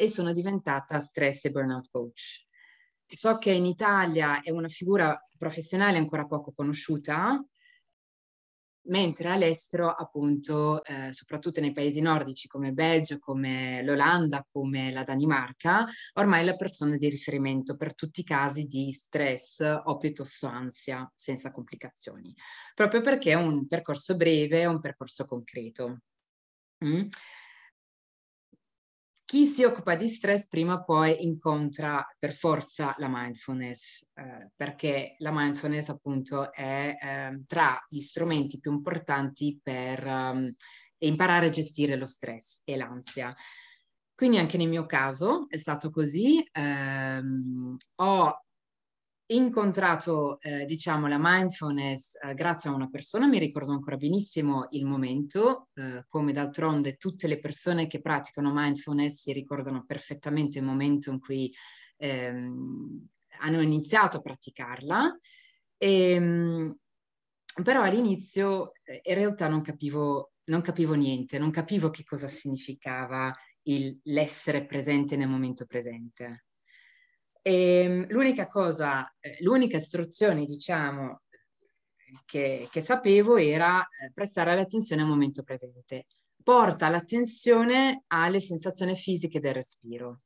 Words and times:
e 0.00 0.08
sono 0.08 0.32
diventata 0.32 0.98
stress 0.98 1.44
e 1.44 1.50
burnout 1.50 1.90
coach. 1.90 2.46
So 3.06 3.36
che 3.36 3.50
in 3.50 3.66
Italia 3.66 4.40
è 4.40 4.50
una 4.50 4.68
figura 4.68 5.18
professionale 5.36 5.98
ancora 5.98 6.24
poco 6.24 6.52
conosciuta, 6.52 7.44
mentre 8.84 9.28
all'estero, 9.28 9.90
appunto, 9.90 10.82
eh, 10.84 11.12
soprattutto 11.12 11.60
nei 11.60 11.74
paesi 11.74 12.00
nordici 12.00 12.48
come 12.48 12.72
Belgio, 12.72 13.18
come 13.18 13.82
l'Olanda, 13.82 14.46
come 14.50 14.90
la 14.90 15.02
Danimarca, 15.02 15.86
ormai 16.14 16.40
è 16.40 16.44
la 16.44 16.56
persona 16.56 16.96
di 16.96 17.10
riferimento 17.10 17.76
per 17.76 17.94
tutti 17.94 18.20
i 18.20 18.24
casi 18.24 18.64
di 18.64 18.90
stress 18.92 19.60
o 19.60 19.98
piuttosto 19.98 20.46
ansia 20.46 21.10
senza 21.14 21.52
complicazioni, 21.52 22.34
proprio 22.74 23.02
perché 23.02 23.32
è 23.32 23.34
un 23.34 23.66
percorso 23.68 24.16
breve, 24.16 24.60
è 24.60 24.66
un 24.66 24.80
percorso 24.80 25.26
concreto. 25.26 25.98
Mm? 26.82 27.08
Chi 29.30 29.46
si 29.46 29.62
occupa 29.62 29.94
di 29.94 30.08
stress 30.08 30.48
prima 30.48 30.74
o 30.74 30.82
poi 30.82 31.24
incontra 31.24 32.04
per 32.18 32.32
forza 32.32 32.96
la 32.98 33.06
mindfulness, 33.08 34.10
eh, 34.16 34.50
perché 34.56 35.14
la 35.18 35.30
mindfulness 35.32 35.88
appunto 35.88 36.52
è 36.52 36.96
eh, 37.00 37.44
tra 37.46 37.80
gli 37.88 38.00
strumenti 38.00 38.58
più 38.58 38.72
importanti 38.72 39.60
per 39.62 40.04
um, 40.04 40.52
imparare 40.98 41.46
a 41.46 41.50
gestire 41.50 41.94
lo 41.94 42.06
stress 42.06 42.62
e 42.64 42.76
l'ansia. 42.76 43.32
Quindi 44.16 44.38
anche 44.38 44.56
nel 44.56 44.68
mio 44.68 44.84
caso 44.84 45.46
è 45.48 45.56
stato 45.56 45.90
così, 45.90 46.44
ehm, 46.50 47.76
ho 48.00 48.44
incontrato, 49.32 50.40
eh, 50.40 50.64
diciamo, 50.64 51.06
la 51.06 51.18
mindfulness 51.20 52.16
eh, 52.22 52.34
grazie 52.34 52.70
a 52.70 52.74
una 52.74 52.88
persona, 52.88 53.26
mi 53.26 53.38
ricordo 53.38 53.72
ancora 53.72 53.96
benissimo 53.96 54.66
il 54.70 54.84
momento, 54.86 55.68
eh, 55.74 56.04
come 56.08 56.32
d'altronde 56.32 56.96
tutte 56.96 57.28
le 57.28 57.38
persone 57.38 57.86
che 57.86 58.00
praticano 58.00 58.52
mindfulness 58.52 59.20
si 59.20 59.32
ricordano 59.32 59.84
perfettamente 59.86 60.58
il 60.58 60.64
momento 60.64 61.10
in 61.10 61.20
cui 61.20 61.52
ehm, 61.96 63.06
hanno 63.40 63.60
iniziato 63.60 64.18
a 64.18 64.20
praticarla. 64.20 65.18
E, 65.76 66.10
ehm, 66.12 66.76
però 67.62 67.82
all'inizio 67.82 68.72
eh, 68.84 69.00
in 69.04 69.14
realtà 69.14 69.48
non 69.48 69.60
capivo, 69.60 70.32
non 70.44 70.60
capivo 70.60 70.94
niente, 70.94 71.38
non 71.38 71.50
capivo 71.50 71.90
che 71.90 72.04
cosa 72.04 72.28
significava 72.28 73.34
il, 73.62 73.98
l'essere 74.04 74.66
presente 74.66 75.16
nel 75.16 75.28
momento 75.28 75.66
presente. 75.66 76.46
E 77.42 77.82
ehm, 77.82 78.06
l'unica 78.08 78.46
cosa, 78.48 79.10
eh, 79.20 79.36
l'unica 79.40 79.76
istruzione, 79.78 80.46
diciamo, 80.46 81.22
che, 82.24 82.68
che 82.70 82.80
sapevo 82.80 83.36
era 83.36 83.80
eh, 83.82 84.12
prestare 84.12 84.54
l'attenzione 84.54 85.02
al 85.02 85.08
momento 85.08 85.42
presente. 85.42 86.06
Porta 86.42 86.88
l'attenzione 86.88 88.04
alle 88.08 88.40
sensazioni 88.40 88.96
fisiche 88.96 89.40
del 89.40 89.54
respiro. 89.54 90.18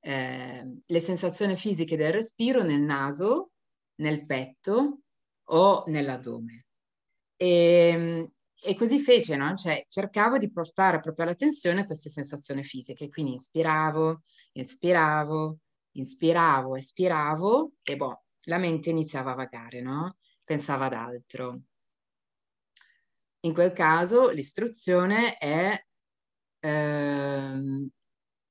Eh, 0.00 0.78
le 0.84 1.00
sensazioni 1.00 1.56
fisiche 1.56 1.96
del 1.96 2.12
respiro 2.12 2.62
nel 2.62 2.80
naso, 2.80 3.52
nel 3.96 4.26
petto 4.26 5.00
o 5.44 5.84
nell'addome. 5.86 6.66
E, 7.36 7.46
ehm, 7.92 8.32
e 8.66 8.74
così 8.76 8.98
fece, 9.00 9.36
no? 9.36 9.54
Cioè, 9.54 9.84
cercavo 9.88 10.38
di 10.38 10.50
portare 10.50 11.00
proprio 11.00 11.26
l'attenzione 11.26 11.82
a 11.82 11.86
queste 11.86 12.08
sensazioni 12.08 12.64
fisiche. 12.64 13.08
Quindi 13.10 13.32
inspiravo, 13.32 14.22
inspiravo, 14.52 15.58
inspiravo, 15.94 16.76
espiravo 16.76 17.72
e 17.82 17.96
boh, 17.96 18.24
la 18.44 18.58
mente 18.58 18.90
iniziava 18.90 19.32
a 19.32 19.36
vagare, 19.36 19.80
no? 19.80 20.16
Pensava 20.44 20.86
ad 20.86 20.92
altro. 20.94 21.62
In 23.40 23.52
quel 23.52 23.72
caso 23.72 24.30
l'istruzione 24.30 25.36
è 25.36 25.78
ehm, 26.60 27.88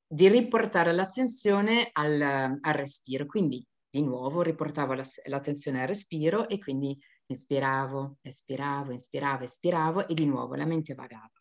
di 0.07 0.27
riportare 0.27 0.93
l'attenzione 0.93 1.89
al, 1.91 2.21
al, 2.21 2.73
respiro, 2.73 3.25
quindi 3.25 3.65
di 3.89 4.03
nuovo 4.03 4.41
riportavo 4.41 4.93
la, 4.93 5.03
l'attenzione 5.25 5.81
al 5.81 5.87
respiro 5.87 6.47
e 6.47 6.59
quindi 6.59 6.97
inspiravo, 7.25 8.17
espiravo, 8.21 8.91
inspiravo, 8.91 9.43
espiravo 9.43 10.07
e 10.07 10.13
di 10.13 10.25
nuovo 10.25 10.53
la 10.55 10.65
mente 10.65 10.93
vagava. 10.93 11.31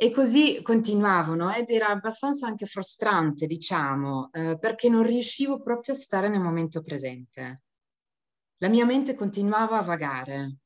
E 0.00 0.12
così 0.12 0.62
continuavano 0.62 1.52
ed 1.52 1.70
era 1.70 1.88
abbastanza 1.88 2.46
anche 2.46 2.66
frustrante, 2.66 3.46
diciamo, 3.46 4.30
eh, 4.30 4.56
perché 4.56 4.88
non 4.88 5.02
riuscivo 5.02 5.60
proprio 5.60 5.94
a 5.94 5.96
stare 5.96 6.28
nel 6.28 6.40
momento 6.40 6.82
presente. 6.82 7.62
La 8.58 8.68
mia 8.68 8.84
mente 8.84 9.16
continuava 9.16 9.76
a 9.76 9.82
vagare. 9.82 10.58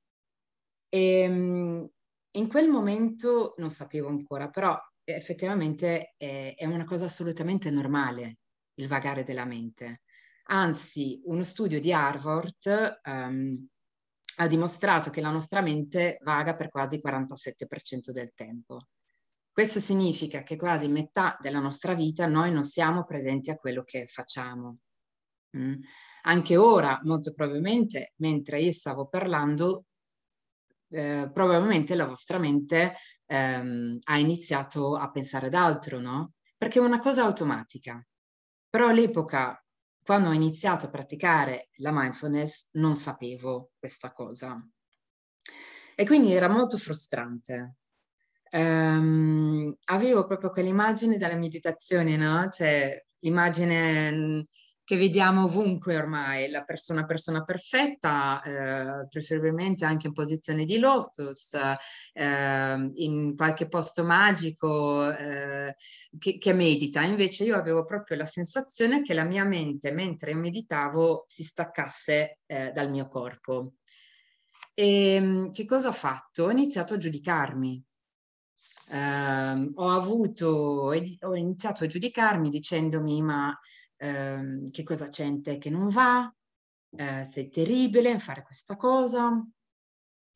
E 0.90 1.26
um, 1.26 1.88
in 2.32 2.48
quel 2.48 2.68
momento 2.68 3.54
non 3.56 3.70
sapevo 3.70 4.08
ancora, 4.08 4.50
però 4.50 4.78
effettivamente 5.02 6.12
è, 6.18 6.52
è 6.54 6.66
una 6.66 6.84
cosa 6.84 7.06
assolutamente 7.06 7.70
normale 7.70 8.36
il 8.74 8.86
vagare 8.86 9.22
della 9.22 9.46
mente. 9.46 10.02
Anzi, 10.48 11.22
uno 11.24 11.42
studio 11.42 11.80
di 11.80 11.90
Harvard 11.90 13.00
um, 13.04 13.66
ha 14.36 14.46
dimostrato 14.46 15.08
che 15.08 15.22
la 15.22 15.30
nostra 15.30 15.62
mente 15.62 16.18
vaga 16.20 16.54
per 16.54 16.68
quasi 16.68 16.96
il 16.96 17.02
47% 17.02 18.10
del 18.10 18.34
tempo. 18.34 18.88
Questo 19.52 19.80
significa 19.80 20.42
che 20.42 20.56
quasi 20.56 20.88
metà 20.88 21.36
della 21.38 21.58
nostra 21.58 21.92
vita 21.92 22.26
noi 22.26 22.50
non 22.50 22.64
siamo 22.64 23.04
presenti 23.04 23.50
a 23.50 23.56
quello 23.56 23.84
che 23.84 24.06
facciamo. 24.06 24.78
Mm. 25.58 25.74
Anche 26.22 26.56
ora, 26.56 26.98
molto 27.02 27.34
probabilmente, 27.34 28.14
mentre 28.16 28.62
io 28.62 28.72
stavo 28.72 29.08
parlando, 29.08 29.84
eh, 30.88 31.30
probabilmente 31.30 31.94
la 31.94 32.06
vostra 32.06 32.38
mente 32.38 32.94
ehm, 33.26 33.98
ha 34.04 34.18
iniziato 34.18 34.96
a 34.96 35.10
pensare 35.10 35.48
ad 35.48 35.54
altro, 35.54 36.00
no? 36.00 36.32
Perché 36.56 36.78
è 36.78 36.82
una 36.82 37.00
cosa 37.00 37.24
automatica. 37.24 38.02
Però 38.70 38.88
all'epoca, 38.88 39.62
quando 40.02 40.30
ho 40.30 40.32
iniziato 40.32 40.86
a 40.86 40.90
praticare 40.90 41.68
la 41.76 41.92
mindfulness, 41.92 42.70
non 42.72 42.96
sapevo 42.96 43.72
questa 43.78 44.12
cosa. 44.12 44.56
E 45.94 46.06
quindi 46.06 46.32
era 46.32 46.48
molto 46.48 46.78
frustrante 46.78 47.76
ehm, 48.52 49.74
avevo 49.86 50.26
proprio 50.26 50.50
quell'immagine 50.50 51.16
della 51.16 51.36
meditazione, 51.36 52.16
no? 52.16 52.48
Cioè 52.48 53.02
l'immagine 53.20 54.12
mm, 54.12 54.40
che 54.84 54.96
vediamo 54.96 55.44
ovunque 55.44 55.96
ormai, 55.96 56.50
la 56.50 56.64
persona, 56.64 57.06
persona 57.06 57.44
perfetta, 57.44 58.42
eh, 58.42 59.06
preferibilmente 59.08 59.84
anche 59.86 60.08
in 60.08 60.12
posizione 60.12 60.64
di 60.66 60.78
lotus, 60.78 61.54
eh, 62.12 62.90
in 62.96 63.34
qualche 63.36 63.68
posto 63.68 64.04
magico 64.04 65.10
eh, 65.10 65.74
che, 66.18 66.38
che, 66.38 66.52
medita. 66.52 67.02
Invece 67.02 67.44
io 67.44 67.56
avevo 67.56 67.84
proprio 67.84 68.16
la 68.18 68.26
sensazione 68.26 69.02
che 69.02 69.14
la 69.14 69.24
mia 69.24 69.44
mente, 69.44 69.92
mentre 69.92 70.34
meditavo, 70.34 71.24
si 71.26 71.42
staccasse 71.42 72.40
eh, 72.46 72.70
dal 72.72 72.90
mio 72.90 73.08
corpo. 73.08 73.74
E 74.74 75.14
ehm, 75.14 75.52
che 75.52 75.64
cosa 75.64 75.88
ho 75.88 75.92
fatto? 75.92 76.44
Ho 76.44 76.50
iniziato 76.50 76.94
a 76.94 76.98
giudicarmi 76.98 77.82
eh, 78.92 79.70
ho 79.74 79.90
avuto, 79.90 80.46
ho 80.48 81.34
iniziato 81.34 81.84
a 81.84 81.86
giudicarmi 81.86 82.50
dicendomi 82.50 83.22
ma 83.22 83.58
eh, 83.96 84.64
che 84.70 84.82
cosa 84.82 85.08
c'è 85.08 85.24
in 85.24 85.42
te 85.42 85.56
che 85.56 85.70
non 85.70 85.88
va, 85.88 86.32
eh, 86.96 87.24
sei 87.24 87.48
terribile 87.48 88.10
in 88.10 88.20
fare 88.20 88.42
questa 88.42 88.76
cosa. 88.76 89.28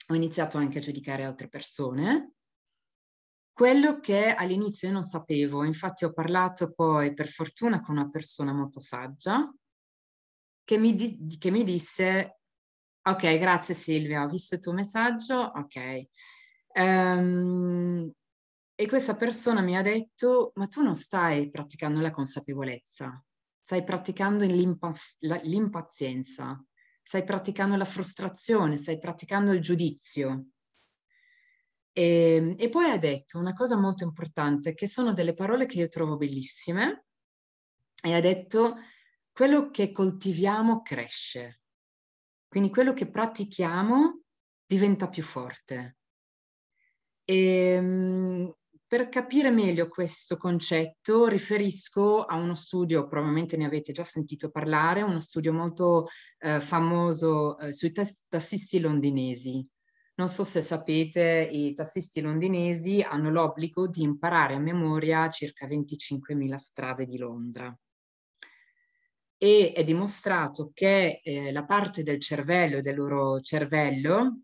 Ho 0.09 0.15
iniziato 0.15 0.57
anche 0.57 0.79
a 0.79 0.81
giudicare 0.81 1.25
altre 1.25 1.49
persone. 1.49 2.33
Quello 3.53 4.01
che 4.01 4.33
all'inizio 4.33 4.89
io 4.89 4.95
non 4.95 5.03
sapevo, 5.03 5.65
infatti 5.65 6.05
ho 6.05 6.13
parlato 6.13 6.73
poi 6.73 7.13
per 7.13 7.29
fortuna 7.29 7.81
con 7.81 7.97
una 7.97 8.09
persona 8.09 8.53
molto 8.53 8.81
saggia 8.81 9.53
che 10.63 10.79
mi, 10.79 10.95
di- 10.95 11.37
che 11.39 11.51
mi 11.51 11.63
disse, 11.63 12.41
ok, 13.03 13.39
grazie 13.39 13.75
Silvia, 13.75 14.25
ho 14.25 14.29
visto 14.29 14.57
il 14.57 14.61
tuo 14.61 14.73
messaggio, 14.73 15.37
ok. 15.37 16.07
Um, 16.75 18.13
e 18.79 18.87
questa 18.87 19.17
persona 19.17 19.63
mi 19.63 19.75
ha 19.75 19.81
detto, 19.81 20.53
ma 20.57 20.69
tu 20.69 20.83
non 20.83 20.95
stai 20.95 21.49
praticando 21.49 22.03
la 22.03 22.11
consapevolezza, 22.11 23.25
stai 23.59 23.83
praticando 23.85 24.45
l'impazienza, 24.45 26.63
stai 27.03 27.25
praticando 27.25 27.77
la 27.77 27.87
frustrazione, 27.87 28.77
stai 28.77 28.99
praticando 28.99 29.53
il 29.53 29.61
giudizio. 29.61 30.49
E, 31.91 32.35
ehm, 32.35 32.55
e, 32.59 32.69
poi 32.69 32.91
ha 32.91 32.99
detto 32.99 33.39
una 33.39 33.55
cosa 33.55 33.79
molto 33.79 34.05
importante, 34.05 34.75
che 34.75 34.87
sono 34.87 35.15
delle 35.15 35.33
parole 35.33 35.65
che 35.65 35.79
io 35.79 35.89
trovo 35.89 36.19
bellissime, 36.19 37.07
e 38.03 38.13
ha 38.13 38.21
detto, 38.21 38.77
quello 39.33 39.71
che 39.71 39.91
coltiviamo 39.91 40.83
cresce, 40.83 41.63
quindi 42.47 42.69
quello 42.69 42.93
che 42.93 43.09
pratichiamo 43.09 44.21
diventa 44.67 45.09
più 45.09 45.23
forte. 45.23 45.97
E, 47.25 47.35
ehm, 47.35 48.55
per 48.89 49.09
capire 49.09 49.51
meglio 49.51 49.89
questo 49.89 50.37
concetto 50.37 51.27
riferisco 51.27 52.25
a 52.25 52.37
uno 52.37 52.55
studio, 52.55 53.09
probabilmente 53.09 53.57
ne 53.57 53.65
avete 53.65 53.93
già 53.93 54.05
sentito 54.05 54.51
parlare, 54.51 55.03
uno 55.03 55.21
studio 55.21 55.53
molto 55.53 56.07
eh, 56.39 56.61
famoso 56.61 57.59
eh, 57.59 57.73
sui 57.73 57.93
tassisti 57.93 58.79
londinesi. 58.79 59.67
Non 60.15 60.29
so 60.29 60.45
se 60.45 60.63
sapete, 60.63 61.49
i 61.51 61.75
tassisti 61.75 62.21
londinesi 62.21 63.03
hanno 63.03 63.31
l'obbligo 63.31 63.89
di 63.89 64.03
imparare 64.03 64.55
a 64.55 64.59
memoria 64.59 65.29
circa 65.31 65.67
25.000 65.67 66.55
strade 66.55 67.05
di 67.05 67.19
Londra. 67.19 67.75
E 69.39 69.73
è 69.75 69.83
dimostrato 69.85 70.71
che 70.73 71.21
eh, 71.23 71.53
la 71.53 71.65
parte 71.67 72.03
del 72.03 72.21
cervello, 72.21 72.81
del 72.81 72.97
loro 72.97 73.41
cervello, 73.41 74.41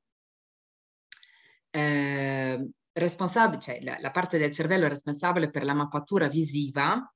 eh, 1.71 2.69
responsabile, 2.93 3.61
cioè 3.61 3.81
la, 3.83 3.99
la 4.01 4.11
parte 4.11 4.39
del 4.39 4.53
cervello 4.53 4.89
responsabile 4.89 5.51
per 5.51 5.65
la 5.65 5.75
mappatura 5.75 6.29
visiva, 6.29 7.13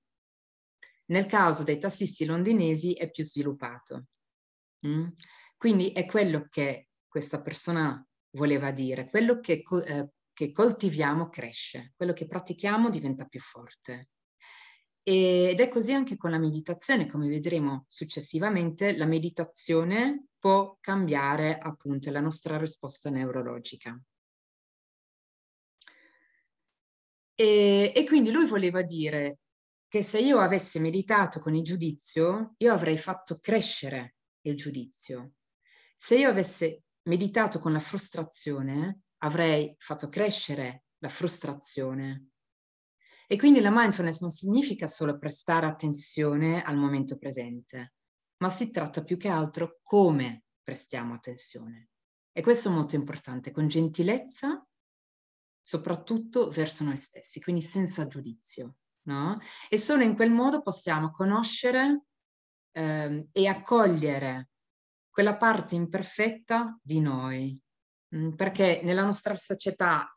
nel 1.07 1.27
caso 1.27 1.63
dei 1.63 1.79
tassisti 1.79 2.25
londinesi 2.25 2.95
è 2.95 3.11
più 3.11 3.25
sviluppato. 3.25 4.07
Mm? 4.87 5.09
Quindi 5.57 5.93
è 5.93 6.05
quello 6.07 6.47
che 6.49 6.89
questa 7.07 7.41
persona 7.41 8.05
voleva 8.31 8.71
dire, 8.71 9.09
quello 9.09 9.41
che, 9.41 9.63
eh, 9.85 10.09
che 10.33 10.53
coltiviamo 10.53 11.29
cresce, 11.29 11.93
quello 11.97 12.13
che 12.13 12.27
pratichiamo 12.27 12.91
diventa 12.91 13.25
più 13.25 13.41
forte. 13.41 14.11
Ed 15.03 15.61
è 15.61 15.69
così 15.69 15.93
anche 15.93 16.17
con 16.17 16.31
la 16.31 16.39
meditazione, 16.39 17.07
come 17.07 17.29
vedremo 17.29 17.85
successivamente, 17.87 18.97
la 18.97 19.07
meditazione 19.07 20.27
può 20.37 20.77
cambiare 20.81 21.59
appunto 21.59 22.11
la 22.11 22.21
nostra 22.21 22.59
risposta 22.59 23.09
neurologica. 23.09 23.97
E, 27.39 27.93
e, 27.95 28.05
quindi 28.07 28.31
lui 28.31 28.47
voleva 28.47 28.83
dire 28.83 29.41
che 29.89 30.03
se 30.03 30.19
io 30.19 30.39
avessi 30.39 30.79
meditato 30.79 31.39
con 31.39 31.55
il 31.55 31.63
giudizio, 31.63 32.55
io 32.57 32.73
avrei 32.73 32.97
fatto 32.97 33.39
crescere 33.39 34.17
il 34.47 34.57
giudizio. 34.57 35.35
Se 35.97 36.17
io 36.17 36.31
avessi 36.31 36.83
meditato 37.03 37.59
con 37.61 37.73
la 37.73 37.79
frustrazione, 37.79 39.03
avrei 39.19 39.75
fatto 39.79 40.09
crescere 40.09 40.85
la 40.99 41.09
frustrazione. 41.09 42.31
E 43.29 43.37
quindi 43.37 43.61
la 43.61 43.71
mindfulness 43.73 44.23
non 44.23 44.31
significa 44.31 44.87
solo 44.87 45.19
prestare 45.19 45.67
attenzione 45.67 46.63
al 46.63 46.77
momento 46.77 47.19
presente, 47.19 47.95
ma 48.39 48.49
si 48.49 48.71
tratta 48.71 49.05
più 49.05 49.19
che 49.19 49.29
altro 49.29 49.81
come 49.83 50.45
prestiamo 50.63 51.15
attenzione. 51.15 51.91
E 52.33 52.43
questo 52.43 52.71
è 52.71 52.73
molto 52.73 52.97
importante, 52.97 53.51
con 53.51 53.69
gentilezza, 53.69 54.66
soprattutto 55.67 56.49
verso 56.49 56.85
noi 56.85 56.97
stessi, 56.97 57.41
quindi 57.41 57.61
senza 57.61 58.07
giudizio. 58.07 58.77
No? 59.07 59.41
E 59.69 59.79
solo 59.79 60.05
in 60.05 60.15
quel 60.15 60.31
modo 60.31 60.63
possiamo 60.63 61.11
conoscere 61.11 62.05
eh, 62.71 63.27
e 63.33 63.47
accogliere 63.49 64.51
quella 65.11 65.37
parte 65.37 65.75
imperfetta 65.75 66.79
di 66.81 67.01
noi, 67.01 67.61
mm, 68.15 68.35
perché 68.35 68.81
nella 68.85 69.03
nostra 69.03 69.35
società, 69.35 70.17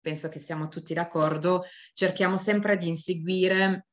penso 0.00 0.30
che 0.30 0.38
siamo 0.38 0.68
tutti 0.68 0.94
d'accordo, 0.94 1.64
cerchiamo 1.92 2.38
sempre 2.38 2.78
di 2.78 2.88
inseguire 2.88 3.88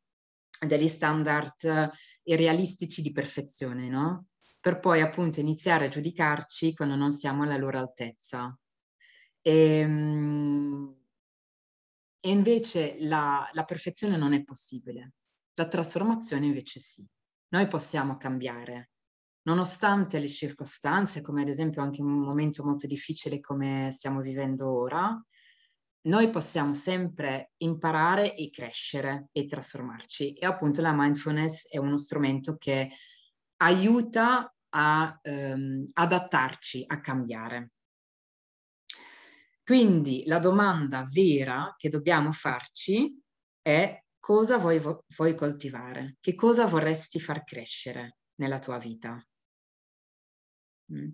degli 0.66 0.88
standard 0.88 1.62
eh, 1.64 1.92
irrealistici 2.24 3.02
di 3.02 3.12
perfezione, 3.12 3.90
no? 3.90 4.28
Per 4.62 4.80
poi 4.80 5.02
appunto 5.02 5.42
iniziare 5.42 5.86
a 5.86 5.90
giudicarci 5.90 6.74
quando 6.74 6.96
non 6.96 7.12
siamo 7.12 7.44
alla 7.44 7.58
loro 7.58 7.80
altezza. 7.80 8.58
E, 9.48 9.80
ehm, 9.80 10.96
e 12.20 12.30
invece 12.32 12.96
la, 13.02 13.48
la 13.52 13.64
perfezione 13.64 14.18
non 14.18 14.34
è 14.34 14.44
possibile, 14.44 15.14
la 15.54 15.68
trasformazione 15.68 16.48
invece 16.48 16.80
sì. 16.80 17.06
Noi 17.50 17.68
possiamo 17.68 18.18
cambiare, 18.18 18.90
nonostante 19.44 20.18
le 20.18 20.28
circostanze, 20.28 21.22
come 21.22 21.44
ad 21.44 21.50
esempio 21.50 21.84
anche 21.84 22.02
un 22.02 22.20
momento 22.20 22.64
molto 22.64 22.88
difficile 22.88 23.40
come 23.40 23.90
stiamo 23.92 24.22
vivendo 24.22 24.68
ora, 24.72 25.24
noi 26.08 26.30
possiamo 26.32 26.74
sempre 26.74 27.52
imparare 27.58 28.36
e 28.36 28.50
crescere 28.50 29.28
e 29.32 29.46
trasformarci. 29.46 30.34
E 30.34 30.46
appunto 30.48 30.82
la 30.82 30.94
mindfulness 30.94 31.70
è 31.70 31.78
uno 31.78 31.98
strumento 31.98 32.58
che 32.58 32.90
aiuta 33.58 34.52
a 34.70 35.20
um, 35.24 35.86
adattarci, 35.94 36.84
a 36.88 37.00
cambiare. 37.00 37.75
Quindi 39.66 40.26
la 40.28 40.38
domanda 40.38 41.10
vera 41.12 41.74
che 41.76 41.90
dobbiamo 41.90 42.32
farci 42.32 43.20
è 43.64 44.00
cosa 44.20 44.60
vuoi, 44.60 44.80
vuoi 44.80 45.34
coltivare? 45.34 46.18
Che 46.20 46.36
cosa 46.36 46.68
vorresti 46.68 47.20
far 47.20 47.44
crescere 47.44 48.18
nella 48.36 48.60
tua 48.60 48.78
vita? 48.78 49.20
Mm. 50.94 51.10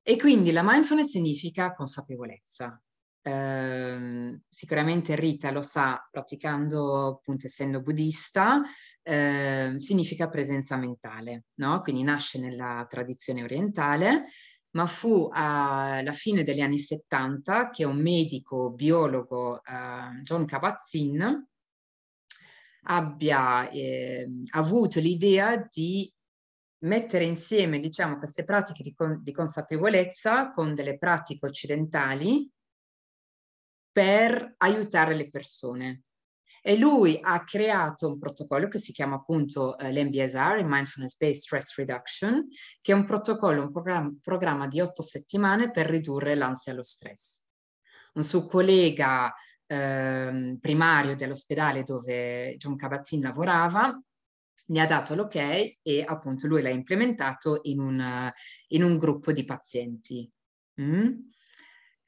E 0.00 0.16
quindi 0.16 0.50
la 0.50 0.62
mindfulness 0.64 1.10
significa 1.10 1.74
consapevolezza. 1.74 2.82
Eh, 3.20 4.40
sicuramente 4.48 5.14
Rita 5.14 5.50
lo 5.50 5.60
sa, 5.60 6.08
praticando 6.10 7.08
appunto 7.18 7.48
essendo 7.48 7.82
buddista, 7.82 8.62
eh, 9.02 9.74
significa 9.76 10.30
presenza 10.30 10.78
mentale, 10.78 11.44
no? 11.56 11.82
Quindi 11.82 12.02
nasce 12.02 12.38
nella 12.40 12.86
tradizione 12.88 13.42
orientale, 13.42 14.24
ma 14.72 14.86
fu 14.86 15.28
alla 15.30 16.12
fine 16.12 16.44
degli 16.44 16.60
anni 16.60 16.78
70 16.78 17.70
che 17.70 17.84
un 17.84 18.00
medico 18.00 18.70
biologo, 18.70 19.62
eh, 19.64 20.22
John 20.22 20.44
Kabat-Zinn, 20.46 21.22
abbia 22.84 23.68
eh, 23.68 24.26
avuto 24.50 24.98
l'idea 24.98 25.56
di 25.70 26.12
mettere 26.82 27.24
insieme 27.24 27.78
diciamo, 27.78 28.18
queste 28.18 28.44
pratiche 28.44 28.82
di, 28.82 28.94
con, 28.94 29.22
di 29.22 29.32
consapevolezza 29.32 30.50
con 30.50 30.74
delle 30.74 30.98
pratiche 30.98 31.46
occidentali 31.46 32.50
per 33.92 34.54
aiutare 34.58 35.14
le 35.14 35.30
persone. 35.30 36.02
E 36.64 36.78
lui 36.78 37.18
ha 37.20 37.42
creato 37.42 38.06
un 38.06 38.18
protocollo 38.18 38.68
che 38.68 38.78
si 38.78 38.92
chiama 38.92 39.16
appunto 39.16 39.76
eh, 39.76 39.92
l'MBSR, 39.92 40.62
Mindfulness 40.64 41.16
Based 41.16 41.42
Stress 41.42 41.74
Reduction, 41.74 42.46
che 42.80 42.92
è 42.92 42.94
un 42.94 43.04
protocollo, 43.04 43.62
un 43.62 43.72
programma, 43.72 44.14
programma 44.22 44.68
di 44.68 44.80
otto 44.80 45.02
settimane 45.02 45.72
per 45.72 45.86
ridurre 45.86 46.36
l'ansia 46.36 46.72
e 46.72 46.76
lo 46.76 46.84
stress. 46.84 47.44
Un 48.14 48.22
suo 48.22 48.46
collega 48.46 49.34
eh, 49.66 50.56
primario 50.60 51.16
dell'ospedale 51.16 51.82
dove 51.82 52.56
John 52.56 52.76
Kabat-Zinn 52.76 53.22
lavorava 53.22 54.00
ne 54.64 54.80
ha 54.80 54.86
dato 54.86 55.14
l'ok 55.14 55.34
e 55.34 56.04
appunto 56.06 56.46
lui 56.46 56.62
l'ha 56.62 56.70
implementato 56.70 57.60
in 57.62 57.80
un, 57.80 58.32
in 58.68 58.82
un 58.82 58.96
gruppo 58.98 59.32
di 59.32 59.44
pazienti. 59.44 60.30
Mm? 60.80 61.10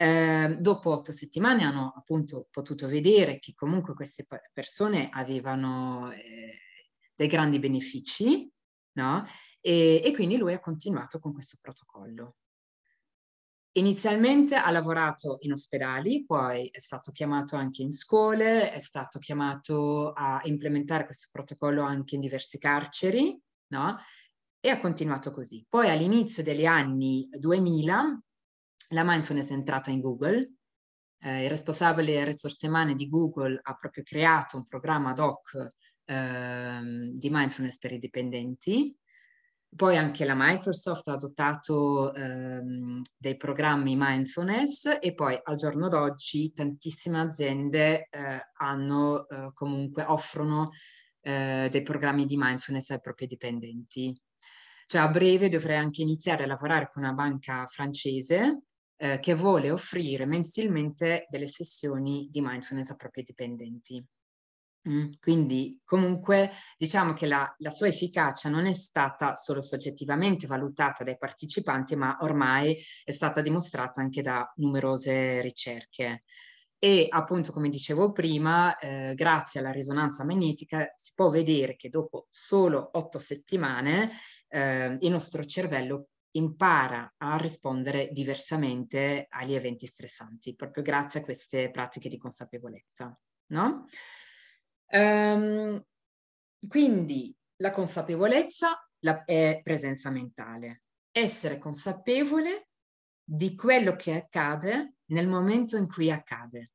Eh, 0.04 0.58
dopo 0.60 0.90
otto 0.90 1.12
settimane 1.12 1.64
hanno 1.64 1.94
appunto 1.96 2.48
potuto 2.50 2.86
vedere 2.86 3.38
che 3.38 3.54
comunque 3.54 3.94
queste 3.94 4.26
persone 4.52 5.08
avevano 5.10 6.12
eh, 6.12 6.58
dei 7.14 7.26
grandi 7.26 7.58
benefici, 7.58 8.46
no? 8.98 9.24
E, 9.62 10.02
e 10.04 10.12
quindi 10.12 10.36
lui 10.36 10.52
ha 10.52 10.60
continuato 10.60 11.18
con 11.20 11.32
questo 11.32 11.56
protocollo. 11.58 12.36
Inizialmente 13.76 14.56
ha 14.56 14.70
lavorato 14.70 15.38
in 15.40 15.52
ospedali, 15.52 16.26
poi 16.26 16.68
è 16.68 16.78
stato 16.78 17.10
chiamato 17.10 17.56
anche 17.56 17.80
in 17.80 17.90
scuole, 17.90 18.72
è 18.72 18.80
stato 18.80 19.18
chiamato 19.18 20.12
a 20.12 20.38
implementare 20.44 21.06
questo 21.06 21.28
protocollo 21.32 21.80
anche 21.80 22.16
in 22.16 22.20
diverse 22.20 22.58
carceri, 22.58 23.40
no? 23.68 23.96
E 24.60 24.68
ha 24.68 24.78
continuato 24.80 25.32
così. 25.32 25.64
Poi 25.66 25.88
all'inizio 25.88 26.42
degli 26.42 26.66
anni 26.66 27.26
2000 27.30 28.22
la 28.90 29.04
mindfulness 29.04 29.50
è 29.50 29.54
entrata 29.54 29.90
in 29.90 30.00
Google, 30.00 30.52
eh, 31.20 31.44
il 31.44 31.48
responsabile 31.48 32.24
risorse 32.24 32.66
umane 32.68 32.94
di 32.94 33.08
Google 33.08 33.58
ha 33.62 33.74
proprio 33.74 34.02
creato 34.02 34.56
un 34.56 34.66
programma 34.66 35.10
ad 35.10 35.18
hoc 35.18 35.72
eh, 36.04 36.80
di 37.14 37.30
mindfulness 37.30 37.78
per 37.78 37.92
i 37.92 37.98
dipendenti 37.98 38.96
poi 39.74 39.96
anche 39.96 40.24
la 40.24 40.34
Microsoft 40.36 41.08
ha 41.08 41.14
adottato 41.14 42.14
ehm, 42.14 43.02
dei 43.16 43.36
programmi 43.36 43.96
mindfulness 43.96 44.98
e 45.00 45.14
poi 45.14 45.38
al 45.42 45.56
giorno 45.56 45.88
d'oggi 45.88 46.52
tantissime 46.52 47.20
aziende 47.20 48.08
eh, 48.10 48.50
hanno, 48.58 49.28
eh, 49.28 49.50
comunque 49.52 50.04
offrono 50.04 50.70
eh, 51.20 51.68
dei 51.70 51.82
programmi 51.82 52.24
di 52.24 52.36
mindfulness 52.36 52.90
ai 52.90 53.00
propri 53.00 53.26
dipendenti. 53.26 54.16
Cioè 54.86 55.00
a 55.00 55.08
breve 55.08 55.48
dovrei 55.48 55.78
anche 55.78 56.02
iniziare 56.02 56.44
a 56.44 56.46
lavorare 56.46 56.88
con 56.92 57.02
una 57.02 57.12
banca 57.12 57.66
francese 57.66 58.62
eh, 58.96 59.18
che 59.20 59.34
vuole 59.34 59.70
offrire 59.70 60.26
mensilmente 60.26 61.26
delle 61.28 61.46
sessioni 61.46 62.28
di 62.30 62.40
mindfulness 62.40 62.90
ai 62.90 62.96
propri 62.96 63.22
dipendenti. 63.22 64.04
Mm, 64.86 65.12
quindi 65.18 65.80
comunque 65.82 66.50
diciamo 66.76 67.14
che 67.14 67.26
la, 67.26 67.52
la, 67.58 67.70
sua 67.70 67.86
efficacia 67.86 68.50
non 68.50 68.66
è 68.66 68.74
stata 68.74 69.34
solo 69.34 69.62
soggettivamente 69.62 70.46
valutata 70.46 71.02
dai 71.04 71.16
partecipanti, 71.16 71.96
ma 71.96 72.18
ormai 72.20 72.76
è 73.02 73.10
stata 73.10 73.40
dimostrata 73.40 74.02
anche 74.02 74.20
da 74.20 74.50
numerose 74.56 75.40
ricerche. 75.40 76.24
E 76.78 77.06
appunto, 77.08 77.50
come 77.50 77.70
dicevo 77.70 78.12
prima, 78.12 78.76
eh, 78.76 79.14
grazie 79.14 79.60
alla 79.60 79.72
risonanza 79.72 80.22
magnetica 80.22 80.92
si 80.94 81.12
può 81.14 81.30
vedere 81.30 81.76
che 81.76 81.88
dopo 81.88 82.26
solo 82.28 82.90
otto 82.92 83.18
settimane 83.18 84.10
eh, 84.48 84.94
il 85.00 85.10
nostro 85.10 85.46
cervello 85.46 86.08
impara 86.36 87.14
a 87.16 87.36
rispondere 87.36 88.08
diversamente 88.10 89.26
agli 89.28 89.54
eventi 89.54 89.86
stressanti, 89.86 90.54
proprio 90.54 90.82
grazie 90.82 91.20
a 91.20 91.22
queste 91.24 91.70
pratiche 91.70 92.08
di 92.08 92.18
consapevolezza. 92.18 93.18
No? 93.46 93.86
Um, 94.90 95.82
quindi 96.66 97.34
la 97.56 97.70
consapevolezza 97.70 98.88
la, 99.00 99.24
è 99.24 99.60
presenza 99.62 100.10
mentale, 100.10 100.82
essere 101.10 101.58
consapevole 101.58 102.68
di 103.22 103.54
quello 103.54 103.94
che 103.96 104.14
accade 104.14 104.96
nel 105.06 105.28
momento 105.28 105.76
in 105.76 105.88
cui 105.88 106.10
accade. 106.10 106.72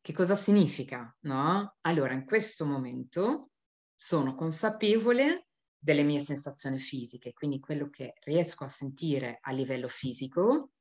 Che 0.00 0.12
cosa 0.12 0.36
significa? 0.36 1.16
No? 1.20 1.76
Allora, 1.80 2.12
in 2.12 2.24
questo 2.24 2.66
momento 2.66 3.50
sono 3.94 4.34
consapevole 4.34 5.45
delle 5.86 6.02
mie 6.02 6.18
sensazioni 6.18 6.80
fisiche, 6.80 7.32
quindi 7.32 7.60
quello 7.60 7.88
che 7.88 8.14
riesco 8.24 8.64
a 8.64 8.68
sentire 8.68 9.38
a 9.40 9.52
livello 9.52 9.86
fisico, 9.86 10.72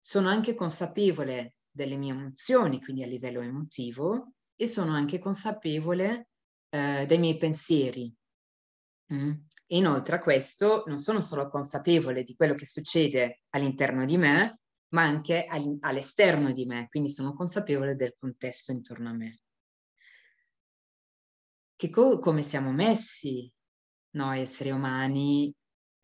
sono 0.00 0.30
anche 0.30 0.54
consapevole 0.54 1.56
delle 1.70 1.98
mie 1.98 2.12
emozioni, 2.12 2.82
quindi 2.82 3.02
a 3.02 3.06
livello 3.06 3.42
emotivo, 3.42 4.32
e 4.56 4.66
sono 4.66 4.92
anche 4.92 5.18
consapevole 5.18 6.28
eh, 6.70 7.04
dei 7.06 7.18
miei 7.18 7.36
pensieri. 7.36 8.10
Mm. 9.12 9.32
Inoltre 9.66 10.16
a 10.16 10.20
questo 10.20 10.84
non 10.86 10.98
sono 10.98 11.20
solo 11.20 11.50
consapevole 11.50 12.22
di 12.24 12.34
quello 12.34 12.54
che 12.54 12.64
succede 12.64 13.42
all'interno 13.50 14.06
di 14.06 14.16
me, 14.16 14.60
ma 14.94 15.02
anche 15.02 15.44
all'esterno 15.44 16.52
di 16.52 16.64
me, 16.64 16.88
quindi 16.88 17.10
sono 17.10 17.34
consapevole 17.34 17.96
del 17.96 18.14
contesto 18.18 18.72
intorno 18.72 19.10
a 19.10 19.12
me. 19.12 19.40
Co- 21.90 22.18
come 22.18 22.42
siamo 22.42 22.72
messi 22.72 23.52
noi 24.16 24.40
esseri 24.40 24.70
umani 24.70 25.52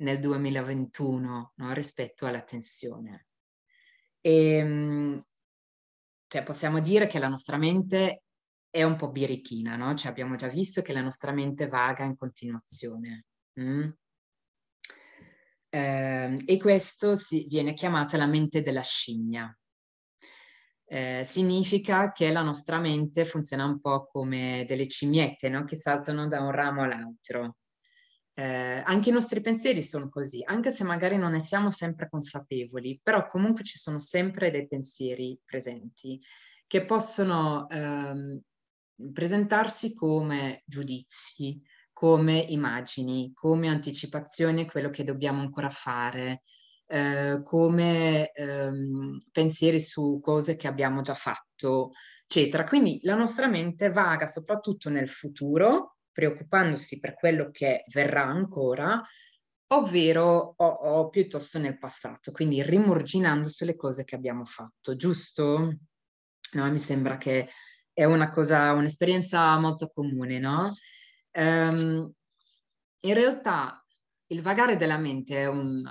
nel 0.02 0.18
2021 0.20 1.52
no? 1.54 1.72
rispetto 1.72 2.26
alla 2.26 2.42
tensione? 2.42 3.26
E, 4.20 4.56
ehm, 4.56 5.24
cioè, 6.28 6.42
possiamo 6.44 6.80
dire 6.80 7.06
che 7.06 7.18
la 7.18 7.28
nostra 7.28 7.58
mente 7.58 8.22
è 8.70 8.82
un 8.84 8.96
po' 8.96 9.10
birichina, 9.10 9.76
no? 9.76 9.94
Cioè, 9.94 10.10
abbiamo 10.10 10.36
già 10.36 10.48
visto 10.48 10.80
che 10.82 10.92
la 10.92 11.02
nostra 11.02 11.32
mente 11.32 11.68
vaga 11.68 12.04
in 12.04 12.16
continuazione. 12.16 13.26
Mm? 13.60 13.90
Eh, 15.68 16.42
e 16.46 16.58
questo 16.58 17.16
si, 17.16 17.46
viene 17.48 17.74
chiamato 17.74 18.16
la 18.16 18.26
mente 18.26 18.62
della 18.62 18.82
scimmia. 18.82 19.54
Eh, 20.84 21.22
significa 21.24 22.12
che 22.12 22.30
la 22.30 22.42
nostra 22.42 22.78
mente 22.78 23.24
funziona 23.24 23.64
un 23.64 23.78
po' 23.78 24.06
come 24.06 24.64
delle 24.68 24.86
cimiette 24.88 25.48
no? 25.48 25.64
che 25.64 25.76
saltano 25.76 26.26
da 26.28 26.40
un 26.40 26.50
ramo 26.50 26.82
all'altro. 26.82 27.56
Eh, 28.42 28.82
anche 28.84 29.10
i 29.10 29.12
nostri 29.12 29.40
pensieri 29.40 29.84
sono 29.84 30.08
così, 30.08 30.42
anche 30.44 30.72
se 30.72 30.82
magari 30.82 31.16
non 31.16 31.30
ne 31.30 31.38
siamo 31.38 31.70
sempre 31.70 32.08
consapevoli, 32.08 32.98
però 33.00 33.28
comunque 33.28 33.62
ci 33.62 33.78
sono 33.78 34.00
sempre 34.00 34.50
dei 34.50 34.66
pensieri 34.66 35.38
presenti 35.44 36.20
che 36.66 36.84
possono 36.84 37.68
ehm, 37.70 38.40
presentarsi 39.12 39.94
come 39.94 40.64
giudizi, 40.66 41.62
come 41.92 42.40
immagini, 42.40 43.30
come 43.32 43.68
anticipazione 43.68 44.66
quello 44.66 44.90
che 44.90 45.04
dobbiamo 45.04 45.40
ancora 45.40 45.70
fare, 45.70 46.42
eh, 46.86 47.42
come 47.44 48.32
ehm, 48.32 49.20
pensieri 49.30 49.78
su 49.78 50.18
cose 50.20 50.56
che 50.56 50.66
abbiamo 50.66 51.02
già 51.02 51.14
fatto, 51.14 51.92
eccetera. 52.24 52.64
Quindi 52.64 52.98
la 53.04 53.14
nostra 53.14 53.46
mente 53.46 53.88
vaga 53.90 54.26
soprattutto 54.26 54.90
nel 54.90 55.08
futuro, 55.08 55.98
preoccupandosi 56.12 56.98
per 56.98 57.14
quello 57.14 57.50
che 57.50 57.84
verrà 57.92 58.24
ancora, 58.24 59.02
ovvero 59.68 60.54
o, 60.56 60.66
o 60.66 61.08
piuttosto 61.08 61.58
nel 61.58 61.78
passato, 61.78 62.30
quindi 62.32 62.62
rimurginando 62.62 63.48
sulle 63.48 63.74
cose 63.76 64.04
che 64.04 64.14
abbiamo 64.14 64.44
fatto, 64.44 64.94
giusto? 64.96 65.78
No, 66.52 66.70
mi 66.70 66.78
sembra 66.78 67.16
che 67.16 67.48
è 67.92 68.04
una 68.04 68.30
cosa, 68.30 68.72
un'esperienza 68.72 69.58
molto 69.58 69.88
comune, 69.88 70.38
no? 70.38 70.70
Um, 71.32 72.12
in 73.04 73.14
realtà 73.14 73.84
il 74.28 74.42
vagare 74.42 74.76
della 74.76 74.98
mente 74.98 75.36
è, 75.36 75.46
un, 75.46 75.82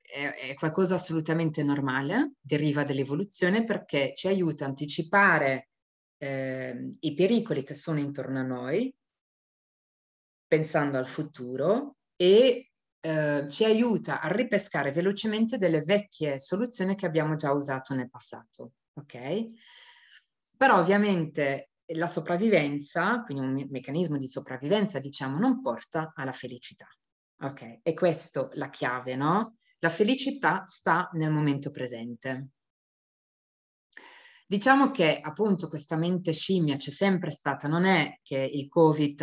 è, 0.00 0.50
è, 0.50 0.54
qualcosa 0.54 0.96
assolutamente 0.96 1.62
normale, 1.62 2.32
deriva 2.40 2.82
dall'evoluzione 2.82 3.64
perché 3.64 4.12
ci 4.14 4.28
aiuta 4.28 4.64
a 4.64 4.68
anticipare 4.68 5.70
eh, 6.18 6.90
i 7.00 7.14
pericoli 7.14 7.62
che 7.62 7.74
sono 7.74 8.00
intorno 8.00 8.40
a 8.40 8.42
noi, 8.42 8.92
pensando 10.48 10.98
al 10.98 11.06
futuro, 11.06 11.98
e 12.16 12.70
eh, 13.00 13.46
ci 13.48 13.64
aiuta 13.64 14.20
a 14.20 14.28
ripescare 14.32 14.90
velocemente 14.90 15.56
delle 15.56 15.82
vecchie 15.82 16.40
soluzioni 16.40 16.96
che 16.96 17.06
abbiamo 17.06 17.36
già 17.36 17.52
usato 17.52 17.94
nel 17.94 18.10
passato. 18.10 18.72
Ok? 18.94 19.50
Però 20.56 20.78
ovviamente 20.80 21.70
la 21.92 22.08
sopravvivenza, 22.08 23.22
quindi 23.22 23.44
un 23.44 23.66
meccanismo 23.70 24.16
di 24.18 24.28
sopravvivenza, 24.28 24.98
diciamo, 24.98 25.38
non 25.38 25.62
porta 25.62 26.12
alla 26.14 26.32
felicità. 26.32 26.86
Ok, 27.40 27.80
e 27.82 27.94
questo 27.94 28.50
la 28.54 28.68
chiave, 28.68 29.14
no? 29.14 29.58
La 29.78 29.88
felicità 29.88 30.64
sta 30.66 31.08
nel 31.12 31.30
momento 31.30 31.70
presente. 31.70 32.48
Diciamo 34.44 34.90
che 34.90 35.20
appunto 35.20 35.68
questa 35.68 35.96
mente 35.96 36.32
scimmia 36.32 36.76
c'è 36.76 36.90
sempre 36.90 37.30
stata, 37.30 37.68
non 37.68 37.84
è 37.84 38.18
che 38.22 38.38
il 38.38 38.66
Covid, 38.68 39.20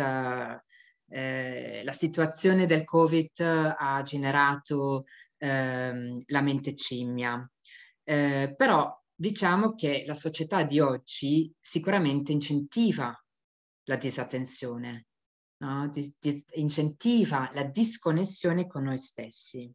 eh, 1.08 1.82
la 1.84 1.92
situazione 1.92 2.66
del 2.66 2.84
Covid 2.84 3.40
ha 3.76 4.02
generato 4.02 5.04
eh, 5.38 6.22
la 6.26 6.40
mente 6.40 6.76
scimmia, 6.76 7.48
eh, 8.04 8.54
però 8.56 8.92
diciamo 9.14 9.74
che 9.74 10.04
la 10.06 10.14
società 10.14 10.62
di 10.64 10.80
oggi 10.80 11.52
sicuramente 11.60 12.32
incentiva 12.32 13.18
la 13.84 13.96
disattenzione, 13.96 15.06
no? 15.58 15.88
di, 15.88 16.14
di, 16.18 16.44
incentiva 16.54 17.50
la 17.52 17.64
disconnessione 17.64 18.66
con 18.66 18.84
noi 18.84 18.98
stessi. 18.98 19.72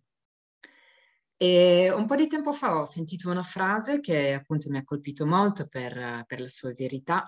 E 1.37 1.89
un 1.89 2.05
po' 2.05 2.15
di 2.15 2.27
tempo 2.27 2.51
fa 2.51 2.79
ho 2.79 2.85
sentito 2.85 3.31
una 3.31 3.41
frase 3.41 3.99
che 3.99 4.33
appunto 4.33 4.69
mi 4.69 4.77
ha 4.77 4.83
colpito 4.83 5.25
molto 5.25 5.65
per, 5.67 6.23
per 6.27 6.39
la 6.39 6.49
sua 6.49 6.71
verità, 6.73 7.25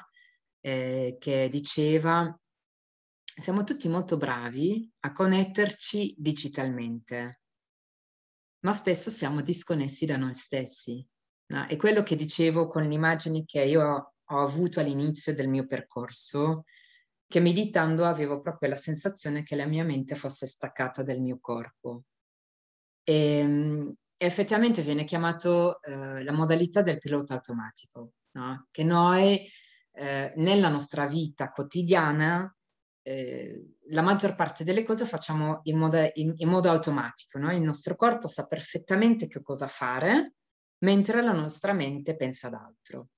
eh, 0.59 1.17
che 1.19 1.49
diceva 1.49 2.37
siamo 3.35 3.63
tutti 3.63 3.87
molto 3.87 4.17
bravi 4.17 4.89
a 5.01 5.11
connetterci 5.11 6.15
digitalmente, 6.17 7.41
ma 8.59 8.73
spesso 8.73 9.09
siamo 9.09 9.41
disconnessi 9.41 10.05
da 10.05 10.17
noi 10.17 10.33
stessi. 10.33 11.05
No? 11.47 11.65
È 11.65 11.75
quello 11.75 12.03
che 12.03 12.15
dicevo 12.15 12.67
con 12.67 12.87
le 12.87 12.93
immagini 12.93 13.45
che 13.45 13.63
io 13.63 13.81
ho, 13.81 14.13
ho 14.23 14.41
avuto 14.41 14.79
all'inizio 14.79 15.33
del 15.33 15.47
mio 15.47 15.65
percorso, 15.65 16.63
che 17.27 17.39
meditando 17.39 18.05
avevo 18.05 18.41
proprio 18.41 18.69
la 18.69 18.75
sensazione 18.75 19.43
che 19.43 19.55
la 19.55 19.65
mia 19.65 19.83
mente 19.83 20.15
fosse 20.15 20.45
staccata 20.45 21.03
dal 21.03 21.19
mio 21.19 21.39
corpo. 21.39 22.03
E, 23.03 23.13
ehm, 23.13 23.93
effettivamente 24.17 24.81
viene 24.81 25.03
chiamato 25.03 25.81
eh, 25.81 26.23
la 26.23 26.31
modalità 26.31 26.81
del 26.81 26.99
pilota 26.99 27.33
automatico, 27.33 28.13
no? 28.33 28.67
che 28.71 28.83
noi 28.83 29.45
eh, 29.91 30.33
nella 30.37 30.69
nostra 30.69 31.05
vita 31.07 31.51
quotidiana 31.51 32.55
eh, 33.03 33.75
la 33.89 34.01
maggior 34.01 34.33
parte 34.35 34.63
delle 34.63 34.83
cose 34.83 35.05
facciamo 35.05 35.59
in 35.63 35.77
modo, 35.77 35.97
in, 36.13 36.33
in 36.37 36.49
modo 36.49 36.69
automatico, 36.69 37.37
no? 37.37 37.51
il 37.53 37.61
nostro 37.61 37.95
corpo 37.95 38.27
sa 38.27 38.47
perfettamente 38.47 39.27
che 39.27 39.41
cosa 39.41 39.67
fare 39.67 40.35
mentre 40.79 41.21
la 41.21 41.33
nostra 41.33 41.73
mente 41.73 42.15
pensa 42.15 42.47
ad 42.47 42.53
altro. 42.53 43.09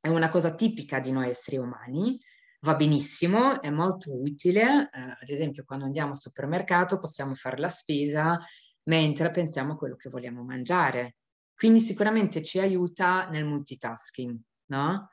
È 0.00 0.08
una 0.08 0.30
cosa 0.30 0.54
tipica 0.54 0.98
di 0.98 1.12
noi 1.12 1.28
esseri 1.28 1.56
umani, 1.56 2.18
va 2.60 2.74
benissimo, 2.74 3.60
è 3.62 3.70
molto 3.70 4.12
utile, 4.20 4.90
eh, 4.92 5.00
ad 5.00 5.28
esempio 5.28 5.64
quando 5.64 5.84
andiamo 5.84 6.10
al 6.10 6.18
supermercato 6.18 6.98
possiamo 6.98 7.34
fare 7.34 7.58
la 7.58 7.70
spesa 7.70 8.38
mentre 8.84 9.30
pensiamo 9.30 9.74
a 9.74 9.76
quello 9.76 9.96
che 9.96 10.08
vogliamo 10.08 10.42
mangiare. 10.42 11.16
Quindi 11.54 11.80
sicuramente 11.80 12.42
ci 12.42 12.58
aiuta 12.58 13.28
nel 13.28 13.44
multitasking, 13.44 14.38
no? 14.66 15.10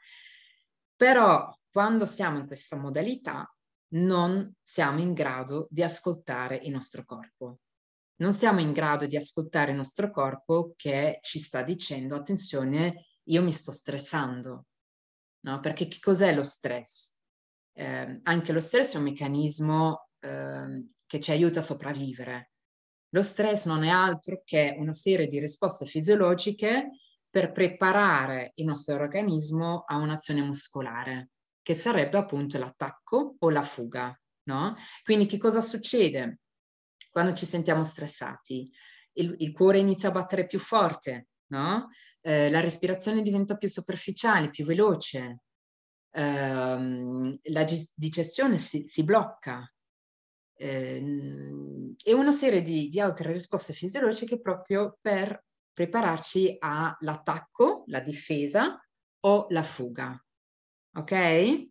Però 0.95 1.55
quando 1.69 2.05
siamo 2.05 2.39
in 2.39 2.47
questa 2.47 2.77
modalità 2.77 3.51
non 3.89 4.53
siamo 4.61 4.99
in 4.99 5.13
grado 5.13 5.67
di 5.69 5.83
ascoltare 5.83 6.57
il 6.57 6.71
nostro 6.71 7.03
corpo 7.05 7.59
non 8.17 8.33
siamo 8.33 8.59
in 8.59 8.71
grado 8.71 9.05
di 9.05 9.15
ascoltare 9.15 9.71
il 9.71 9.77
nostro 9.77 10.09
corpo 10.11 10.73
che 10.75 11.19
ci 11.21 11.39
sta 11.39 11.61
dicendo 11.61 12.15
attenzione, 12.15 13.05
io 13.23 13.43
mi 13.43 13.51
sto 13.51 13.71
stressando, 13.71 14.65
no? 15.41 15.59
Perché 15.59 15.87
che 15.87 15.99
cos'è 15.99 16.33
lo 16.33 16.43
stress? 16.43 17.15
Eh, 17.73 18.19
anche 18.23 18.51
lo 18.53 18.59
stress 18.59 18.95
è 18.95 18.97
un 18.97 19.03
meccanismo 19.03 20.09
eh, 20.19 20.87
che 21.05 21.19
ci 21.19 21.31
aiuta 21.31 21.59
a 21.59 21.63
sopravvivere. 21.63 22.51
Lo 23.09 23.21
stress 23.21 23.67
non 23.67 23.83
è 23.83 23.89
altro 23.89 24.41
che 24.43 24.75
una 24.77 24.93
serie 24.93 25.27
di 25.27 25.39
risposte 25.39 25.85
fisiologiche 25.85 26.89
per 27.29 27.51
preparare 27.51 28.51
il 28.55 28.65
nostro 28.65 28.95
organismo 28.95 29.83
a 29.85 29.97
un'azione 29.97 30.41
muscolare, 30.41 31.29
che 31.67 31.73
sarebbe 31.73 32.17
appunto 32.17 32.57
l'attacco 32.57 33.35
o 33.39 33.49
la 33.49 33.61
fuga. 33.61 34.17
No? 34.43 34.73
Quindi 35.03 35.25
che 35.25 35.37
cosa 35.37 35.59
succede? 35.59 36.39
quando 37.11 37.33
ci 37.33 37.45
sentiamo 37.45 37.83
stressati. 37.83 38.71
il, 39.15 39.35
il 39.39 39.51
cuore 39.51 39.79
inizia 39.79 40.07
a 40.07 40.13
battere 40.13 40.47
più 40.47 40.59
forte, 40.59 41.27
no? 41.47 41.89
Eh, 42.21 42.49
la 42.49 42.61
respirazione 42.61 43.21
diventa 43.21 43.57
più 43.57 43.67
superficiale, 43.67 44.49
più 44.49 44.63
veloce, 44.63 45.41
eh, 46.11 47.39
la 47.41 47.65
digestione 47.95 48.57
si, 48.57 48.83
si 48.85 49.03
blocca 49.03 49.69
eh, 50.55 51.03
e 52.01 52.13
una 52.13 52.31
serie 52.31 52.61
di, 52.61 52.87
di 52.87 52.99
altre 53.01 53.33
risposte 53.33 53.73
fisiologiche 53.73 54.39
proprio 54.39 54.97
per 55.01 55.43
prepararci 55.73 56.55
all'attacco, 56.59 57.83
la 57.87 57.99
difesa 57.99 58.79
o 59.21 59.47
la 59.49 59.63
fuga. 59.63 60.21
Ok? 60.97 61.11
E, 61.11 61.69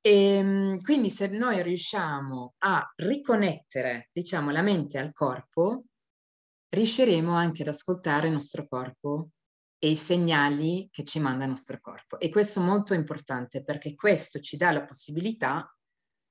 ehm, 0.00 0.80
quindi 0.80 1.10
se 1.10 1.26
noi 1.28 1.62
riusciamo 1.62 2.54
a 2.58 2.92
riconnettere, 2.96 4.10
diciamo, 4.12 4.50
la 4.50 4.62
mente 4.62 4.98
al 4.98 5.12
corpo, 5.12 5.86
riusciremo 6.68 7.32
anche 7.34 7.62
ad 7.62 7.68
ascoltare 7.68 8.28
il 8.28 8.34
nostro 8.34 8.66
corpo 8.68 9.30
e 9.78 9.90
i 9.90 9.96
segnali 9.96 10.88
che 10.92 11.04
ci 11.04 11.18
manda 11.18 11.44
il 11.44 11.50
nostro 11.50 11.80
corpo. 11.80 12.18
E 12.20 12.28
questo 12.28 12.60
è 12.60 12.64
molto 12.64 12.94
importante 12.94 13.64
perché 13.64 13.94
questo 13.94 14.40
ci 14.40 14.56
dà 14.56 14.70
la 14.70 14.84
possibilità 14.84 15.68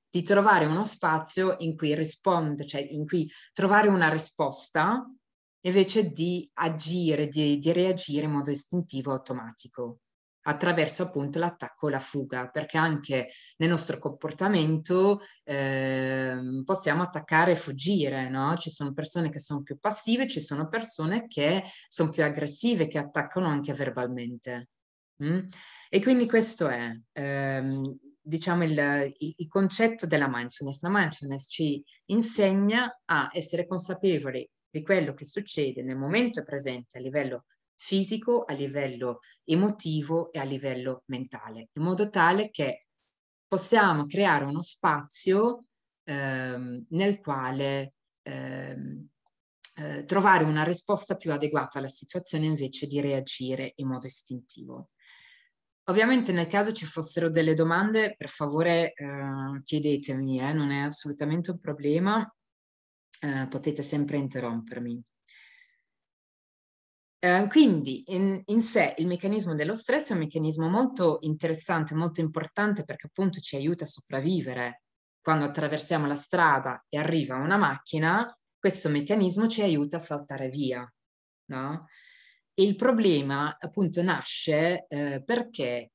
di 0.08 0.22
trovare 0.22 0.64
uno 0.66 0.84
spazio 0.84 1.56
in 1.58 1.76
cui 1.76 1.94
rispondere, 1.94 2.68
cioè 2.68 2.80
in 2.80 3.06
cui 3.06 3.30
trovare 3.52 3.88
una 3.88 4.08
risposta 4.08 5.04
invece 5.66 6.10
di 6.10 6.48
agire, 6.54 7.28
di, 7.28 7.58
di 7.58 7.72
reagire 7.72 8.24
in 8.26 8.32
modo 8.32 8.50
istintivo 8.50 9.12
automatico 9.12 9.98
attraverso 10.46 11.04
appunto 11.04 11.38
l'attacco 11.38 11.86
o 11.86 11.90
la 11.90 11.98
fuga, 11.98 12.48
perché 12.48 12.76
anche 12.76 13.28
nel 13.58 13.68
nostro 13.68 13.98
comportamento 13.98 15.20
eh, 15.44 16.62
possiamo 16.64 17.02
attaccare 17.02 17.52
e 17.52 17.56
fuggire, 17.56 18.28
no? 18.28 18.54
Ci 18.56 18.70
sono 18.70 18.92
persone 18.92 19.30
che 19.30 19.38
sono 19.38 19.62
più 19.62 19.78
passive, 19.78 20.26
ci 20.26 20.40
sono 20.40 20.68
persone 20.68 21.26
che 21.26 21.64
sono 21.88 22.10
più 22.10 22.24
aggressive, 22.24 22.86
che 22.88 22.98
attaccano 22.98 23.46
anche 23.46 23.72
verbalmente. 23.72 24.68
Mm? 25.22 25.48
E 25.88 26.02
quindi 26.02 26.26
questo 26.26 26.68
è, 26.68 26.90
ehm, 27.12 27.98
diciamo, 28.20 28.64
il, 28.64 29.14
il, 29.18 29.34
il 29.36 29.48
concetto 29.48 30.06
della 30.06 30.28
mindfulness. 30.28 30.82
La 30.82 30.90
mindfulness 30.90 31.46
ci 31.48 31.82
insegna 32.06 33.00
a 33.04 33.30
essere 33.32 33.66
consapevoli 33.66 34.48
di 34.68 34.82
quello 34.82 35.14
che 35.14 35.24
succede 35.24 35.82
nel 35.82 35.96
momento 35.96 36.42
presente 36.42 36.98
a 36.98 37.00
livello 37.00 37.44
fisico, 37.76 38.44
a 38.44 38.52
livello 38.52 39.20
emotivo 39.44 40.32
e 40.32 40.38
a 40.38 40.44
livello 40.44 41.02
mentale, 41.06 41.68
in 41.72 41.82
modo 41.82 42.08
tale 42.08 42.50
che 42.50 42.86
possiamo 43.46 44.06
creare 44.06 44.44
uno 44.44 44.62
spazio 44.62 45.66
ehm, 46.04 46.86
nel 46.90 47.20
quale 47.20 47.94
ehm, 48.22 49.08
eh, 49.76 50.04
trovare 50.04 50.44
una 50.44 50.62
risposta 50.62 51.16
più 51.16 51.32
adeguata 51.32 51.78
alla 51.78 51.88
situazione 51.88 52.46
invece 52.46 52.86
di 52.86 53.00
reagire 53.00 53.72
in 53.76 53.88
modo 53.88 54.06
istintivo. 54.06 54.90
Ovviamente 55.86 56.32
nel 56.32 56.46
caso 56.46 56.72
ci 56.72 56.86
fossero 56.86 57.28
delle 57.28 57.54
domande, 57.54 58.14
per 58.16 58.30
favore 58.30 58.94
eh, 58.94 59.62
chiedetemi, 59.62 60.40
eh, 60.40 60.52
non 60.52 60.70
è 60.70 60.80
assolutamente 60.80 61.50
un 61.50 61.60
problema, 61.60 62.34
eh, 63.20 63.46
potete 63.48 63.82
sempre 63.82 64.16
interrompermi. 64.16 65.02
Eh, 67.24 67.46
quindi 67.48 68.02
in, 68.08 68.42
in, 68.44 68.60
sé 68.60 68.96
il 68.98 69.06
meccanismo 69.06 69.54
dello 69.54 69.74
stress 69.74 70.10
è 70.10 70.12
un 70.12 70.18
meccanismo 70.18 70.68
molto 70.68 71.16
interessante, 71.20 71.94
molto 71.94 72.20
importante 72.20 72.84
perché 72.84 73.06
appunto 73.06 73.40
ci 73.40 73.56
aiuta 73.56 73.84
a 73.84 73.86
sopravvivere. 73.86 74.82
Quando 75.22 75.46
attraversiamo 75.46 76.06
la 76.06 76.16
strada 76.16 76.84
e 76.86 76.98
arriva 76.98 77.36
una 77.36 77.56
macchina, 77.56 78.30
questo 78.58 78.90
meccanismo 78.90 79.46
ci 79.46 79.62
aiuta 79.62 79.96
a 79.96 80.00
saltare 80.00 80.50
via. 80.50 80.86
No? 81.46 81.86
Il 82.58 82.76
problema 82.76 83.56
appunto 83.58 84.02
nasce 84.02 84.84
eh, 84.86 85.22
perché 85.24 85.92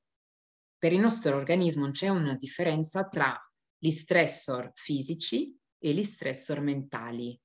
per 0.76 0.92
il 0.92 0.98
nostro 0.98 1.36
organismo 1.36 1.92
c'è 1.92 2.08
una 2.08 2.34
differenza 2.34 3.06
tra 3.06 3.40
gli 3.78 3.90
stressor 3.90 4.72
fisici 4.74 5.56
e 5.78 5.92
gli 5.92 6.02
stressor 6.02 6.60
mentali 6.60 7.40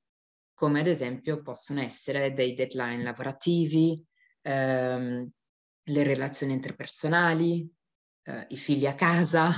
come 0.56 0.80
ad 0.80 0.88
esempio 0.88 1.42
possono 1.42 1.82
essere 1.82 2.34
dei 2.34 2.56
deadline 2.56 3.04
lavorativi, 3.04 4.04
ehm, 4.42 5.30
le 5.88 6.04
relazioni 6.04 6.54
interpersonali, 6.54 7.70
eh, 8.24 8.46
i 8.50 8.58
figli 8.58 8.88
a 8.88 8.96
casa, 8.96 9.52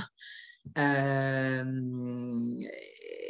ehm, 0.72 2.60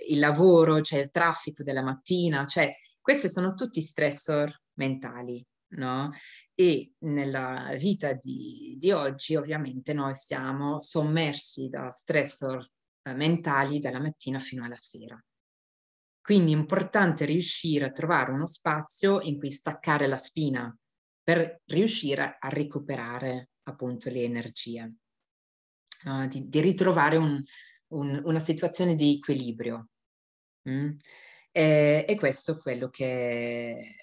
il 0.09 0.18
lavoro, 0.18 0.81
cioè 0.81 1.00
il 1.00 1.11
traffico 1.11 1.62
della 1.62 1.83
mattina, 1.83 2.46
cioè 2.46 2.74
questi 3.00 3.28
sono 3.28 3.54
tutti 3.54 3.81
stressor 3.83 4.50
mentali, 4.74 5.44
no? 5.74 6.11
E 6.54 6.94
nella 7.00 7.74
vita 7.78 8.14
di, 8.14 8.76
di 8.81 8.90
oggi 8.90 9.37
ovviamente 9.37 9.92
noi 9.92 10.14
siamo 10.14 10.81
sommersi 10.81 11.68
da 11.68 11.90
stressor 11.90 12.66
eh, 13.02 13.12
mentali 13.12 13.78
dalla 13.78 14.00
mattina 14.00 14.38
fino 14.38 14.64
alla 14.64 14.76
sera. 14.76 15.22
Quindi 16.29 16.53
è 16.53 16.57
importante 16.57 17.25
riuscire 17.25 17.87
a 17.87 17.91
trovare 17.91 18.33
uno 18.33 18.45
spazio 18.45 19.23
in 19.23 19.38
cui 19.38 19.51
staccare 19.51 20.07
la 20.07 20.19
spina 20.19 20.77
per 21.23 21.62
riuscire 21.64 22.37
a 22.38 22.49
recuperare 22.51 23.53
appunto 23.62 24.11
le 24.11 24.25
energie, 24.25 24.93
uh, 26.05 26.27
di, 26.27 26.47
di, 26.47 26.61
ritrovare 26.61 27.17
un, 27.17 27.43
un, 27.95 28.21
una 28.25 28.38
situazione 28.41 28.95
di 28.95 29.14
equilibrio. 29.14 29.88
Mm? 30.69 30.99
E, 31.51 32.05
e, 32.07 32.17
questo 32.17 32.53
è 32.53 32.59
quello 32.59 32.91
che, 32.91 33.97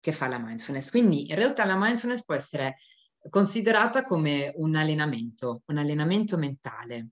che 0.00 0.10
fa 0.10 0.26
la 0.26 0.40
mindfulness. 0.40 0.90
Quindi 0.90 1.28
in 1.30 1.36
realtà 1.36 1.64
la 1.64 1.78
mindfulness 1.78 2.24
può 2.24 2.34
essere 2.34 2.78
considerata 3.30 4.02
come 4.02 4.52
un 4.56 4.74
allenamento, 4.74 5.62
un 5.66 5.78
allenamento 5.78 6.36
mentale. 6.38 7.10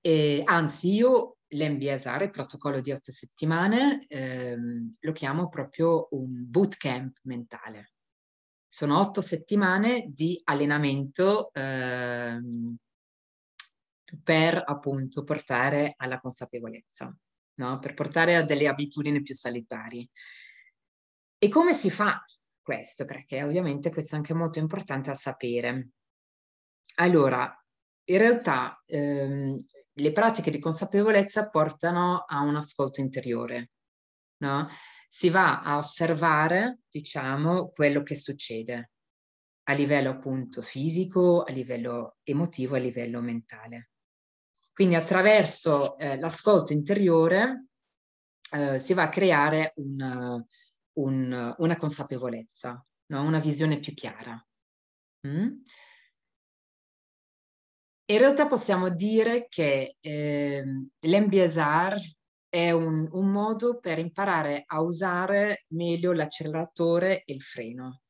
E, 0.00 0.40
anzi, 0.46 0.94
io 0.94 1.37
l'MBSR, 1.48 2.22
il 2.22 2.30
protocollo 2.30 2.80
di 2.80 2.92
otto 2.92 3.10
settimane, 3.10 4.06
ehm, 4.08 4.96
lo 5.00 5.12
chiamo 5.12 5.48
proprio 5.48 6.08
un 6.12 6.50
bootcamp 6.50 7.18
mentale. 7.22 7.92
Sono 8.66 8.98
otto 8.98 9.20
settimane 9.20 10.06
di 10.08 10.40
allenamento 10.44 11.52
ehm, 11.52 12.76
per 14.22 14.62
appunto 14.64 15.24
portare 15.24 15.94
alla 15.96 16.20
consapevolezza, 16.20 17.14
no? 17.54 17.78
per 17.78 17.94
portare 17.94 18.36
a 18.36 18.44
delle 18.44 18.68
abitudini 18.68 19.22
più 19.22 19.34
salutari. 19.34 20.08
E 21.38 21.48
come 21.48 21.72
si 21.72 21.90
fa 21.90 22.22
questo? 22.60 23.04
Perché 23.04 23.42
ovviamente 23.42 23.90
questo 23.90 24.14
è 24.14 24.18
anche 24.18 24.34
molto 24.34 24.58
importante 24.58 25.10
a 25.10 25.14
sapere. 25.14 25.90
Allora, 26.96 27.54
in 28.04 28.18
realtà 28.18 28.82
ehm, 28.86 29.56
le 29.98 30.12
pratiche 30.12 30.50
di 30.50 30.58
consapevolezza 30.58 31.50
portano 31.50 32.24
a 32.26 32.40
un 32.40 32.56
ascolto 32.56 33.00
interiore, 33.00 33.70
no? 34.38 34.68
Si 35.08 35.30
va 35.30 35.62
a 35.62 35.78
osservare, 35.78 36.80
diciamo, 36.88 37.70
quello 37.70 38.02
che 38.02 38.14
succede 38.14 38.90
a 39.64 39.72
livello 39.72 40.10
appunto 40.10 40.62
fisico, 40.62 41.42
a 41.42 41.52
livello 41.52 42.16
emotivo, 42.22 42.76
a 42.76 42.78
livello 42.78 43.20
mentale. 43.20 43.90
Quindi 44.72 44.94
attraverso 44.94 45.98
eh, 45.98 46.18
l'ascolto 46.18 46.72
interiore 46.72 47.66
eh, 48.52 48.78
si 48.78 48.94
va 48.94 49.04
a 49.04 49.08
creare 49.08 49.72
un, 49.76 50.42
un, 50.94 51.54
una 51.58 51.76
consapevolezza, 51.76 52.84
no? 53.06 53.22
una 53.22 53.40
visione 53.40 53.78
più 53.78 53.92
chiara. 53.94 54.42
Mm? 55.26 55.48
In 58.10 58.16
realtà 58.16 58.46
possiamo 58.46 58.88
dire 58.88 59.48
che 59.50 59.96
eh, 60.00 60.64
l'MBSR 60.98 61.94
è 62.48 62.70
un, 62.70 63.06
un, 63.12 63.30
modo 63.30 63.78
per 63.80 63.98
imparare 63.98 64.64
a 64.66 64.80
usare 64.80 65.66
meglio 65.74 66.12
l'acceleratore 66.12 67.22
e 67.24 67.34
il 67.34 67.42
freno. 67.42 68.00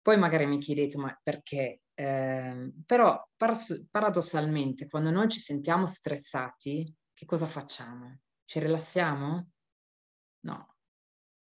Poi 0.00 0.16
magari 0.16 0.46
mi 0.46 0.56
chiedete, 0.56 0.96
ma 0.96 1.14
perché? 1.22 1.82
Eh, 1.92 2.72
però 2.86 3.22
paradossalmente, 3.36 4.88
quando 4.88 5.10
noi 5.10 5.28
ci 5.28 5.38
sentiamo 5.38 5.84
stressati, 5.84 6.90
che 7.12 7.26
cosa 7.26 7.46
facciamo? 7.46 8.20
Ci 8.46 8.58
rilassiamo? 8.58 9.50
No. 10.46 10.76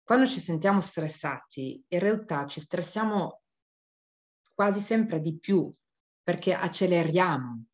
Quando 0.05 0.27
ci 0.27 0.39
sentiamo 0.39 0.81
stressati, 0.81 1.85
in 1.89 1.99
realtà 1.99 2.47
ci 2.47 2.61
stressiamo 2.61 3.43
quasi 4.55 4.79
sempre 4.79 5.21
di 5.21 5.37
più 5.37 5.75
perché 6.27 6.53
acceleriamo. 6.53 7.67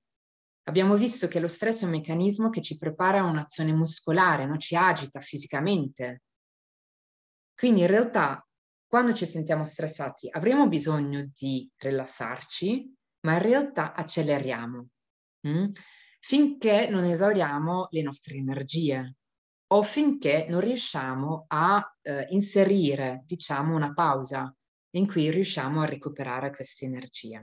Abbiamo 0.65 0.95
visto 0.95 1.27
che 1.27 1.41
lo 1.41 1.49
stress 1.49 1.81
è 1.81 1.85
un 1.87 1.93
meccanismo 1.93 2.51
che 2.51 2.61
ci 2.61 2.77
prepara 2.77 3.21
a 3.21 3.25
un'azione 3.25 3.73
muscolare, 3.73 4.45
no? 4.45 4.59
ci 4.59 4.77
agita 4.77 5.21
fisicamente. 5.21 6.25
Quindi 7.55 7.81
in 7.81 7.87
realtà 7.87 8.47
quando 8.87 9.15
ci 9.15 9.25
sentiamo 9.25 9.65
stressati 9.65 10.29
avremo 10.31 10.69
bisogno 10.69 11.31
di 11.35 11.67
rilassarci, 11.79 12.95
ma 13.21 13.33
in 13.33 13.43
realtà 13.43 13.95
acceleriamo 13.95 14.87
mh? 15.41 15.49
Mm? 15.49 15.71
finché 16.19 16.89
non 16.91 17.05
esauriamo 17.05 17.89
le 17.91 18.03
nostre 18.03 18.35
energie 18.35 19.17
o 19.69 19.83
finché 19.83 20.45
non 20.51 20.61
riusciamo 20.61 21.47
a 21.49 21.97
eh, 22.03 22.27
inserire, 22.29 23.23
diciamo, 23.25 23.75
una 23.75 23.95
pausa 23.95 24.55
in 24.91 25.07
cui 25.07 25.31
riusciamo 25.31 25.81
a 25.81 25.87
recuperare 25.87 26.51
questa 26.55 26.85
energia. 26.85 27.43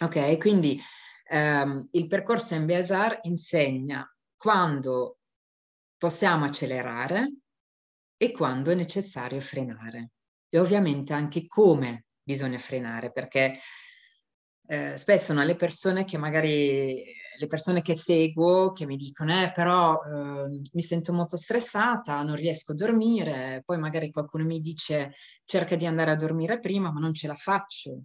Ok, 0.00 0.38
quindi 0.38 0.80
ehm, 1.28 1.88
il 1.92 2.06
percorso 2.06 2.54
MBSR 2.58 3.20
insegna 3.22 4.08
quando 4.36 5.18
possiamo 5.96 6.44
accelerare 6.44 7.32
e 8.16 8.30
quando 8.30 8.70
è 8.70 8.74
necessario 8.74 9.40
frenare 9.40 10.10
e 10.48 10.58
ovviamente 10.58 11.12
anche 11.12 11.46
come 11.46 12.06
bisogna 12.22 12.58
frenare 12.58 13.10
perché 13.10 13.58
eh, 14.66 14.96
spesso 14.96 15.32
no, 15.32 15.42
le 15.42 15.56
persone 15.56 16.04
che 16.04 16.18
magari 16.18 17.04
le 17.38 17.46
persone 17.46 17.82
che 17.82 17.94
seguo 17.94 18.72
che 18.72 18.86
mi 18.86 18.96
dicono 18.96 19.42
eh, 19.42 19.52
però 19.52 20.00
eh, 20.02 20.48
mi 20.72 20.82
sento 20.82 21.12
molto 21.12 21.36
stressata, 21.36 22.22
non 22.22 22.36
riesco 22.36 22.72
a 22.72 22.74
dormire, 22.74 23.62
poi 23.64 23.78
magari 23.78 24.10
qualcuno 24.10 24.44
mi 24.44 24.60
dice 24.60 25.12
cerca 25.44 25.74
di 25.76 25.86
andare 25.86 26.10
a 26.10 26.16
dormire 26.16 26.60
prima 26.60 26.92
ma 26.92 27.00
non 27.00 27.14
ce 27.14 27.26
la 27.26 27.34
faccio. 27.34 28.02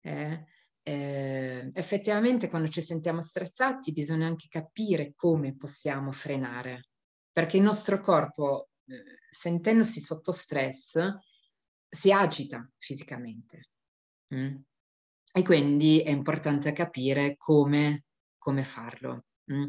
Eh, 0.00 0.44
eh, 0.86 1.70
effettivamente 1.72 2.48
quando 2.48 2.68
ci 2.68 2.82
sentiamo 2.82 3.22
stressati 3.22 3.92
bisogna 3.92 4.26
anche 4.26 4.48
capire 4.48 5.14
come 5.16 5.56
possiamo 5.56 6.12
frenare, 6.12 6.88
perché 7.32 7.56
il 7.56 7.62
nostro 7.62 8.00
corpo, 8.00 8.68
eh, 8.86 9.18
sentendosi 9.28 10.00
sotto 10.00 10.30
stress, 10.30 10.98
si 11.88 12.12
agita 12.12 12.68
fisicamente. 12.76 13.70
Mm? 14.34 14.56
E 15.32 15.42
quindi 15.42 16.00
è 16.02 16.10
importante 16.10 16.72
capire 16.72 17.36
come, 17.38 18.04
come 18.36 18.62
farlo. 18.62 19.24
Mm? 19.52 19.66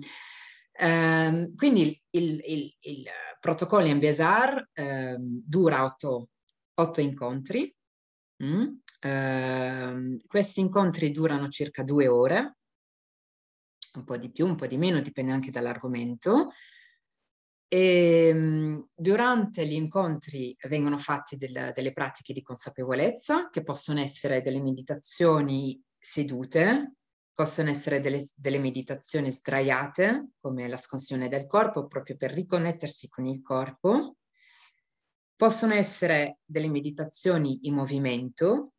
Eh, 0.71 1.51
quindi 1.56 2.01
il, 2.10 2.41
il, 2.43 2.75
il, 2.82 3.06
protocollo 3.39 3.88
in 3.88 3.99
Besar 3.99 4.69
eh, 4.73 5.15
dura 5.17 5.84
otto, 5.86 6.30
otto 6.73 6.99
incontri. 6.99 7.73
Mm? 8.43 8.78
Eh, 9.00 10.19
questi 10.26 10.60
incontri 10.60 11.12
durano 11.12 11.48
circa 11.50 11.84
due 11.84 12.08
ore, 12.08 12.58
un 13.95 14.04
po' 14.04 14.17
di 14.17 14.32
più, 14.32 14.45
un 14.45 14.56
po' 14.56 14.67
di 14.67 14.78
meno, 14.78 15.02
dipende 15.02 15.32
anche 15.32 15.52
dall'argomento. 15.52 16.52
E, 17.67 18.28
ehm, 18.28 18.88
durante 18.93 19.65
gli 19.65 19.74
incontri 19.74 20.56
vengono 20.67 20.98
fatte 20.98 21.38
del, 21.38 21.71
delle 21.74 21.93
pratiche 21.93 22.34
di 22.34 22.41
consapevolezza, 22.41 23.50
che 23.50 23.63
possono 23.63 24.00
essere 24.02 24.41
delle 24.41 24.62
meditazioni 24.62 25.82
sedute, 25.98 26.93
possono 27.34 27.69
essere 27.69 28.02
delle, 28.02 28.24
delle 28.36 28.60
meditazioni 28.60 29.32
sdraiate, 29.32 30.30
come 30.39 30.67
la 30.67 30.78
scansione 30.78 31.28
del 31.28 31.48
corpo, 31.48 31.88
proprio 31.88 32.15
per 32.15 32.32
riconnettersi 32.32 33.10
con 33.10 33.26
il 33.26 33.41
corpo. 33.41 34.15
Possono 35.36 35.74
essere 35.74 36.39
delle 36.45 36.69
meditazioni 36.69 37.67
in 37.67 37.74
movimento, 37.74 38.74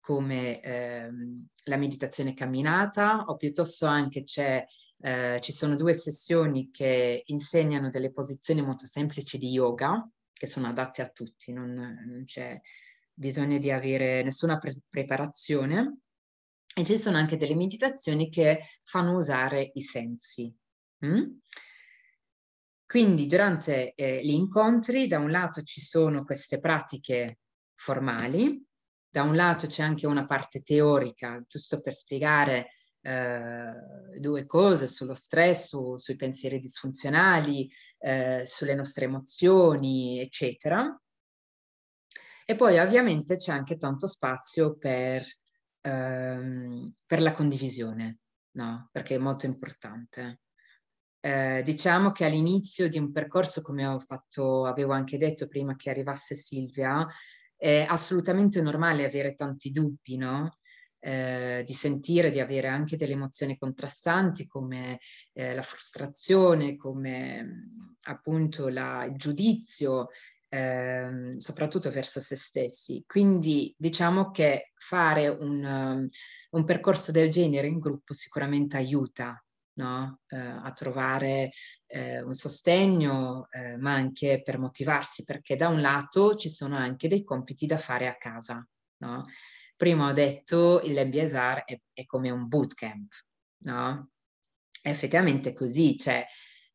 come 0.00 0.60
ehm, 0.60 1.46
la 1.64 1.76
meditazione 1.76 2.34
camminata, 2.34 3.24
o 3.26 3.36
piuttosto 3.36 3.86
anche 3.86 4.24
c'è 4.24 4.64
eh, 5.02 5.38
ci 5.40 5.52
sono 5.52 5.76
due 5.76 5.94
sessioni 5.94 6.70
che 6.70 7.22
insegnano 7.26 7.88
delle 7.88 8.12
posizioni 8.12 8.62
molto 8.62 8.86
semplici 8.86 9.38
di 9.38 9.48
yoga, 9.50 10.06
che 10.32 10.46
sono 10.46 10.68
adatte 10.68 11.02
a 11.02 11.08
tutti, 11.08 11.52
non, 11.52 11.72
non 11.72 12.24
c'è 12.24 12.60
bisogno 13.12 13.58
di 13.58 13.70
avere 13.70 14.22
nessuna 14.22 14.58
pre- 14.58 14.82
preparazione. 14.88 16.00
E 16.74 16.84
ci 16.84 16.96
sono 16.98 17.16
anche 17.16 17.36
delle 17.36 17.56
meditazioni 17.56 18.30
che 18.30 18.78
fanno 18.82 19.16
usare 19.16 19.70
i 19.74 19.82
sensi. 19.82 20.54
Mm? 21.04 21.24
Quindi 22.90 23.26
durante 23.26 23.94
eh, 23.94 24.20
gli 24.20 24.32
incontri, 24.32 25.06
da 25.06 25.20
un 25.20 25.30
lato 25.30 25.62
ci 25.62 25.80
sono 25.80 26.24
queste 26.24 26.58
pratiche 26.58 27.38
formali, 27.76 28.66
da 29.08 29.22
un 29.22 29.36
lato 29.36 29.68
c'è 29.68 29.84
anche 29.84 30.08
una 30.08 30.26
parte 30.26 30.60
teorica, 30.60 31.40
giusto 31.46 31.80
per 31.80 31.94
spiegare 31.94 32.70
eh, 33.02 33.72
due 34.18 34.44
cose 34.44 34.88
sullo 34.88 35.14
stress, 35.14 35.68
su, 35.68 35.96
sui 35.98 36.16
pensieri 36.16 36.58
disfunzionali, 36.58 37.70
eh, 37.98 38.42
sulle 38.44 38.74
nostre 38.74 39.04
emozioni, 39.04 40.18
eccetera. 40.18 41.00
E 42.44 42.56
poi 42.56 42.76
ovviamente 42.80 43.36
c'è 43.36 43.52
anche 43.52 43.76
tanto 43.76 44.08
spazio 44.08 44.76
per, 44.76 45.24
ehm, 45.82 46.92
per 47.06 47.22
la 47.22 47.30
condivisione, 47.30 48.18
no? 48.56 48.88
Perché 48.90 49.14
è 49.14 49.18
molto 49.18 49.46
importante. 49.46 50.40
Eh, 51.20 51.62
diciamo 51.62 52.12
che 52.12 52.24
all'inizio 52.24 52.88
di 52.88 52.98
un 52.98 53.12
percorso, 53.12 53.60
come 53.62 53.96
fatto, 53.98 54.64
avevo 54.64 54.92
anche 54.92 55.18
detto 55.18 55.48
prima 55.48 55.76
che 55.76 55.90
arrivasse 55.90 56.34
Silvia, 56.34 57.06
è 57.56 57.84
assolutamente 57.88 58.62
normale 58.62 59.04
avere 59.04 59.34
tanti 59.34 59.70
dubbi, 59.70 60.16
no? 60.16 60.58
eh, 61.00 61.62
di 61.66 61.72
sentire, 61.72 62.30
di 62.30 62.40
avere 62.40 62.68
anche 62.68 62.96
delle 62.96 63.14
emozioni 63.14 63.56
contrastanti 63.58 64.46
come 64.46 65.00
eh, 65.32 65.54
la 65.54 65.62
frustrazione, 65.62 66.76
come 66.76 67.96
appunto 68.02 68.68
la, 68.68 69.04
il 69.04 69.16
giudizio, 69.16 70.08
eh, 70.48 71.34
soprattutto 71.36 71.90
verso 71.90 72.20
se 72.20 72.36
stessi. 72.36 73.02
Quindi 73.06 73.74
diciamo 73.76 74.30
che 74.30 74.72
fare 74.74 75.28
un, 75.28 75.64
um, 75.64 76.08
un 76.50 76.64
percorso 76.64 77.12
del 77.12 77.30
genere 77.30 77.66
in 77.66 77.78
gruppo 77.78 78.12
sicuramente 78.12 78.76
aiuta 78.76 79.42
No? 79.80 80.20
Eh, 80.26 80.36
a 80.36 80.70
trovare 80.72 81.50
eh, 81.86 82.20
un 82.22 82.34
sostegno, 82.34 83.48
eh, 83.50 83.76
ma 83.78 83.94
anche 83.94 84.42
per 84.44 84.58
motivarsi, 84.58 85.24
perché 85.24 85.56
da 85.56 85.68
un 85.68 85.80
lato 85.80 86.36
ci 86.36 86.50
sono 86.50 86.76
anche 86.76 87.08
dei 87.08 87.24
compiti 87.24 87.66
da 87.66 87.78
fare 87.78 88.06
a 88.06 88.16
casa. 88.16 88.66
No? 88.98 89.24
prima 89.80 90.10
ho 90.10 90.12
detto 90.12 90.82
il 90.82 90.92
MBSR 90.92 91.64
è, 91.64 91.80
è 91.94 92.04
come 92.04 92.28
un 92.28 92.48
bootcamp, 92.48 93.10
no? 93.64 94.10
È 94.82 94.90
effettivamente 94.90 95.54
così, 95.54 95.96
cioè 95.96 96.26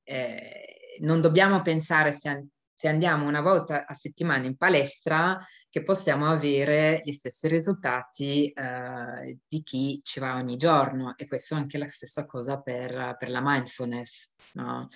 eh, 0.01 0.97
non 1.01 1.21
dobbiamo 1.21 1.61
pensare 1.61 2.11
se, 2.11 2.47
se, 2.75 2.88
andiamo 2.88 3.25
una 3.27 3.41
volta 3.41 3.88
a 3.88 3.93
settimana 3.93 4.45
in 4.45 4.57
palestra 4.57 5.43
che 5.69 5.81
possiamo 5.81 6.27
avere 6.27 7.01
gli 7.03 7.11
stessi 7.11 7.47
risultati 7.47 8.51
eh, 8.51 9.39
di 9.47 9.63
chi 9.63 10.01
ci 10.03 10.19
va 10.19 10.35
ogni 10.35 10.57
giorno 10.57 11.15
e 11.17 11.27
questo 11.27 11.55
è 11.55 11.57
anche 11.57 11.77
la 11.77 11.89
stessa 11.89 12.25
cosa 12.25 12.61
per, 12.61 13.15
per 13.17 13.29
la 13.29 13.41
mindfulness, 13.41 14.35
no? 14.53 14.89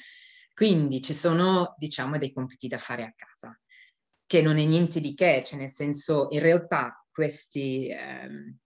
Quindi 0.53 1.01
ci 1.01 1.13
sono, 1.13 1.73
diciamo, 1.77 2.17
dei 2.17 2.33
compiti 2.33 2.67
da 2.67 2.77
fare 2.77 3.03
a 3.03 3.13
casa, 3.15 3.57
che 4.25 4.41
non 4.41 4.57
è 4.57 4.65
niente 4.65 4.99
di 4.99 5.13
che, 5.15 5.41
cioè 5.45 5.57
nel 5.57 5.69
senso, 5.69 6.27
in 6.31 6.41
realtà 6.41 7.01
questi, 7.09 7.87
ehm, 7.89 8.57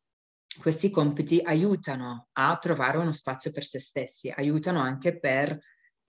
questi 0.59 0.89
compiti 0.89 1.39
aiutano 1.43 2.29
a 2.33 2.57
trovare 2.57 2.97
uno 2.97 3.13
spazio 3.13 3.51
per 3.51 3.63
se 3.63 3.79
stessi, 3.79 4.33
aiutano 4.35 4.79
anche 4.79 5.19
per 5.19 5.55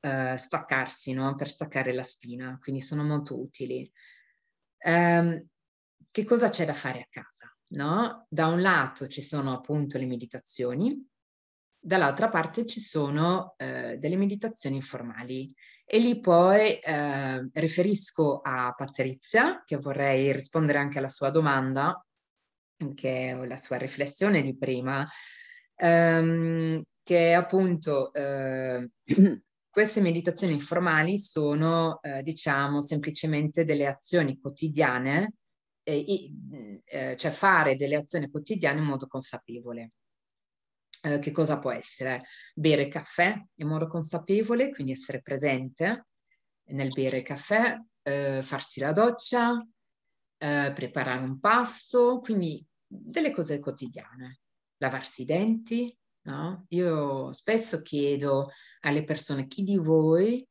eh, 0.04 0.36
staccarsi, 0.36 1.14
no? 1.14 1.34
per 1.34 1.48
staccare 1.48 1.92
la 1.94 2.02
spina, 2.02 2.58
quindi 2.60 2.82
sono 2.82 3.02
molto 3.02 3.40
utili. 3.40 3.90
Um, 4.84 5.46
che 6.10 6.24
cosa 6.24 6.50
c'è 6.50 6.66
da 6.66 6.74
fare 6.74 7.00
a 7.00 7.06
casa? 7.08 7.50
No? 7.68 8.26
Da 8.28 8.46
un 8.46 8.60
lato 8.60 9.08
ci 9.08 9.22
sono 9.22 9.54
appunto 9.54 9.96
le 9.96 10.06
meditazioni, 10.06 11.02
dall'altra 11.80 12.28
parte 12.28 12.66
ci 12.66 12.80
sono 12.80 13.54
eh, 13.56 13.96
delle 13.98 14.16
meditazioni 14.16 14.76
informali 14.76 15.54
e 15.84 15.98
lì 15.98 16.20
poi 16.20 16.78
eh, 16.78 17.48
riferisco 17.52 18.40
a 18.40 18.72
Patrizia, 18.76 19.62
che 19.64 19.76
vorrei 19.76 20.32
rispondere 20.32 20.78
anche 20.78 20.98
alla 20.98 21.08
sua 21.08 21.30
domanda, 21.30 22.04
anche 22.78 23.38
la 23.46 23.56
sua 23.56 23.76
riflessione 23.76 24.42
di 24.42 24.56
prima, 24.56 25.06
ehm, 25.76 26.82
che 27.02 27.34
appunto 27.34 28.12
eh, 28.12 28.88
queste 29.74 30.00
meditazioni 30.00 30.52
informali 30.52 31.18
sono, 31.18 32.00
eh, 32.00 32.22
diciamo, 32.22 32.80
semplicemente 32.80 33.64
delle 33.64 33.88
azioni 33.88 34.38
quotidiane, 34.38 35.34
eh, 35.82 36.30
eh, 36.84 37.16
cioè 37.16 37.30
fare 37.32 37.74
delle 37.74 37.96
azioni 37.96 38.30
quotidiane 38.30 38.78
in 38.78 38.84
modo 38.84 39.08
consapevole. 39.08 39.94
Eh, 41.02 41.18
che 41.18 41.32
cosa 41.32 41.58
può 41.58 41.72
essere? 41.72 42.22
Bere 42.54 42.86
caffè 42.86 43.36
in 43.56 43.66
modo 43.66 43.88
consapevole, 43.88 44.70
quindi 44.70 44.92
essere 44.92 45.22
presente 45.22 46.06
nel 46.66 46.90
bere 46.90 47.22
caffè, 47.22 47.76
eh, 48.02 48.42
farsi 48.42 48.78
la 48.78 48.92
doccia, 48.92 49.60
eh, 50.38 50.72
preparare 50.72 51.24
un 51.24 51.40
pasto, 51.40 52.20
quindi 52.20 52.64
delle 52.86 53.32
cose 53.32 53.58
quotidiane, 53.58 54.38
lavarsi 54.76 55.22
i 55.22 55.24
denti, 55.24 55.98
no? 56.24 56.66
Io 56.68 57.32
spesso 57.32 57.82
chiedo 57.82 58.50
alle 58.80 59.04
persone 59.04 59.46
chi 59.46 59.62
di 59.62 59.76
voi 59.76 60.46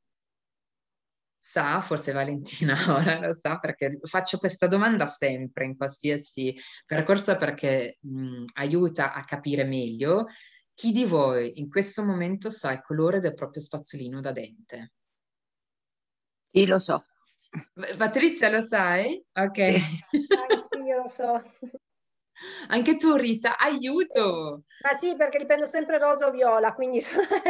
sa, 1.45 1.81
forse 1.81 2.13
Valentina 2.13 2.73
ora 2.95 3.19
lo 3.19 3.33
sa 3.33 3.59
perché 3.59 3.99
faccio 4.03 4.38
questa 4.38 4.67
domanda 4.67 5.05
sempre 5.07 5.65
in 5.65 5.75
qualsiasi 5.75 6.55
percorso 6.86 7.36
perché 7.36 7.97
mh, 7.99 8.45
aiuta 8.53 9.13
a 9.13 9.25
capire 9.25 9.65
meglio 9.65 10.27
chi 10.73 10.91
di 10.91 11.05
voi 11.05 11.59
in 11.59 11.69
questo 11.69 12.03
momento 12.03 12.49
sa 12.49 12.71
il 12.71 12.81
colore 12.81 13.19
del 13.19 13.33
proprio 13.33 13.62
spazzolino 13.62 14.21
da 14.21 14.31
dente. 14.31 14.93
Sì, 16.49 16.65
lo 16.65 16.79
so. 16.79 17.05
Patrizia 17.97 18.49
lo 18.49 18.62
sai? 18.62 19.23
Ok. 19.33 19.59
Anche 19.59 20.77
io 20.86 21.01
lo 21.01 21.07
so. 21.07 21.41
Anche 22.67 22.97
tu 22.97 23.15
Rita, 23.15 23.58
aiuto! 23.58 24.63
Ma 24.82 24.97
sì, 24.97 25.15
perché 25.15 25.38
li 25.38 25.45
prendo 25.45 25.65
sempre 25.65 25.97
rosa 25.97 26.27
o 26.27 26.32
viola, 26.32 26.73
quindi... 26.73 26.99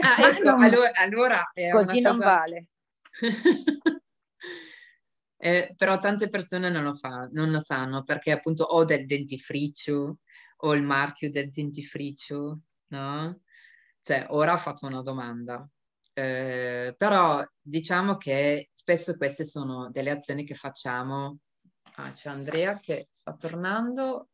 Ah, 0.02 0.18
ecco, 0.30 0.50
non... 0.50 0.64
allora, 0.64 0.92
allora 0.94 1.52
Così 1.72 2.02
non 2.02 2.18
cosa... 2.18 2.26
vale. 2.26 2.68
eh, 5.38 5.74
però 5.76 6.00
tante 6.00 6.30
persone 6.30 6.70
non 6.70 6.84
lo, 6.84 6.96
fa, 6.96 7.28
non 7.32 7.52
lo 7.52 7.60
sanno 7.60 8.04
perché 8.04 8.32
appunto 8.32 8.64
ho 8.64 8.84
del 8.86 9.06
dentifricio, 9.06 10.20
ho 10.58 10.74
il 10.74 10.84
marchio 10.84 11.30
del 11.30 11.50
dentifricio, 11.50 12.60
no? 12.88 13.42
Cioè, 14.02 14.28
ora 14.30 14.54
ho 14.54 14.58
fatto 14.58 14.86
una 14.86 15.02
domanda. 15.02 15.68
Eh, 16.16 16.94
però 16.96 17.44
diciamo 17.60 18.18
che 18.18 18.70
spesso 18.72 19.16
queste 19.18 19.46
sono 19.46 19.90
delle 19.90 20.12
azioni 20.12 20.46
che 20.46 20.56
facciamo. 20.56 21.40
Ah, 21.96 22.12
c'è 22.12 22.30
Andrea 22.30 22.80
che 22.80 23.08
sta 23.10 23.36
tornando. 23.36 24.30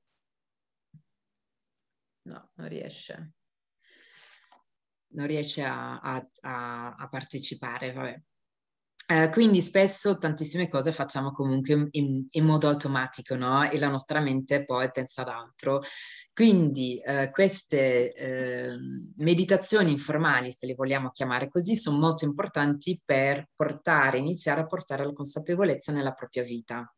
No, 2.29 2.51
non 2.55 2.67
riesce. 2.67 3.33
Non 5.11 5.25
riesce 5.25 5.63
a, 5.63 5.99
a, 5.99 6.29
a, 6.41 6.95
a 6.95 7.09
partecipare, 7.09 7.91
vabbè. 7.91 8.21
Eh, 9.11 9.29
quindi 9.31 9.59
spesso 9.59 10.19
tantissime 10.19 10.69
cose 10.69 10.91
facciamo 10.91 11.31
comunque 11.31 11.87
in, 11.91 12.27
in, 12.29 12.45
modo 12.45 12.67
automatico, 12.67 13.33
no? 13.35 13.67
E 13.67 13.79
la 13.79 13.87
nostra 13.87 14.19
mente 14.19 14.65
poi 14.65 14.91
pensa 14.91 15.23
ad 15.23 15.29
altro. 15.29 15.81
Quindi 16.31 17.01
eh, 17.01 17.31
queste 17.31 18.13
eh, 18.13 18.77
meditazioni 19.15 19.91
informali, 19.91 20.51
se 20.51 20.67
le 20.67 20.75
vogliamo 20.75 21.09
chiamare 21.09 21.49
così, 21.49 21.75
sono 21.75 21.97
molto 21.97 22.23
importanti 22.25 23.01
per 23.03 23.49
portare, 23.55 24.19
iniziare 24.19 24.61
a 24.61 24.67
portare 24.67 25.03
la 25.03 25.13
consapevolezza 25.13 25.91
nella 25.91 26.13
propria 26.13 26.43
vita. 26.43 26.93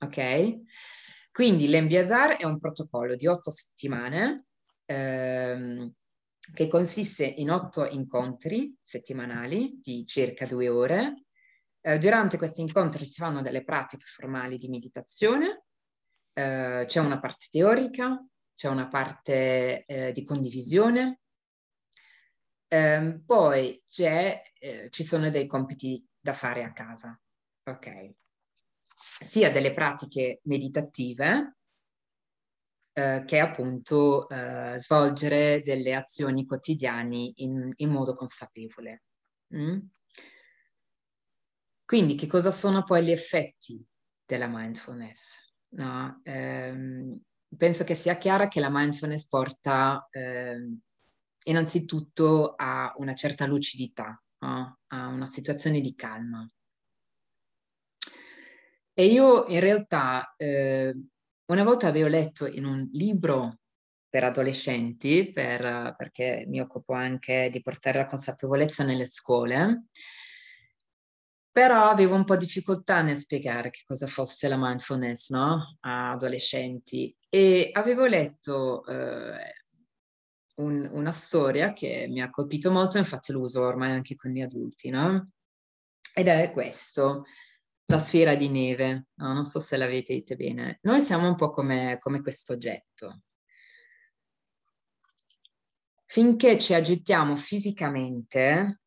Ok? 0.00 0.58
Quindi 1.32 1.68
l'Embiasar 1.68 2.36
è 2.36 2.44
un 2.44 2.58
protocollo 2.58 3.16
di 3.16 3.26
otto 3.26 3.50
settimane 3.50 4.48
ehm, 4.84 5.92
che 6.52 6.68
consiste 6.68 7.24
in 7.24 7.50
otto 7.50 7.86
incontri 7.86 8.76
settimanali 8.82 9.80
di 9.82 10.04
circa 10.06 10.46
due 10.46 10.68
ore. 10.68 11.24
Eh, 11.80 11.98
durante 11.98 12.36
questi 12.36 12.60
incontri 12.60 13.04
si 13.04 13.20
fanno 13.20 13.42
delle 13.42 13.64
pratiche 13.64 14.04
formali 14.06 14.58
di 14.58 14.68
meditazione, 14.68 15.64
eh, 16.32 16.84
c'è 16.86 17.00
una 17.00 17.20
parte 17.20 17.46
teorica, 17.50 18.22
c'è 18.54 18.68
una 18.68 18.88
parte 18.88 19.84
eh, 19.84 20.12
di 20.12 20.24
condivisione, 20.24 21.20
ehm, 22.68 23.24
poi 23.24 23.82
eh, 23.98 24.88
ci 24.90 25.04
sono 25.04 25.30
dei 25.30 25.46
compiti 25.46 26.06
da 26.18 26.32
fare 26.32 26.62
a 26.64 26.72
casa, 26.72 27.18
ok? 27.64 28.14
Sia 29.20 29.50
delle 29.50 29.72
pratiche 29.72 30.40
meditative, 30.44 31.56
eh, 32.96 33.24
che 33.26 33.40
appunto 33.40 34.28
eh, 34.28 34.76
svolgere 34.78 35.62
delle 35.62 35.94
azioni 35.94 36.46
quotidiane 36.46 37.32
in, 37.34 37.72
in 37.74 37.90
modo 37.90 38.14
consapevole. 38.14 39.02
Mm? 39.54 39.78
Quindi 41.84 42.14
che 42.14 42.28
cosa 42.28 42.52
sono 42.52 42.84
poi 42.84 43.04
gli 43.04 43.10
effetti 43.10 43.84
della 44.24 44.46
mindfulness? 44.48 45.52
No? 45.70 46.20
Eh, 46.22 47.20
penso 47.56 47.82
che 47.82 47.96
sia 47.96 48.16
chiaro 48.16 48.46
che 48.46 48.60
la 48.60 48.70
mindfulness 48.70 49.26
porta 49.26 50.06
eh, 50.10 50.56
innanzitutto 51.46 52.54
a 52.56 52.94
una 52.98 53.14
certa 53.14 53.44
lucidità, 53.46 54.22
no? 54.38 54.78
a 54.86 55.06
una 55.08 55.26
situazione 55.26 55.80
di 55.80 55.94
calma. 55.96 56.48
E 58.96 59.06
io 59.06 59.46
in 59.46 59.58
realtà 59.58 60.32
eh, 60.36 60.94
una 61.46 61.64
volta 61.64 61.88
avevo 61.88 62.08
letto 62.08 62.46
in 62.46 62.64
un 62.64 62.88
libro 62.92 63.58
per 64.08 64.24
adolescenti, 64.24 65.32
per, 65.32 65.94
perché 65.96 66.44
mi 66.46 66.60
occupo 66.60 66.92
anche 66.92 67.48
di 67.50 67.60
portare 67.60 67.98
la 67.98 68.06
consapevolezza 68.06 68.84
nelle 68.84 69.06
scuole, 69.06 69.86
però 71.50 71.88
avevo 71.88 72.14
un 72.14 72.24
po' 72.24 72.36
di 72.36 72.46
difficoltà 72.46 73.02
nel 73.02 73.16
spiegare 73.16 73.70
che 73.70 73.82
cosa 73.86 74.06
fosse 74.06 74.48
la 74.48 74.56
mindfulness 74.56 75.30
no? 75.30 75.78
a 75.80 76.10
adolescenti 76.10 77.16
e 77.28 77.70
avevo 77.72 78.06
letto 78.06 78.84
eh, 78.86 79.52
un, 80.56 80.88
una 80.92 81.12
storia 81.12 81.72
che 81.72 82.06
mi 82.08 82.20
ha 82.20 82.30
colpito 82.30 82.70
molto, 82.70 82.98
infatti 82.98 83.32
lo 83.32 83.40
uso 83.40 83.62
ormai 83.62 83.90
anche 83.90 84.14
con 84.14 84.30
gli 84.30 84.40
adulti, 84.40 84.90
no? 84.90 85.30
ed 86.12 86.28
è 86.28 86.52
questo, 86.52 87.24
la 87.86 87.98
sfera 87.98 88.34
di 88.34 88.48
neve, 88.48 89.08
no? 89.14 89.32
non 89.32 89.44
so 89.44 89.60
se 89.60 89.76
la 89.76 89.86
vedete 89.86 90.36
bene. 90.36 90.78
Noi 90.82 91.00
siamo 91.00 91.28
un 91.28 91.36
po' 91.36 91.50
come, 91.50 91.98
come 92.00 92.22
questo 92.22 92.54
oggetto. 92.54 93.22
Finché 96.06 96.58
ci 96.58 96.74
agitiamo 96.74 97.36
fisicamente, 97.36 98.80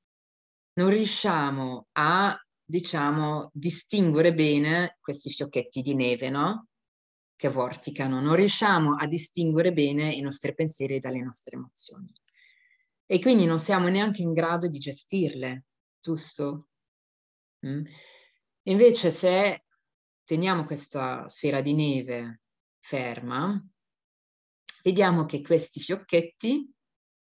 non 0.73 0.89
riusciamo 0.89 1.87
a 1.93 2.39
diciamo, 2.69 3.49
distinguere 3.53 4.33
bene 4.33 4.97
questi 4.99 5.29
fiocchetti 5.29 5.81
di 5.81 5.95
neve, 5.95 6.29
no? 6.29 6.67
Che 7.35 7.49
vorticano. 7.49 8.19
Non 8.19 8.35
riusciamo 8.35 8.95
a 8.95 9.07
distinguere 9.07 9.71
bene 9.71 10.13
i 10.13 10.21
nostri 10.21 10.53
pensieri 10.53 10.99
dalle 10.99 11.21
nostre 11.21 11.55
emozioni. 11.55 12.11
E 13.05 13.19
quindi 13.19 13.45
non 13.45 13.57
siamo 13.57 13.87
neanche 13.87 14.21
in 14.21 14.33
grado 14.33 14.67
di 14.67 14.79
gestirle, 14.79 15.65
giusto? 16.01 16.67
Mm? 17.65 17.85
Invece 18.67 19.11
se 19.11 19.65
teniamo 20.23 20.65
questa 20.65 21.27
sfera 21.27 21.61
di 21.61 21.73
neve 21.73 22.41
ferma, 22.79 23.65
vediamo 24.83 25.25
che 25.25 25.41
questi 25.41 25.79
fiocchetti 25.79 26.73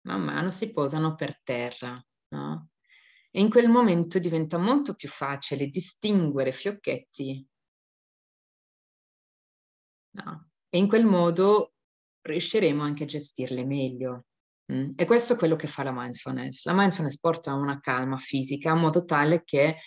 man 0.05 0.23
mano 0.23 0.51
si 0.51 0.71
posano 0.71 1.15
per 1.15 1.41
terra, 1.41 2.03
no? 2.29 2.69
e 3.31 3.41
in 3.41 3.49
quel 3.49 3.67
momento 3.67 4.19
diventa 4.19 4.59
molto 4.59 4.93
più 4.93 5.09
facile 5.09 5.67
distinguere 5.67 6.51
fiocchetti. 6.51 7.47
No. 10.11 10.51
E 10.69 10.77
in 10.77 10.87
quel 10.87 11.05
modo 11.05 11.73
riusciremo 12.21 12.83
anche 12.83 13.03
a 13.03 13.07
gestirle 13.07 13.65
meglio. 13.65 14.25
Mm? 14.71 14.91
E 14.95 15.05
questo 15.05 15.33
è 15.33 15.37
quello 15.37 15.55
che 15.55 15.65
fa 15.65 15.81
la 15.81 15.91
mindfulness. 15.91 16.65
La 16.65 16.73
mindfulness 16.73 17.17
porta 17.17 17.55
una 17.55 17.79
calma 17.79 18.19
fisica 18.19 18.71
in 18.71 18.79
modo 18.79 19.03
tale 19.03 19.43
che 19.43 19.77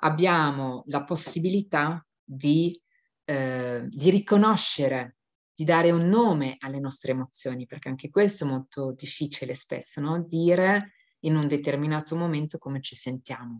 abbiamo 0.00 0.82
la 0.86 1.04
possibilità 1.04 2.04
di, 2.22 2.80
eh, 3.24 3.86
di 3.88 4.10
riconoscere, 4.10 5.16
di 5.54 5.64
dare 5.64 5.90
un 5.90 6.08
nome 6.08 6.56
alle 6.60 6.80
nostre 6.80 7.12
emozioni, 7.12 7.66
perché 7.66 7.88
anche 7.88 8.10
questo 8.10 8.44
è 8.44 8.48
molto 8.48 8.92
difficile 8.92 9.54
spesso, 9.54 10.00
no? 10.00 10.22
Dire 10.22 10.92
in 11.20 11.36
un 11.36 11.46
determinato 11.46 12.16
momento 12.16 12.58
come 12.58 12.80
ci 12.80 12.94
sentiamo. 12.94 13.58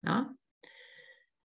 No? 0.00 0.34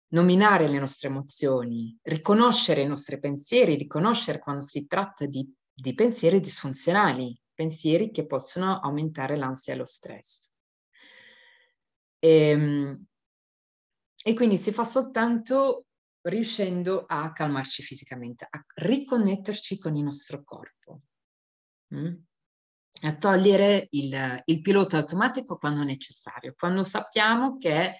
Nominare 0.09 0.67
le 0.67 0.77
nostre 0.77 1.07
emozioni, 1.07 1.97
riconoscere 2.03 2.81
i 2.81 2.87
nostri 2.87 3.19
pensieri, 3.19 3.75
riconoscere 3.75 4.39
quando 4.39 4.63
si 4.63 4.85
tratta 4.85 5.25
di, 5.25 5.49
di 5.73 5.93
pensieri 5.93 6.39
disfunzionali, 6.39 7.39
pensieri 7.53 8.11
che 8.11 8.25
possono 8.25 8.79
aumentare 8.79 9.37
l'ansia 9.37 9.73
e 9.73 9.77
lo 9.77 9.85
stress. 9.85 10.51
E, 12.19 12.29
ehm, 12.29 13.05
e 14.23 14.33
quindi 14.33 14.57
si 14.57 14.71
fa 14.71 14.83
soltanto 14.83 15.85
riuscendo 16.21 17.05
a 17.07 17.31
calmarci 17.31 17.81
fisicamente, 17.81 18.47
a 18.49 18.63
riconnetterci 18.75 19.79
con 19.79 19.95
il 19.95 20.03
nostro 20.03 20.43
corpo. 20.43 21.01
Mm? 21.93 22.13
a 23.03 23.15
togliere 23.15 23.87
il, 23.91 24.41
il, 24.45 24.61
pilota 24.61 24.97
automatico 24.97 25.57
quando 25.57 25.83
necessario, 25.83 26.53
quando 26.55 26.83
sappiamo 26.83 27.57
che 27.57 27.83
eh, 27.85 27.95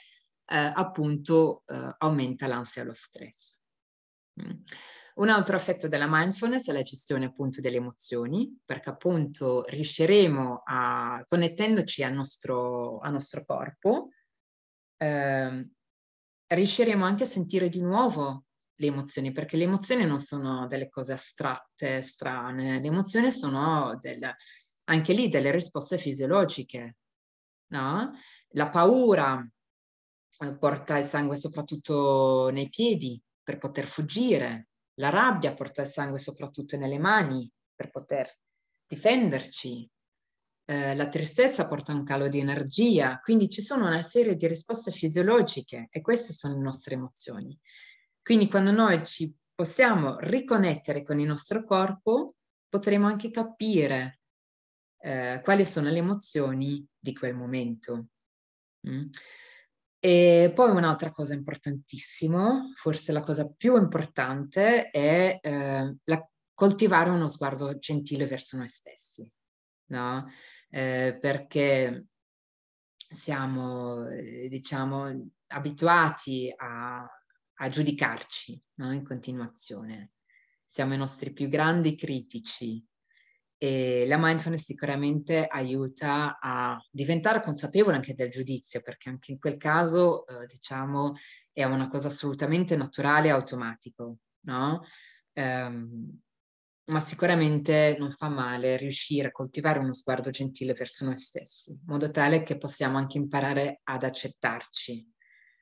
appunto 0.46 1.64
eh, 1.66 1.96
aumenta 1.98 2.48
l'ansia 2.48 2.84
e 2.84 2.86
lo 2.86 2.94
stress. 2.94 3.60
Mm. 4.42 4.60
Un 5.14 5.30
altro 5.30 5.56
effetto 5.56 5.88
della 5.88 6.08
mindfulness 6.08 6.70
è 6.70 6.72
la 6.72 6.84
gestione 6.84 7.26
appunto 7.26 7.62
delle 7.62 7.78
emozioni, 7.78 8.60
perché 8.64 8.90
appunto 8.90 9.64
riusciremo 9.66 10.62
a, 10.66 11.24
connettendoci 11.28 12.04
al 12.04 12.14
nostro, 12.14 13.00
al 13.00 13.12
nostro 13.12 13.44
corpo, 13.44 14.10
eh, 14.98 15.70
riusciremo 16.56 17.06
anche 17.06 17.24
a 17.24 17.28
sentire 17.28 17.70
di 17.70 17.82
nuovo 17.82 18.46
le 18.76 18.88
emozioni, 18.88 19.32
perché 19.32 19.58
le 19.58 19.64
emozioni 19.64 20.06
non 20.06 20.20
sono 20.20 20.66
delle 20.68 20.90
cose 20.90 21.14
astratte, 21.14 22.02
strane, 22.02 22.80
le 22.80 22.88
emozioni 22.88 23.32
sono 23.32 23.98
del, 24.00 24.20
anche 24.86 25.14
lì 25.14 25.30
delle 25.30 25.52
risposte 25.52 25.98
fisiologiche, 25.98 26.98
no? 27.68 28.12
La 28.54 28.70
paura 28.70 29.48
eh, 30.40 30.58
porta 30.58 30.98
il 30.98 31.06
sangue 31.06 31.36
soprattutto 31.36 32.50
nei 32.52 32.70
piedi 32.70 33.22
per 33.44 33.58
poter 33.58 33.86
fuggire, 33.86 34.70
la 34.96 35.10
rabbia 35.10 35.54
porta 35.54 35.84
il 35.84 35.88
sangue 35.88 36.18
soprattutto 36.18 36.78
nelle 36.78 37.00
mani 37.00 37.50
per 37.74 37.90
poter 37.92 38.30
difenderci, 38.88 39.90
eh, 40.66 40.96
la 40.96 41.08
tristezza 41.08 41.68
porta 41.68 41.92
a 41.92 41.96
un 41.96 42.04
calo 42.04 42.28
di 42.28 42.40
energia, 42.40 43.20
quindi 43.20 43.50
ci 43.50 43.62
sono 43.62 43.88
una 43.88 44.02
serie 44.02 44.36
di 44.36 44.48
risposte 44.48 44.92
fisiologiche 44.92 45.88
e 45.90 46.02
queste 46.02 46.34
sono 46.34 46.56
le 46.56 46.62
nostre 46.62 46.96
emozioni. 46.96 47.58
Quindi 48.22 48.48
quando 48.48 48.72
noi 48.72 49.06
ci 49.06 49.34
possiamo 49.54 50.18
riconnettere 50.20 51.04
con 51.04 51.20
il 51.20 51.28
nostro 51.28 51.64
corpo, 51.66 52.36
potremo 52.70 53.08
anche 53.08 53.32
capire 53.32 54.20
eh, 55.00 55.42
quali 55.44 55.66
sono 55.66 55.90
le 55.90 55.98
emozioni 55.98 56.86
di 56.98 57.14
quel 57.14 57.36
momento. 57.36 58.08
Mm. 58.88 59.08
E 60.04 60.52
poi 60.56 60.72
un'altra 60.72 61.12
cosa 61.12 61.36
importantissima, 61.36 62.72
forse 62.76 63.12
la 63.12 63.22
cosa 63.22 63.52
più 63.56 63.78
importante, 63.78 64.90
è 64.90 65.40
eh, 65.42 65.96
la, 66.04 66.30
coltivare 66.54 67.10
uno 67.10 67.28
sguardo 67.28 67.78
gentile 67.78 68.26
verso 68.26 68.58
noi 68.58 68.68
stessi, 68.68 69.32
no? 69.92 70.32
Eh, 70.70 71.18
perché 71.20 72.08
siamo, 72.96 74.08
eh, 74.08 74.48
diciamo, 74.50 75.30
abituati 75.48 76.52
a, 76.56 77.06
a 77.56 77.70
giudicarci 77.70 78.62
no? 78.76 78.94
in 78.94 79.04
continuazione. 79.04 80.12
Siamo 80.64 80.94
i 80.94 80.98
nostri 80.98 81.34
più 81.34 81.50
grandi 81.50 81.96
critici 81.96 82.84
e 83.58 84.08
la 84.08 84.18
mindfulness 84.18 84.64
sicuramente 84.64 85.46
aiuta 85.46 86.40
a 86.40 86.82
diventare 86.90 87.42
consapevole 87.42 87.98
anche 87.98 88.16
del 88.16 88.30
giudizio, 88.30 88.82
perché 88.82 89.10
anche 89.10 89.34
in 89.34 89.40
quel 89.40 89.58
caso, 89.58 90.26
eh, 90.26 90.48
diciamo, 90.48 91.16
è 91.52 91.64
una 91.66 91.90
cosa 91.90 92.08
assolutamente 92.08 92.76
naturale 92.76 93.28
e 93.28 93.32
automatico, 93.32 94.18
no? 94.46 94.84
Um, 95.34 96.20
ma 96.86 97.00
sicuramente 97.00 97.96
non 98.00 98.12
fa 98.12 98.28
male 98.28 98.78
riuscire 98.78 99.28
a 99.28 99.32
coltivare 99.32 99.80
uno 99.80 99.94
sguardo 99.94 100.30
gentile 100.30 100.74
verso 100.74 101.06
noi 101.06 101.18
stessi, 101.18 101.72
in 101.72 101.84
modo 101.86 102.12
tale 102.12 102.44
che 102.44 102.58
possiamo 102.58 102.98
anche 102.98 103.18
imparare 103.18 103.82
ad 103.84 104.04
accettarci, 104.04 105.10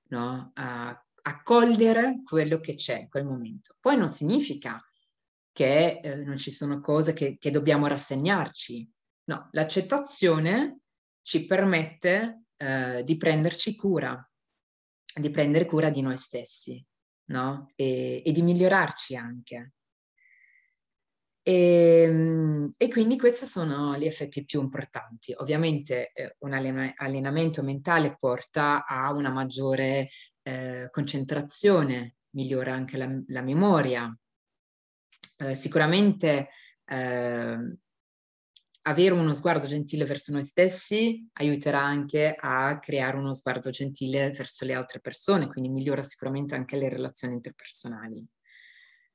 no? 0.10 0.52
a 0.54 1.04
accogliere 1.22 2.22
quello 2.24 2.60
che 2.60 2.76
c'è 2.76 3.00
in 3.00 3.10
quel 3.10 3.26
momento. 3.26 3.76
Poi 3.80 3.98
non 3.98 4.08
significa 4.08 4.82
che 5.52 6.00
eh, 6.02 6.16
non 6.16 6.38
ci 6.38 6.52
sono 6.52 6.80
cose 6.80 7.14
che, 7.14 7.38
che 7.38 7.52
dobbiamo 7.52 7.88
rassegnarci. 7.88 8.90
No, 9.26 9.50
l'accettazione 9.52 10.80
ci 11.22 11.46
permette 11.46 12.44
eh, 12.58 13.04
di 13.04 13.18
prenderci 13.18 13.76
cura, 13.76 14.28
di 15.14 15.30
prendere 15.30 15.66
cura 15.66 15.90
di 15.90 16.02
noi 16.02 16.18
stessi, 16.18 16.84
no? 17.26 17.72
E, 17.76 18.24
e 18.26 18.32
di 18.32 18.42
migliorarci 18.42 19.16
anche. 19.16 19.74
E, 21.42 22.04
ehm, 22.04 22.74
e, 22.78 22.88
quindi 22.90 23.18
questi 23.18 23.46
sono 23.46 23.98
gli 23.98 24.06
effetti 24.06 24.46
più 24.46 24.62
importanti. 24.62 25.34
Ovviamente 25.38 26.12
eh, 26.14 26.36
un 26.40 26.54
allenamento 26.54 27.64
mentale 27.64 28.18
porta 28.20 28.86
a 28.86 29.12
una 29.12 29.30
maggiore 29.30 30.10
eh, 30.44 30.88
concentrazione, 30.92 32.18
migliora 32.32 32.74
anche 32.74 32.98
la, 32.98 33.10
la 33.28 33.42
memoria, 33.42 34.16
eh, 35.38 35.56
sicuramente 35.56 36.50
eh, 36.86 37.78
avere 38.84 39.14
uno 39.14 39.34
sguardo 39.34 39.68
gentile 39.68 40.06
verso 40.06 40.32
noi 40.32 40.44
stessi 40.44 41.28
aiuterà 41.34 41.82
anche 41.82 42.36
a 42.38 42.80
creare 42.80 43.18
uno 43.18 43.34
sguardo 43.34 43.70
gentile 43.70 44.32
verso 44.32 44.66
le 44.66 44.74
altre 44.74 45.00
persone, 45.00 45.48
quindi 45.48 45.70
migliora 45.70 46.04
sicuramente 46.04 46.56
anche 46.56 46.78
le 46.78 46.90
relazioni 46.90 47.36
interpersonali. 47.36 48.26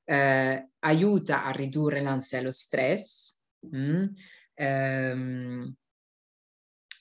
Eh, 0.05 0.69
aiuta 0.81 1.45
a 1.45 1.51
ridurre 1.51 2.03
l'ansia 2.03 2.38
e 2.38 2.43
lo 2.43 2.51
stress, 2.51 3.40
mm, 3.75 4.05
ehm, 4.55 5.77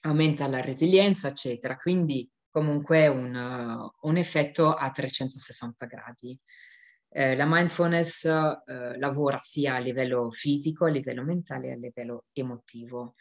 aumenta 0.02 0.48
la 0.48 0.62
resilienza, 0.62 1.30
eccetera. 1.30 1.78
Quindi 1.78 2.30
comunque 2.50 3.08
un, 3.08 3.34
uh, 3.34 4.08
un 4.08 4.18
effetto 4.18 4.74
a 4.74 4.92
360 4.92 5.86
gradi. 5.86 6.38
Eh, 7.10 7.36
la 7.36 7.46
mindfulness 7.48 8.26
eh, 8.26 8.98
lavora 8.98 9.38
sia 9.38 9.76
a 9.76 9.80
livello 9.80 10.30
fisico, 10.32 10.86
a 10.86 10.89
livello 10.89 11.24
mentale 11.24 11.72
a 11.72 11.76
livello 11.76 12.26
emotivo. 12.34 13.16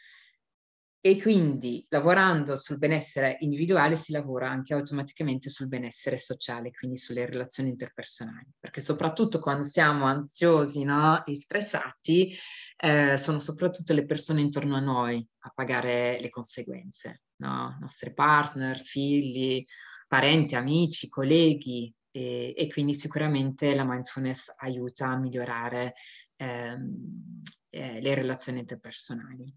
E 1.05 1.21
quindi 1.21 1.85
lavorando 1.89 2.55
sul 2.55 2.77
benessere 2.77 3.35
individuale 3.41 3.97
si 3.97 4.13
lavora 4.13 4.49
anche 4.49 4.73
automaticamente 4.73 5.49
sul 5.49 5.67
benessere 5.67 6.15
sociale, 6.15 6.71
quindi 6.71 6.95
sulle 6.95 7.25
relazioni 7.25 7.71
interpersonali, 7.71 8.47
perché 8.57 8.79
soprattutto 8.79 9.41
quando 9.41 9.63
siamo 9.63 10.05
ansiosi 10.05 10.85
no, 10.85 11.25
e 11.25 11.35
stressati, 11.35 12.33
eh, 12.77 13.17
sono 13.17 13.39
soprattutto 13.39 13.91
le 13.91 14.05
persone 14.05 14.39
intorno 14.39 14.77
a 14.77 14.79
noi 14.79 15.27
a 15.39 15.51
pagare 15.53 16.21
le 16.21 16.29
conseguenze, 16.29 17.23
no? 17.41 17.77
nostri 17.81 18.13
partner, 18.13 18.79
figli, 18.79 19.61
parenti, 20.07 20.55
amici, 20.55 21.09
colleghi, 21.09 21.93
e, 22.11 22.53
e 22.55 22.67
quindi 22.71 22.93
sicuramente 22.95 23.75
la 23.75 23.83
mindfulness 23.83 24.53
aiuta 24.55 25.07
a 25.07 25.17
migliorare 25.17 25.95
ehm, 26.37 27.41
eh, 27.71 27.99
le 27.99 28.13
relazioni 28.13 28.59
interpersonali. 28.59 29.53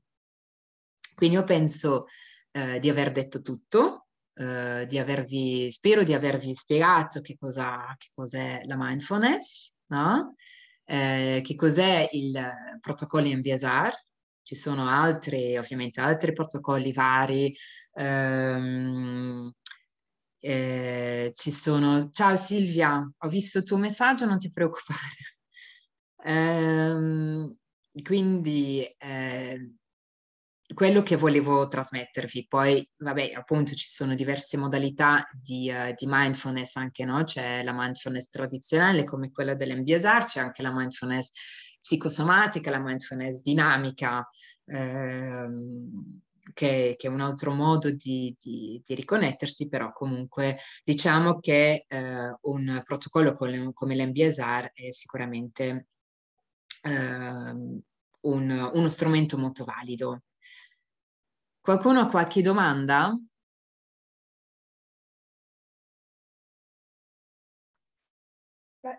Quindi 1.16 1.36
io 1.36 1.44
penso 1.44 2.06
eh, 2.50 2.78
di 2.78 2.90
aver 2.90 3.10
detto 3.10 3.40
tutto, 3.40 4.08
eh, 4.34 4.84
di 4.86 4.98
avervi, 4.98 5.70
spero 5.70 6.02
di 6.02 6.12
avervi 6.12 6.54
spiegato 6.54 7.22
che, 7.22 7.36
cosa, 7.38 7.94
che 7.96 8.08
cos'è 8.14 8.60
la 8.64 8.76
mindfulness, 8.76 9.74
no? 9.86 10.34
Eh, 10.84 11.40
che 11.42 11.54
cos'è 11.54 12.06
il 12.12 12.38
protocollo 12.80 13.28
MBSR, 13.28 13.92
ci 14.42 14.54
sono 14.54 14.86
altri, 14.88 15.56
ovviamente 15.56 16.02
altri 16.02 16.32
protocolli 16.34 16.92
vari, 16.92 17.56
ehm, 17.94 19.50
eh, 20.38 21.32
ci 21.34 21.50
sono... 21.50 22.10
Ciao 22.10 22.36
Silvia, 22.36 23.10
ho 23.16 23.28
visto 23.28 23.58
il 23.58 23.64
tuo 23.64 23.78
messaggio, 23.78 24.26
non 24.26 24.38
ti 24.38 24.50
preoccupare. 24.50 25.00
Eh, 26.26 27.54
quindi 28.02 28.82
eh, 28.98 29.74
quello 30.74 31.02
che 31.02 31.16
volevo 31.16 31.68
trasmettervi, 31.68 32.46
poi 32.48 32.88
vabbè 32.96 33.32
appunto 33.32 33.74
ci 33.74 33.88
sono 33.88 34.14
diverse 34.14 34.56
modalità 34.56 35.28
di, 35.32 35.70
uh, 35.70 35.94
di 35.94 36.06
mindfulness 36.08 36.76
anche, 36.76 37.04
no? 37.04 37.22
C'è 37.24 37.62
la 37.62 37.72
mindfulness 37.72 38.28
tradizionale 38.30 39.04
come 39.04 39.30
quella 39.30 39.54
dell'MBSR, 39.54 40.24
c'è 40.24 40.40
anche 40.40 40.62
la 40.62 40.72
mindfulness 40.72 41.30
psicosomatica, 41.80 42.70
la 42.70 42.80
mindfulness 42.80 43.42
dinamica. 43.42 44.28
Ehm, 44.66 46.20
che, 46.52 46.94
che, 46.96 47.06
è 47.08 47.10
un 47.10 47.20
altro 47.20 47.52
modo 47.52 47.90
di, 47.90 48.34
di, 48.38 48.80
di, 48.84 48.94
riconnettersi, 48.94 49.68
però 49.68 49.92
comunque 49.92 50.58
diciamo 50.84 51.40
che 51.40 51.84
eh, 51.88 52.36
un 52.42 52.82
protocollo 52.84 53.34
come, 53.34 53.72
come 53.72 53.96
l'MBSR 53.96 54.70
è 54.72 54.90
sicuramente 54.92 55.88
eh, 56.82 56.90
un, 56.90 58.70
uno 58.72 58.88
strumento 58.88 59.38
molto 59.38 59.64
valido. 59.64 60.22
Qualcuno 61.66 61.98
ha 61.98 62.06
qualche 62.06 62.42
domanda? 62.42 63.12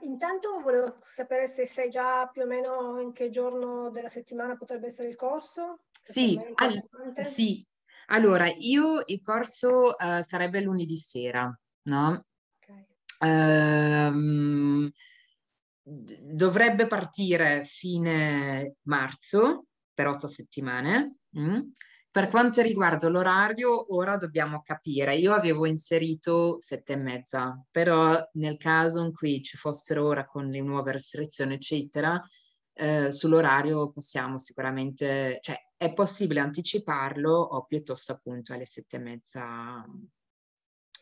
intanto 0.01 0.59
volevo 0.59 0.97
sapere 1.01 1.47
se 1.47 1.65
sai 1.65 1.89
già 1.89 2.27
più 2.27 2.41
o 2.41 2.45
meno 2.45 2.99
in 2.99 3.13
che 3.13 3.29
giorno 3.29 3.89
della 3.89 4.09
settimana 4.09 4.57
potrebbe 4.57 4.87
essere 4.87 5.07
il 5.07 5.15
corso. 5.15 5.83
Sì, 6.03 6.37
al- 6.55 6.83
sì, 7.23 7.65
allora 8.07 8.47
io 8.47 9.01
il 9.05 9.21
corso 9.21 9.95
uh, 9.97 10.19
sarebbe 10.19 10.59
lunedì 10.59 10.97
sera, 10.97 11.57
no? 11.83 12.25
Okay. 12.59 12.85
Um, 13.19 14.91
dovrebbe 15.83 16.85
partire 16.87 17.63
fine 17.63 18.75
marzo 18.81 19.67
per 19.93 20.07
otto 20.07 20.27
settimane. 20.27 21.19
Mm? 21.39 21.61
Per 22.17 22.29
quanto 22.29 22.63
riguarda 22.63 23.09
l'orario, 23.09 23.93
ora 23.93 24.17
dobbiamo 24.17 24.63
capire. 24.63 25.15
Io 25.17 25.33
avevo 25.33 25.67
inserito 25.67 26.59
sette 26.59 26.93
e 26.93 26.95
mezza, 26.95 27.63
però 27.69 28.19
nel 28.33 28.57
caso 28.57 29.03
in 29.03 29.13
cui 29.13 29.43
ci 29.43 29.55
fossero 29.55 30.03
ora 30.03 30.25
con 30.25 30.49
le 30.49 30.61
nuove 30.61 30.93
restrizioni, 30.93 31.53
eccetera, 31.53 32.19
eh, 32.73 33.11
sull'orario 33.11 33.91
possiamo 33.91 34.39
sicuramente, 34.39 35.37
cioè 35.41 35.59
è 35.77 35.93
possibile 35.93 36.39
anticiparlo 36.39 37.31
o 37.31 37.65
piuttosto 37.65 38.13
appunto 38.13 38.51
alle 38.51 38.65
sette 38.65 38.95
e 38.95 38.99
mezza 38.99 39.85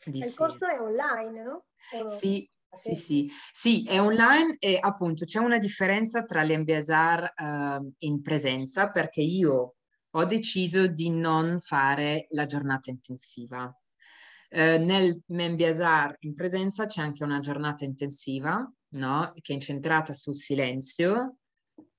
di 0.04 0.18
Il 0.18 0.26
sera. 0.26 0.36
corso 0.36 0.68
è 0.68 0.82
online, 0.82 1.44
no? 1.44 1.66
O... 1.94 2.10
Sì, 2.10 2.46
sì, 2.70 2.94
sì, 2.94 3.32
sì, 3.54 3.86
è 3.86 4.02
online 4.02 4.58
e 4.60 4.80
appunto 4.82 5.24
c'è 5.24 5.40
una 5.40 5.60
differenza 5.60 6.26
tra 6.26 6.44
l'MBSR 6.44 7.34
uh, 7.38 7.94
in 8.00 8.22
presenza 8.22 8.92
perché 8.92 9.22
io 9.22 9.76
ho 10.16 10.26
deciso 10.26 10.88
di 10.88 11.10
non 11.10 11.60
fare 11.60 12.28
la 12.32 12.46
giornata 12.46 12.90
intensiva. 12.90 13.66
Uh, 14.50 14.84
nel 14.84 15.22
MBSR 15.26 16.16
in 16.20 16.36
presenza 16.36 16.86
c'è 16.86 17.02
anche 17.02 17.24
una 17.24 17.40
giornata 17.40 17.84
intensiva, 17.84 18.72
no? 18.94 19.34
Che 19.40 19.52
è 19.52 19.56
incentrata 19.56 20.14
sul 20.14 20.36
silenzio 20.36 21.38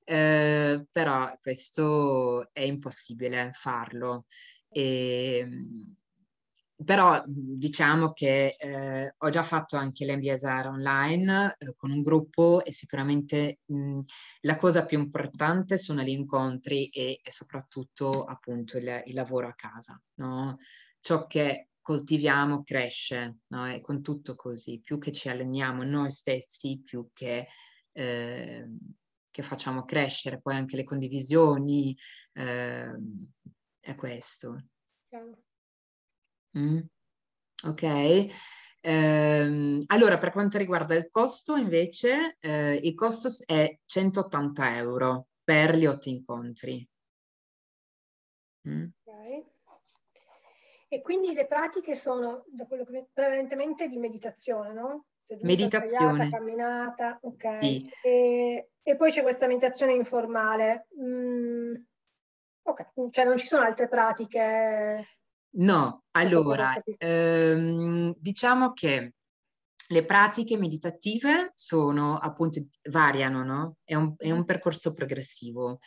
eh, 0.08 0.86
però 0.90 1.36
questo 1.40 2.48
è 2.52 2.60
impossibile 2.60 3.50
farlo. 3.54 4.26
E, 4.68 5.38
ehm, 5.40 5.96
però 6.84 7.22
diciamo 7.26 8.12
che 8.12 8.56
eh, 8.58 9.14
ho 9.16 9.30
già 9.30 9.42
fatto 9.42 9.76
anche 9.76 10.04
l'MBSR 10.04 10.66
online 10.66 11.56
eh, 11.58 11.74
con 11.74 11.90
un 11.90 12.02
gruppo 12.02 12.62
e 12.64 12.70
sicuramente 12.70 13.60
mh, 13.64 14.00
la 14.40 14.56
cosa 14.56 14.84
più 14.84 14.98
importante 14.98 15.78
sono 15.78 16.02
gli 16.02 16.10
incontri 16.10 16.88
e, 16.88 17.20
e 17.22 17.30
soprattutto 17.30 18.24
appunto 18.24 18.76
il, 18.76 19.02
il, 19.06 19.14
lavoro 19.14 19.48
a 19.48 19.54
casa. 19.54 20.00
No? 20.16 20.58
Ciò 21.00 21.26
che 21.26 21.68
coltiviamo 21.80 22.62
cresce, 22.62 23.38
no? 23.48 23.72
E 23.72 23.80
con 23.80 24.02
tutto 24.02 24.34
così, 24.34 24.80
più 24.80 24.98
che 24.98 25.12
ci 25.12 25.28
alleniamo 25.28 25.84
noi 25.84 26.10
stessi, 26.10 26.82
più 26.84 27.10
che, 27.12 27.46
eh, 27.92 28.66
che 29.30 29.42
facciamo 29.42 29.84
crescere 29.84 30.40
poi 30.40 30.56
anche 30.56 30.76
le 30.76 30.84
condivisioni, 30.84 31.96
eh, 32.32 32.90
è 33.78 33.94
questo. 33.94 34.64
Mm. 36.58 36.78
Ok. 37.66 37.82
Eh, 38.80 39.82
allora, 39.86 40.18
per 40.18 40.30
quanto 40.30 40.58
riguarda 40.58 40.94
il 40.94 41.08
costo, 41.10 41.56
invece, 41.56 42.36
eh, 42.40 42.74
il 42.74 42.94
costo 42.94 43.28
è 43.44 43.78
180 43.84 44.76
euro 44.76 45.28
per 45.42 45.74
gli 45.74 45.86
otto 45.86 46.08
incontri. 46.08 46.88
Mm. 48.68 48.86
Ok. 49.04 49.44
E 50.88 51.02
quindi 51.02 51.34
le 51.34 51.46
pratiche 51.46 51.96
sono, 51.96 52.44
da 52.46 52.64
quello 52.64 52.84
che 52.84 53.08
prevalentemente 53.12 53.88
di 53.88 53.98
meditazione, 53.98 54.72
no? 54.72 55.06
Seduta, 55.18 55.46
meditazione. 55.46 56.30
camminata, 56.30 57.18
ok. 57.22 57.58
Sì. 57.60 57.90
E, 58.02 58.68
e, 58.82 58.96
poi 58.96 59.10
c'è 59.10 59.22
questa 59.22 59.48
meditazione 59.48 59.94
informale. 59.94 60.86
Mm, 61.00 61.74
ok, 62.62 63.10
cioè 63.10 63.24
non 63.24 63.36
ci 63.36 63.48
sono 63.48 63.64
altre 63.64 63.88
pratiche? 63.88 65.15
No, 65.58 66.04
allora, 66.10 66.74
ehm, 66.98 68.14
diciamo 68.18 68.72
che 68.72 69.14
le 69.88 70.04
pratiche 70.04 70.58
meditative 70.58 71.52
sono 71.54 72.18
appunto, 72.18 72.60
variano, 72.90 73.44
no? 73.44 73.76
È 73.84 73.94
un, 73.94 74.14
è 74.16 74.30
un 74.30 74.44
percorso 74.44 74.92
progressivo. 74.92 75.78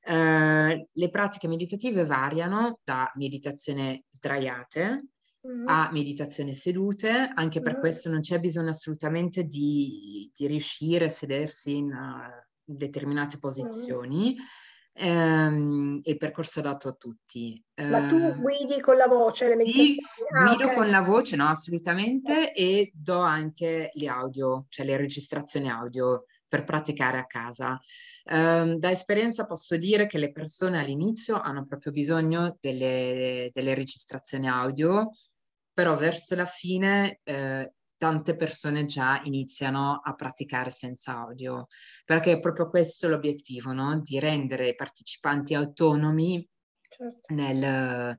Eh, 0.00 0.86
le 0.90 1.10
pratiche 1.10 1.48
meditative 1.48 2.06
variano 2.06 2.78
da 2.82 3.10
meditazione 3.16 4.04
sdraiate 4.08 5.08
mm-hmm. 5.46 5.66
a 5.66 5.90
meditazione 5.92 6.54
sedute, 6.54 7.30
anche 7.34 7.60
per 7.60 7.72
mm-hmm. 7.72 7.80
questo 7.80 8.10
non 8.10 8.20
c'è 8.20 8.38
bisogno 8.38 8.70
assolutamente 8.70 9.44
di, 9.44 10.30
di 10.34 10.46
riuscire 10.46 11.06
a 11.06 11.10
sedersi 11.10 11.76
in, 11.76 11.92
uh, 11.92 12.46
determinate 12.64 13.36
mm-hmm. 13.36 13.40
posizioni. 13.40 14.34
Mm-hmm. 14.34 14.46
Ehm, 15.00 16.00
il 16.02 16.16
percorso 16.16 16.58
adatto 16.58 16.88
a 16.88 16.92
tutti. 16.92 17.62
Ma 17.76 18.08
tu 18.08 18.16
ehm, 18.16 18.40
guidi 18.40 18.80
con 18.80 18.96
la 18.96 19.06
voce 19.06 19.54
le? 19.54 19.64
Sì, 19.64 19.96
ah, 20.34 20.46
guido 20.46 20.64
okay. 20.64 20.76
con 20.76 20.90
la 20.90 21.00
voce, 21.00 21.36
no, 21.36 21.48
assolutamente, 21.48 22.52
e 22.52 22.90
do 22.92 23.20
anche 23.20 23.90
gli 23.94 24.06
audio, 24.06 24.66
cioè 24.68 24.84
le 24.84 24.96
registrazioni 24.96 25.70
audio 25.70 26.24
per 26.48 26.64
praticare 26.64 27.18
a 27.18 27.26
casa. 27.26 27.78
Um, 28.24 28.74
da 28.78 28.90
esperienza 28.90 29.46
posso 29.46 29.76
dire 29.76 30.06
che 30.06 30.18
le 30.18 30.32
persone 30.32 30.80
all'inizio 30.80 31.40
hanno 31.40 31.64
proprio 31.64 31.92
bisogno 31.92 32.56
delle, 32.60 33.50
delle 33.52 33.74
registrazioni 33.74 34.48
audio, 34.48 35.10
però 35.72 35.94
verso 35.96 36.34
la 36.34 36.44
fine 36.44 37.20
eh, 37.22 37.72
tante 37.98 38.36
persone 38.36 38.86
già 38.86 39.20
iniziano 39.24 40.00
a 40.02 40.14
praticare 40.14 40.70
senza 40.70 41.18
audio, 41.18 41.66
perché 42.04 42.32
è 42.32 42.40
proprio 42.40 42.70
questo 42.70 43.08
l'obiettivo, 43.08 43.72
no? 43.72 44.00
di 44.00 44.18
rendere 44.18 44.68
i 44.68 44.74
partecipanti 44.74 45.54
autonomi 45.54 46.48
certo. 46.88 47.34
nel, 47.34 48.16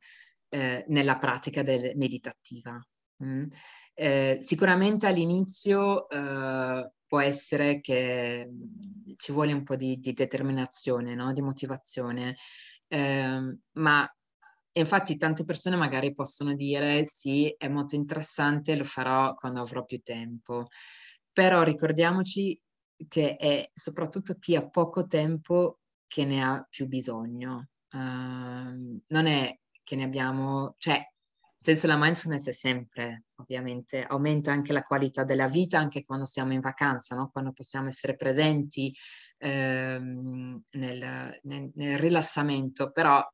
eh, 0.49 0.86
nella 0.88 1.17
pratica 1.17 1.63
del, 1.63 1.93
meditativa. 1.95 2.80
Mm. 3.23 3.45
Eh, 3.93 4.38
sicuramente 4.39 5.07
all'inizio 5.07 6.07
eh, 6.09 6.91
può 7.05 7.19
essere 7.19 7.82
che 7.82 8.47
mm, 8.47 9.13
ci 9.17 9.32
vuole 9.32 9.53
un 9.53 9.63
po' 9.63 9.75
di, 9.75 9.99
di 9.99 10.13
determinazione, 10.13 11.15
no? 11.15 11.34
di 11.34 11.41
motivazione, 11.41 12.38
eh, 12.88 13.57
ma 14.80 14.86
infatti 14.86 15.17
tante 15.17 15.43
persone 15.43 15.75
magari 15.75 16.13
possono 16.13 16.53
dire 16.53 17.05
sì, 17.05 17.53
è 17.57 17.67
molto 17.67 17.95
interessante, 17.95 18.75
lo 18.75 18.86
farò 18.86 19.36
quando 19.36 19.59
avrò 19.59 19.84
più 19.84 19.99
tempo, 20.01 20.67
però 21.32 21.63
ricordiamoci 21.63 22.59
che 23.07 23.36
è 23.36 23.69
soprattutto 23.73 24.36
chi 24.36 24.55
ha 24.55 24.67
poco 24.67 25.05
tempo 25.05 25.80
che 26.07 26.25
ne 26.25 26.43
ha 26.43 26.65
più 26.69 26.88
bisogno. 26.88 27.67
Uh, 27.91 29.01
non 29.07 29.25
è 29.25 29.57
che 29.84 29.95
ne 29.95 30.03
abbiamo, 30.03 30.75
cioè 30.77 31.03
senso 31.57 31.88
la 31.88 31.97
mindfulness 31.97 32.47
è 32.47 32.53
sempre, 32.53 33.25
ovviamente, 33.36 34.03
aumenta 34.03 34.51
anche 34.51 34.71
la 34.71 34.84
qualità 34.84 35.23
della 35.23 35.47
vita 35.47 35.77
anche 35.77 36.05
quando 36.05 36.25
siamo 36.25 36.53
in 36.53 36.61
vacanza, 36.61 37.15
no? 37.15 37.30
quando 37.32 37.51
possiamo 37.51 37.89
essere 37.89 38.15
presenti 38.15 38.95
ehm, 39.40 40.62
nel, 40.72 41.40
nel, 41.44 41.72
nel, 41.74 41.98
rilassamento, 41.98 42.92
però 42.92 43.26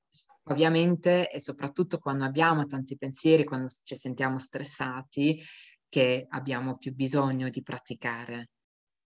ovviamente 0.43 1.29
e 1.29 1.39
soprattutto 1.39 1.97
quando 1.97 2.23
abbiamo 2.23 2.65
tanti 2.65 2.97
pensieri, 2.97 3.43
quando 3.43 3.67
ci 3.83 3.95
sentiamo 3.95 4.39
stressati, 4.39 5.41
che 5.89 6.25
abbiamo 6.29 6.77
più 6.77 6.93
bisogno 6.93 7.49
di 7.49 7.61
praticare. 7.63 8.49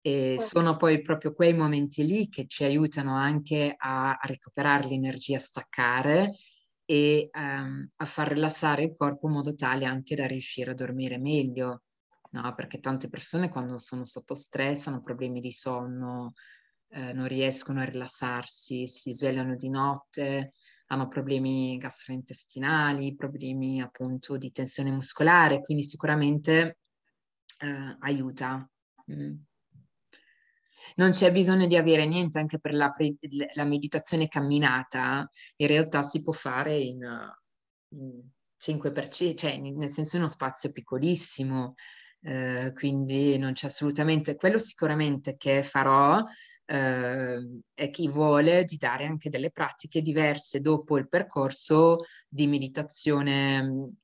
E 0.02 0.38
sono 0.40 0.78
poi 0.78 1.02
proprio 1.02 1.34
quei 1.34 1.54
momenti 1.54 2.06
lì 2.06 2.30
che 2.30 2.46
ci 2.48 2.64
aiutano 2.64 3.16
anche 3.16 3.74
a, 3.76 4.12
a 4.12 4.20
recuperare 4.24 4.88
l'energia, 4.88 5.36
a 5.36 5.40
staccare 5.40 6.38
e 6.86 7.30
um, 7.34 7.90
a 7.98 8.06
far 8.06 8.30
rilassare 8.30 8.84
il 8.84 8.96
corpo 8.96 9.28
in 9.28 9.34
modo 9.34 9.54
tale 9.54 9.84
anche 9.84 10.16
da 10.16 10.26
riuscire 10.26 10.72
a 10.72 10.76
dormire 10.76 11.18
meglio, 11.18 11.82
no? 12.32 12.54
Perché 12.56 12.80
tante 12.80 13.10
persone 13.10 13.50
quando 13.50 13.78
sono 13.78 14.06
sotto 14.06 14.36
stress 14.36 14.88
hanno 14.88 15.02
problemi 15.02 15.42
di 15.42 15.52
sonno, 15.52 16.34
eh, 16.90 17.14
non 17.14 17.28
riescono 17.28 17.82
a 17.82 17.86
rilassarsi, 17.86 18.88
si 18.88 19.14
svegliano 19.14 19.56
di 19.56 19.70
notte, 19.70 20.54
hanno 20.88 21.08
problemi 21.08 21.78
gastrointestinali, 21.78 23.16
problemi 23.16 23.82
appunto 23.82 24.38
di 24.38 24.52
tensione 24.52 24.92
muscolare, 24.92 25.62
quindi 25.62 25.84
sicuramente 25.84 26.78
eh, 27.60 27.98
aiuta. 28.00 28.70
Mm 29.12 29.36
non 30.96 31.12
c'è 31.12 31.32
bisogno 31.32 31.68
di 31.68 31.76
avere 31.76 32.06
niente 32.06 32.40
anche 32.40 32.60
per 32.60 32.74
la, 32.74 32.94
la 33.54 33.64
meditazione 33.66 34.28
camminata, 34.28 35.30
in 35.58 35.68
realtà 35.68 36.04
si 36.04 36.22
può 36.22 36.34
fare 36.34 36.78
in, 36.78 37.00
in 37.90 38.22
5%, 38.58 39.36
cioè 39.36 39.58
nel 39.58 39.90
senso 39.90 40.16
in 40.16 40.24
uno 40.24 40.32
spazio 40.32 40.72
piccolissimo, 40.72 41.76
eh, 42.22 42.72
quindi 42.74 43.38
non 43.38 43.54
c'è 43.54 43.68
assolutamente, 43.68 44.36
quello 44.36 44.58
sicuramente 44.58 45.36
che 45.38 45.62
farò 45.62 46.24
eh, 46.68 47.90
chi 47.90 48.10
vuole 48.10 48.66
di 48.66 48.78
dare 48.78 49.06
anche 49.06 49.30
delle 49.30 49.52
pratiche 49.52 50.02
diverse 50.02 50.60
dopo 50.60 50.98
il 50.98 51.08
percorso 51.08 52.02
di 52.28 52.46
meditazione 52.48 53.96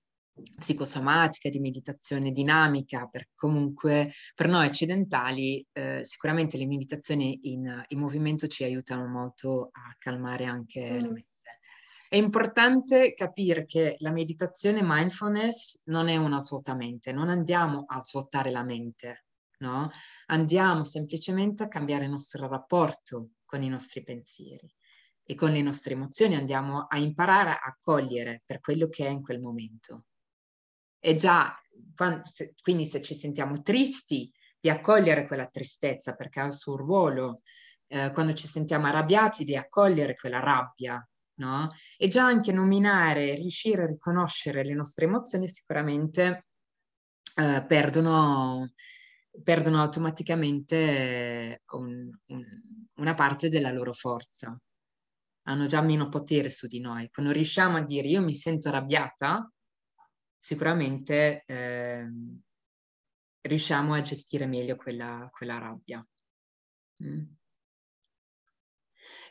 psicosomatica, 0.56 1.50
di 1.50 1.60
meditazione 1.60 2.32
dinamica, 2.32 3.08
perché 3.08 3.32
comunque 3.36 4.12
per 4.34 4.48
noi 4.48 4.68
occidentali 4.68 5.66
eh, 5.74 6.04
sicuramente 6.04 6.58
le 6.58 6.66
meditazioni 6.66 7.52
in, 7.52 7.84
in, 7.88 8.00
movimento 8.00 8.48
ci 8.48 8.64
aiutano 8.64 9.08
molto 9.08 9.70
a 9.72 9.96
calmare 10.00 10.46
anche 10.46 10.92
mm. 10.92 11.02
la 11.02 11.12
mente. 11.12 11.32
È 12.10 12.16
importante 12.16 13.14
capire 13.16 13.66
che 13.66 13.96
la 14.00 14.12
meditazione 14.12 14.82
mindfulness 14.84 15.82
non 15.86 16.10
è 16.10 16.16
una 16.16 16.40
svuotamento, 16.40 17.12
non 17.12 17.28
andiamo 17.28 17.86
a 17.88 18.00
svuotare 18.00 18.52
la 18.52 18.64
mente, 18.64 19.26
no? 19.64 19.90
Andiamo 20.28 20.84
semplicemente 20.84 21.64
a 21.64 21.68
cambiare 21.68 22.04
il 22.04 22.12
nostro 22.12 22.48
rapporto 22.48 23.32
con 23.46 23.64
i 23.64 23.70
nostri 23.70 24.04
pensieri 24.04 24.72
e 25.26 25.36
con 25.36 25.52
le 25.52 25.62
nostre 25.62 25.94
emozioni, 25.94 26.36
andiamo 26.36 26.86
a 26.88 26.98
imparare 26.98 27.52
a 27.52 27.62
accogliere 27.64 28.44
per 28.46 28.60
quello 28.60 28.90
che 28.90 29.06
è 29.06 29.10
in 29.10 29.24
quel 29.24 29.40
momento. 29.40 30.06
E 31.00 31.16
già, 31.16 31.58
quando, 31.96 32.26
se, 32.26 32.54
quindi 32.62 32.86
se 32.86 33.02
ci 33.02 33.16
sentiamo 33.16 33.62
tristi, 33.62 34.32
di 34.60 34.70
accogliere 34.70 35.28
quella 35.28 35.48
tristezza 35.48 36.16
perché 36.16 36.40
ha 36.40 36.46
il 36.46 36.54
suo 36.54 36.78
ruolo, 36.78 37.42
eh, 37.88 38.12
quando 38.12 38.34
ci 38.34 38.48
sentiamo 38.48 38.88
arrabbiati, 38.88 39.44
di 39.44 39.58
accogliere 39.58 40.16
quella 40.16 40.40
rabbia, 40.40 41.06
no? 41.36 41.70
E 41.98 42.08
già 42.08 42.26
anche 42.26 42.52
nominare, 42.54 43.36
riuscire 43.36 43.84
a 43.84 43.88
riconoscere 43.88 44.64
le 44.64 44.74
nostre 44.74 45.06
emozioni 45.06 45.50
sicuramente 45.50 46.46
eh, 47.36 47.66
perdono, 47.68 48.74
perdono 49.42 49.82
automaticamente 49.82 51.64
un, 51.72 52.12
un, 52.28 52.46
una 52.96 53.14
parte 53.14 53.50
della 53.50 53.72
loro 53.72 53.94
forza. 53.94 54.60
Hanno 55.46 55.66
già 55.66 55.82
meno 55.82 56.10
potere 56.10 56.50
su 56.50 56.68
di 56.68 56.80
noi. 56.80 57.10
Quando 57.10 57.32
riusciamo 57.32 57.78
a 57.78 57.84
dire 57.84 58.08
io 58.08 58.22
mi 58.22 58.36
sento 58.36 58.70
arrabbiata, 58.70 59.52
sicuramente 60.38 61.44
eh, 61.46 62.08
riusciamo 63.42 63.94
a 63.94 64.02
gestire 64.02 64.46
meglio 64.46 64.76
quella, 64.76 65.28
quella 65.32 65.58
rabbia. 65.58 66.06
Mm. 67.04 67.24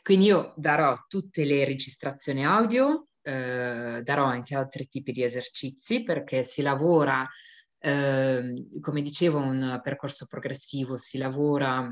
Quindi 0.03 0.25
io 0.25 0.53
darò 0.57 0.95
tutte 1.07 1.45
le 1.45 1.63
registrazioni 1.63 2.45
audio, 2.45 3.07
eh, 3.21 4.01
darò 4.03 4.25
anche 4.25 4.53
altri 4.53 4.87
tipi 4.87 5.13
di 5.13 5.23
esercizi 5.23 6.03
perché 6.03 6.43
si 6.43 6.61
lavora, 6.61 7.27
eh, 7.85 8.79
come 8.79 9.01
dicevo, 9.01 9.39
un 9.39 9.81
percorso 9.83 10.25
progressivo, 10.29 10.95
si 10.95 11.17
lavora 11.17 11.85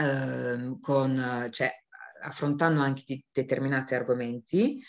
eh, 0.00 0.76
con, 0.80 1.48
cioè, 1.50 1.70
affrontando 2.22 2.80
anche 2.80 3.24
determinati 3.30 3.94
argomenti 3.94 4.82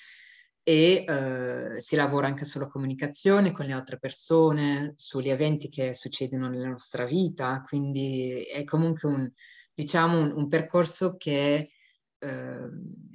e 0.64 1.04
eh, 1.06 1.80
si 1.82 1.96
lavora 1.98 2.28
anche 2.28 2.46
sulla 2.46 2.70
comunicazione 2.70 3.52
con 3.52 3.66
le 3.66 3.74
altre 3.74 4.00
persone, 4.00 4.94
sugli 4.96 5.30
eventi 5.30 5.68
che 5.68 5.94
succedono 5.94 6.48
nella 6.48 6.70
nostra 6.70 7.04
vita, 7.04 7.62
quindi 7.62 8.44
è 8.44 8.64
comunque 8.64 9.10
un, 9.10 9.30
diciamo, 9.74 10.20
un, 10.20 10.32
un 10.34 10.48
percorso 10.48 11.18
che, 11.18 11.72
eh, 12.18 12.70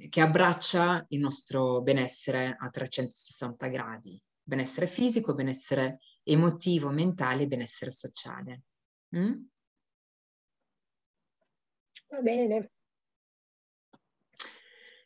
che 0.09 0.21
abbraccia 0.21 1.05
il 1.09 1.19
nostro 1.21 1.81
benessere 1.81 2.55
a 2.59 2.69
360 2.69 3.67
gradi, 3.67 4.21
benessere 4.43 4.85
fisico, 4.85 5.33
benessere 5.33 6.01
emotivo, 6.27 6.89
mentale 6.89 7.43
e 7.43 7.47
benessere 7.47 7.91
sociale. 7.91 8.63
Mm? 9.15 9.33
Va 12.09 12.21
bene. 12.21 12.71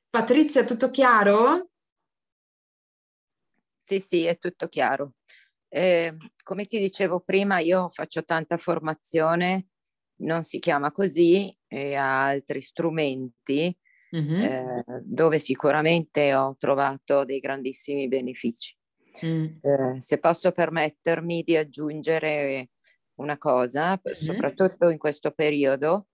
Patrizia, 0.10 0.64
tutto 0.64 0.90
chiaro? 0.90 1.70
Sì, 3.80 4.00
sì, 4.00 4.26
è 4.26 4.38
tutto 4.38 4.68
chiaro. 4.68 5.14
Eh, 5.70 6.16
come 6.44 6.66
ti 6.66 6.80
dicevo 6.80 7.22
prima, 7.22 7.60
io 7.60 7.90
faccio 7.90 8.24
tanta 8.24 8.58
formazione, 8.58 9.68
non 10.22 10.44
si 10.44 10.60
chiama 10.60 10.92
così, 10.92 11.56
e 11.68 11.96
ha 11.96 12.26
altri 12.26 12.62
strumenti 12.62 13.76
mm-hmm. 14.16 14.42
eh, 14.42 14.84
dove 15.04 15.40
sicuramente 15.40 16.34
ho 16.36 16.56
trovato 16.58 17.24
dei 17.24 17.40
grandissimi 17.40 18.08
benefici. 18.08 18.76
Mm. 19.26 19.46
Eh, 19.62 19.96
se 20.00 20.20
posso 20.20 20.52
permettermi 20.52 21.44
di 21.44 21.56
aggiungere 21.56 22.70
una 23.16 23.38
cosa, 23.38 23.92
mm-hmm. 23.92 24.16
soprattutto 24.16 24.90
in 24.90 24.98
questo 24.98 25.32
periodo, 25.32 26.08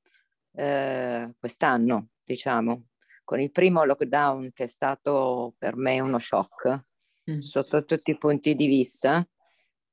eh, 0.54 1.34
quest'anno, 1.40 2.10
diciamo, 2.24 2.88
con 3.24 3.40
il 3.40 3.52
primo 3.52 3.84
lockdown 3.84 4.52
che 4.54 4.66
è 4.66 4.68
stato 4.68 5.54
per 5.58 5.76
me 5.76 6.00
uno 6.00 6.20
shock 6.20 6.86
mm. 7.30 7.40
sotto 7.40 7.86
tutti 7.86 8.12
i 8.12 8.18
punti 8.18 8.56
di 8.56 8.68
vista, 8.68 9.28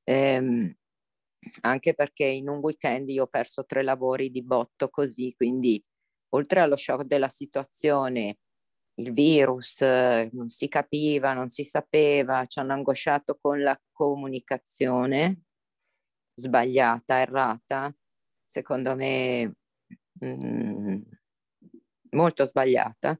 ehm, 0.05 0.75
anche 1.61 1.95
perché 1.95 2.25
in 2.25 2.49
un 2.49 2.59
weekend 2.59 3.09
io 3.11 3.25
ho 3.25 3.27
perso 3.27 3.65
tre 3.65 3.83
lavori 3.83 4.31
di 4.31 4.43
botto 4.43 4.89
così, 4.89 5.35
quindi 5.37 5.83
oltre 6.31 6.61
allo 6.61 6.77
shock 6.77 7.05
della 7.05 7.29
situazione, 7.29 8.39
il 8.97 9.13
virus, 9.13 9.81
non 9.81 10.49
si 10.49 10.69
capiva, 10.69 11.33
non 11.33 11.49
si 11.49 11.65
sapeva, 11.65 12.47
ci 12.47 12.59
hanno 12.59 12.73
angosciato 12.73 13.39
con 13.41 13.61
la 13.61 13.79
comunicazione 13.93 15.43
sbagliata, 16.35 17.21
errata, 17.21 17.95
secondo 18.45 18.95
me 18.95 19.57
mh, 20.21 20.47
mm, 20.47 21.03
molto 22.11 22.47
sbagliata. 22.47 23.19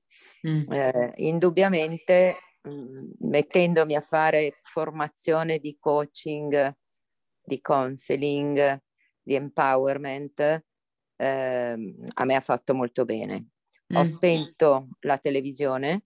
Mm. 0.49 0.73
Eh, 0.73 1.13
indubbiamente 1.17 2.37
mh, 2.63 2.71
mm, 2.71 3.11
mettendomi 3.21 3.95
a 3.97 4.01
fare 4.01 4.59
formazione 4.63 5.59
di 5.59 5.77
coaching, 5.79 6.75
di 7.43 7.61
counseling, 7.61 8.83
di 9.23 9.35
empowerment, 9.35 10.65
eh, 11.17 11.95
a 12.15 12.25
me 12.25 12.35
ha 12.35 12.41
fatto 12.41 12.75
molto 12.75 13.05
bene. 13.05 13.49
Mm. 13.93 13.97
Ho 13.97 14.05
spento 14.05 14.89
la 15.01 15.19
televisione 15.19 16.05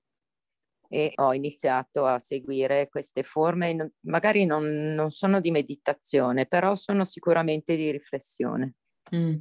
e 0.88 1.12
ho 1.16 1.34
iniziato 1.34 2.06
a 2.06 2.18
seguire 2.18 2.88
queste 2.88 3.22
forme, 3.22 3.92
magari 4.06 4.46
non, 4.46 4.94
non 4.94 5.10
sono 5.10 5.40
di 5.40 5.50
meditazione, 5.50 6.46
però 6.46 6.74
sono 6.74 7.04
sicuramente 7.04 7.76
di 7.76 7.90
riflessione. 7.90 8.74
Mm. 9.14 9.36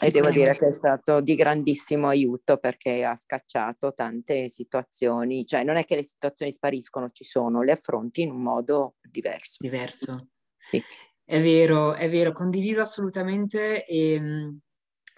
E 0.00 0.10
devo 0.12 0.30
dire 0.30 0.54
che 0.56 0.68
è 0.68 0.72
stato 0.72 1.20
di 1.20 1.34
grandissimo 1.34 2.06
aiuto 2.06 2.58
perché 2.58 3.04
ha 3.04 3.16
scacciato 3.16 3.92
tante 3.92 4.48
situazioni, 4.48 5.44
cioè 5.44 5.64
non 5.64 5.76
è 5.76 5.84
che 5.84 5.96
le 5.96 6.04
situazioni 6.04 6.52
spariscono, 6.52 7.10
ci 7.10 7.24
sono, 7.24 7.62
le 7.62 7.72
affronti 7.72 8.22
in 8.22 8.30
un 8.30 8.40
modo 8.40 8.94
diverso. 9.02 9.56
Diverso. 9.58 10.28
Sì. 10.56 10.80
È 11.24 11.42
vero, 11.42 11.94
è 11.94 12.08
vero, 12.08 12.32
condivido 12.32 12.80
assolutamente 12.80 13.84
e, 13.84 14.12
ehm, 14.12 14.58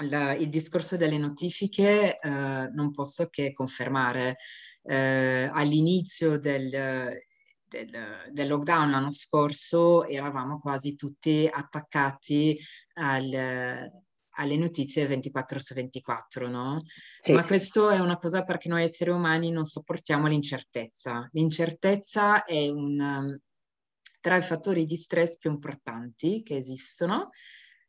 la, 0.09 0.34
il 0.34 0.48
discorso 0.48 0.96
delle 0.96 1.18
notifiche 1.18 2.18
eh, 2.18 2.28
non 2.28 2.90
posso 2.92 3.28
che 3.28 3.53
confermare. 3.53 4.36
Eh, 4.82 5.51
all'inizio 5.53 6.38
del, 6.38 6.70
del, 7.66 8.30
del, 8.32 8.48
lockdown 8.48 8.90
l'anno 8.90 9.12
scorso 9.12 10.07
eravamo 10.07 10.59
quasi 10.59 10.96
tutti 10.96 11.46
attaccati 11.51 12.59
al 12.94 13.90
alle 14.40 14.57
notizie 14.57 15.07
24 15.07 15.59
su 15.59 15.74
24, 15.74 16.48
no? 16.48 16.82
Sì. 17.20 17.32
Ma 17.32 17.44
questo 17.44 17.90
è 17.90 17.98
una 17.98 18.16
cosa 18.16 18.42
perché 18.42 18.68
noi 18.68 18.84
esseri 18.84 19.11
umani 19.11 19.51
non 19.51 19.64
sopportiamo 19.64 20.26
l'incertezza. 20.28 21.28
L'incertezza 21.32 22.44
è 22.44 22.68
un, 22.68 23.38
tra 24.20 24.36
i 24.36 24.42
fattori 24.42 24.86
di 24.86 24.96
stress 24.96 25.36
più 25.36 25.51
importanti 25.51 26.42
che 26.42 26.57
esistono 26.57 27.30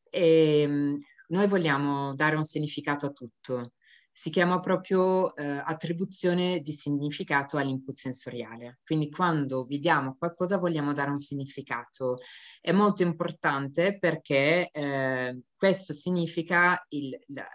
e 0.10 0.66
um, 0.68 0.98
noi 1.32 1.48
vogliamo 1.48 2.14
dare 2.16 2.36
un 2.36 2.44
significato 2.44 3.08
a 3.08 3.12
tutto 3.12 3.74
si 4.14 4.30
chiama 4.30 4.60
proprio 4.60 5.34
eh, 5.36 5.44
attribuzione 5.64 6.60
di 6.60 6.74
significato 6.74 7.58
all'input 7.58 7.96
sensoriale. 7.96 8.80
Quindi 8.84 9.10
quando 9.10 9.66
vediamo 9.66 10.16
qualcosa 10.18 10.58
vogliamo 10.58 10.94
dare 10.94 11.10
un 11.10 11.18
significato. 11.18 12.18
È 12.60 12.72
molto 12.72 13.04
importante 13.04 13.98
perché 13.98 14.70
eh, 14.72 15.42
questo 15.56 15.94
significa 15.94 16.86
il, 16.90 17.18
la, 17.28 17.48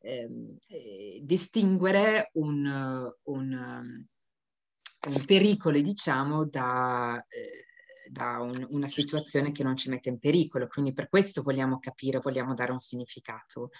ehm, 0.00 0.58
eh, 0.68 1.20
distinguere 1.22 2.30
un, 2.34 3.10
un, 3.22 4.06
un, 5.08 5.24
pericolo, 5.24 5.80
diciamo, 5.80 6.44
da 6.44 7.24
eh, 7.26 7.71
da 8.12 8.40
un, 8.40 8.66
una 8.70 8.88
situazione 8.88 9.52
che 9.52 9.62
non 9.62 9.76
ci 9.76 9.88
mette 9.88 10.10
in 10.10 10.18
pericolo, 10.18 10.66
quindi 10.68 10.92
per 10.92 11.08
questo 11.08 11.42
vogliamo 11.42 11.78
capire, 11.78 12.20
vogliamo 12.20 12.54
dare 12.54 12.72
un 12.72 12.80
significato 12.80 13.70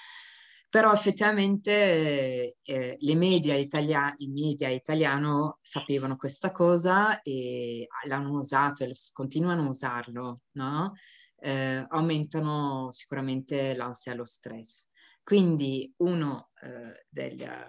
però 0.72 0.91
effettivamente 0.91 2.57
eh, 2.62 2.97
le 2.99 3.14
media 3.14 3.55
italia- 3.57 4.14
i 4.16 4.28
media 4.28 4.70
italiano 4.70 5.59
sapevano 5.61 6.16
questa 6.16 6.51
cosa 6.51 7.20
e 7.20 7.87
l'hanno 8.05 8.39
usato 8.39 8.83
e 8.83 8.95
continuano 9.12 9.64
a 9.64 9.68
usarlo, 9.68 10.41
no? 10.53 10.95
eh, 11.41 11.85
aumentano 11.91 12.91
sicuramente 12.91 13.74
l'ansia 13.74 14.12
e 14.12 14.14
lo 14.14 14.24
stress. 14.24 14.91
Quindi 15.22 15.93
uno 15.99 16.53
eh, 16.62 17.05
del, 17.07 17.66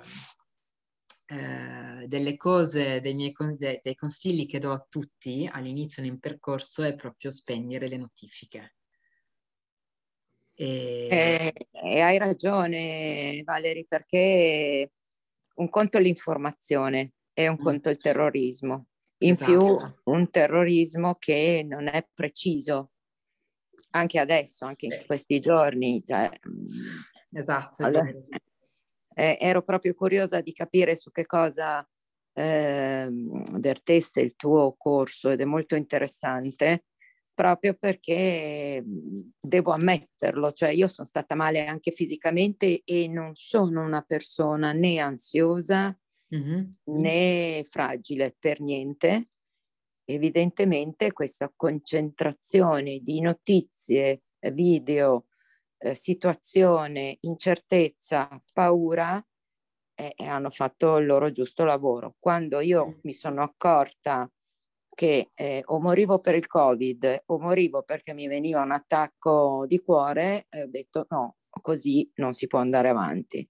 eh, 1.33 2.07
delle 2.07 2.37
cose, 2.37 3.01
dei, 3.01 3.15
miei, 3.15 3.33
de, 3.57 3.79
dei 3.81 3.95
consigli 3.95 4.45
che 4.45 4.59
do 4.59 4.71
a 4.71 4.85
tutti 4.87 5.49
all'inizio 5.51 6.03
un 6.03 6.19
percorso 6.19 6.83
è 6.83 6.95
proprio 6.95 7.31
spegnere 7.31 7.87
le 7.87 7.97
notifiche. 7.97 8.75
E... 10.53 11.07
E, 11.09 11.53
e 11.71 12.01
hai 12.01 12.17
ragione 12.19 13.41
Valeri 13.43 13.85
perché 13.87 14.91
un 15.55 15.69
conto 15.69 15.97
è 15.97 16.01
l'informazione 16.01 17.13
e 17.33 17.47
un 17.47 17.55
mm. 17.59 17.63
conto 17.63 17.89
il 17.89 17.97
terrorismo. 17.97 18.87
In 19.23 19.31
esatto. 19.31 19.51
più 19.51 20.13
un 20.13 20.29
terrorismo 20.29 21.15
che 21.15 21.65
non 21.67 21.87
è 21.87 22.05
preciso 22.13 22.91
anche 23.91 24.19
adesso, 24.19 24.65
anche 24.65 24.85
in 24.85 25.03
questi 25.07 25.39
giorni. 25.39 26.03
Cioè, 26.05 26.29
mm, 26.47 27.37
esatto. 27.37 27.85
Allora, 27.85 28.11
eh, 29.13 29.37
ero 29.39 29.63
proprio 29.63 29.93
curiosa 29.93 30.41
di 30.41 30.53
capire 30.53 30.95
su 30.95 31.11
che 31.11 31.25
cosa 31.25 31.87
eh, 32.33 33.07
vertesse 33.53 34.21
il 34.21 34.35
tuo 34.35 34.75
corso 34.77 35.29
ed 35.29 35.41
è 35.41 35.45
molto 35.45 35.75
interessante 35.75 36.85
proprio 37.33 37.73
perché 37.73 38.81
mhmm, 38.85 39.31
devo 39.39 39.71
ammetterlo, 39.71 40.51
cioè 40.51 40.69
io 40.69 40.87
sono 40.87 41.07
stata 41.07 41.35
male 41.35 41.65
anche 41.65 41.91
fisicamente 41.91 42.81
e 42.83 43.07
non 43.07 43.35
sono 43.35 43.83
una 43.83 44.01
persona 44.01 44.71
né 44.71 44.99
ansiosa 44.99 45.97
mm-hmm. 46.35 46.69
né 46.85 47.63
fragile 47.67 48.35
per 48.37 48.61
niente. 48.61 49.27
Evidentemente 50.05 51.11
questa 51.13 51.51
concentrazione 51.55 52.99
di 52.99 53.21
notizie, 53.21 54.23
video, 54.51 55.27
eh, 55.83 55.95
situazione, 55.95 57.17
incertezza, 57.21 58.29
paura 58.53 59.21
eh, 59.95 60.13
hanno 60.25 60.49
fatto 60.49 60.97
il 60.97 61.05
loro 61.05 61.31
giusto 61.31 61.65
lavoro. 61.65 62.15
Quando 62.19 62.61
io 62.61 62.87
mm. 62.87 62.91
mi 63.03 63.13
sono 63.13 63.43
accorta 63.43 64.29
che 64.95 65.31
eh, 65.33 65.61
o 65.65 65.79
morivo 65.79 66.19
per 66.19 66.35
il 66.35 66.47
covid 66.47 67.23
o 67.25 67.39
morivo 67.39 67.83
perché 67.83 68.13
mi 68.13 68.27
veniva 68.27 68.61
un 68.61 68.71
attacco 68.71 69.65
di 69.67 69.79
cuore 69.79 70.45
e 70.49 70.63
ho 70.63 70.67
detto 70.67 71.05
no, 71.09 71.37
così 71.49 72.09
non 72.15 72.33
si 72.33 72.47
può 72.47 72.59
andare 72.59 72.89
avanti. 72.89 73.47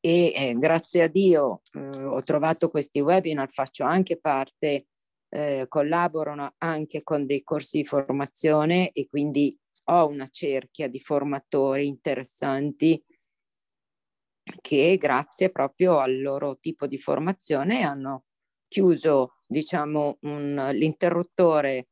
e 0.00 0.32
eh, 0.34 0.54
grazie 0.56 1.02
a 1.02 1.08
Dio 1.08 1.62
eh, 1.72 2.04
ho 2.04 2.22
trovato 2.22 2.70
questi 2.70 3.00
webinar, 3.00 3.50
faccio 3.50 3.84
anche 3.84 4.18
parte, 4.18 4.86
eh, 5.28 5.66
collaboro 5.68 6.54
anche 6.58 7.02
con 7.02 7.26
dei 7.26 7.42
corsi 7.42 7.78
di 7.78 7.84
formazione 7.84 8.92
e 8.92 9.08
quindi 9.08 9.56
ho 9.90 10.06
una 10.06 10.26
cerchia 10.28 10.88
di 10.88 10.98
formatori 10.98 11.86
interessanti 11.86 13.02
che 14.60 14.96
grazie 14.98 15.50
proprio 15.50 15.98
al 15.98 16.20
loro 16.20 16.56
tipo 16.58 16.86
di 16.86 16.98
formazione 16.98 17.82
hanno 17.82 18.24
chiuso 18.66 19.38
diciamo 19.46 20.18
un, 20.22 20.70
l'interruttore 20.72 21.88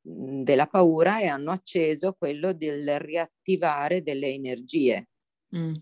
della 0.00 0.66
paura 0.66 1.20
e 1.20 1.26
hanno 1.26 1.50
acceso 1.50 2.14
quello 2.14 2.52
del 2.52 2.98
riattivare 2.98 4.02
delle 4.02 4.28
energie. 4.28 5.08
Mm. 5.54 5.74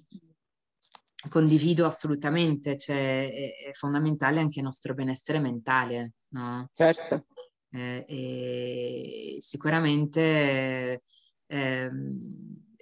Condivido 1.28 1.84
assolutamente, 1.84 2.76
cioè 2.76 3.28
è, 3.30 3.68
è, 3.68 3.72
fondamentale 3.72 4.40
anche 4.40 4.58
il 4.58 4.64
nostro 4.64 4.94
benessere 4.94 5.40
mentale, 5.40 6.14
no? 6.28 6.68
Certo. 6.74 7.26
Eh, 7.70 8.04
e 8.08 9.36
sicuramente 9.40 11.00
eh, 11.48 11.90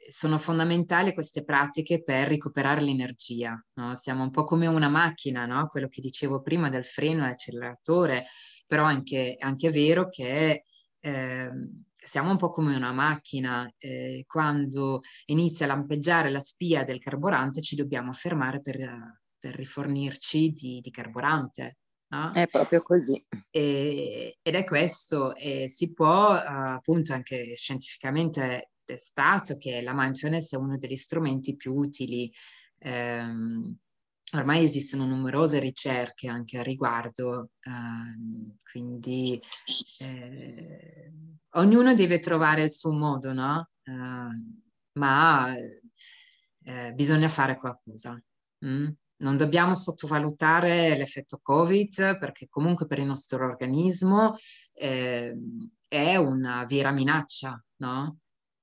sono 0.09 0.39
fondamentali 0.39 1.15
queste 1.15 1.45
pratiche 1.45 2.03
per 2.03 2.29
recuperare 2.29 2.83
l'energia. 2.83 3.61
No? 3.75 3.95
Siamo 3.95 4.23
un 4.23 4.31
po' 4.31 4.45
come 4.45 4.67
una 4.67 4.89
macchina, 4.89 5.47
no? 5.47 5.67
quello 5.69 5.89
che 5.89 6.01
dicevo 6.01 6.43
prima 6.43 6.69
del 6.69 6.85
freno 6.85 7.25
e 7.25 7.29
l'acceleratore, 7.29 8.27
però 8.67 8.85
anche, 8.85 9.37
anche 9.39 9.71
vero 9.71 10.09
che 10.09 10.63
eh, 11.01 11.51
siamo 11.93 12.31
un 12.31 12.37
po' 12.37 12.51
come 12.51 12.77
una 12.77 12.93
macchina, 12.93 13.71
eh, 13.79 14.25
quando 14.27 15.01
inizia 15.27 15.67
a 15.67 15.69
lampeggiare 15.69 16.31
la 16.31 16.41
spia 16.41 16.85
del 16.85 17.01
carburante 17.01 17.61
ci 17.61 17.75
dobbiamo 17.75 18.13
fermare 18.13 18.61
per, 18.61 19.21
per 19.39 19.55
rifornirci 19.55 20.51
di, 20.51 20.81
di 20.81 20.91
carburante. 20.91 21.79
No? 22.17 22.31
È 22.33 22.47
proprio 22.47 22.83
così. 22.83 23.23
E, 23.51 24.39
ed 24.41 24.55
è 24.55 24.65
questo, 24.65 25.35
e 25.35 25.69
si 25.69 25.93
può 25.93 26.31
appunto 26.31 27.13
anche 27.13 27.55
scientificamente 27.57 28.71
testato 28.85 29.57
che 29.57 29.83
la 29.83 29.93
mindfulness 29.95 30.55
è 30.55 30.57
uno 30.57 30.79
degli 30.79 30.97
strumenti 30.97 31.57
più 31.57 31.75
utili. 31.75 32.33
Ehm, 32.79 33.77
ormai 34.33 34.65
esistono 34.65 35.07
numerose 35.07 35.59
ricerche 35.59 36.29
anche 36.29 36.59
a 36.59 36.63
riguardo, 36.63 37.51
ehm, 37.61 38.57
quindi 38.71 39.41
eh, 39.99 41.13
ognuno 41.51 41.95
deve 41.95 42.19
trovare 42.19 42.63
il 42.63 42.71
suo 42.71 42.93
modo, 42.93 43.33
no? 43.33 43.69
Eh, 43.83 43.93
ma 44.93 45.55
eh, 46.65 46.93
bisogna 46.93 47.29
fare 47.29 47.59
qualcosa. 47.59 48.21
Mm? 48.65 48.89
Non 49.19 49.37
dobbiamo 49.37 49.75
sottovalutare 49.75 50.97
l'effetto 50.97 51.41
Covid 51.43 52.19
perché 52.19 52.49
comunque 52.49 52.87
per 52.87 52.99
il 52.99 53.07
nostro 53.07 53.45
organismo 53.47 54.37
ehm, 54.75 55.71
è 55.89 56.17
una 56.17 56.65
vera 56.67 56.91
minaccia, 56.91 57.63
no? 57.77 58.19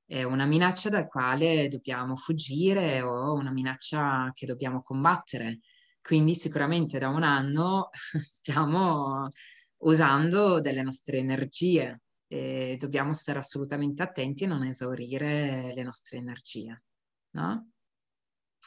è 0.06 0.22
una 0.24 0.46
minaccia 0.46 0.90
dal 0.90 1.08
quale 1.08 1.68
dobbiamo 1.68 2.16
fuggire 2.16 3.02
o 3.02 3.34
una 3.34 3.52
minaccia 3.52 4.30
che 4.34 4.46
dobbiamo 4.46 4.84
combattere. 4.84 5.60
Quindi 6.02 6.36
sicuramente 6.36 7.00
da 7.00 7.08
un 7.08 7.24
anno 7.24 7.90
stiamo 8.22 9.30
usando 9.78 10.60
delle 10.60 10.84
nostre 10.84 11.18
energie 11.18 12.02
e 12.28 12.76
dobbiamo 12.80 13.14
stare 13.14 13.40
assolutamente 13.40 14.04
attenti 14.04 14.44
a 14.44 14.48
non 14.48 14.66
esaurire 14.66 15.74
le 15.74 15.84
nostre 15.84 16.18
energie. 16.18 16.84
No? 17.32 17.72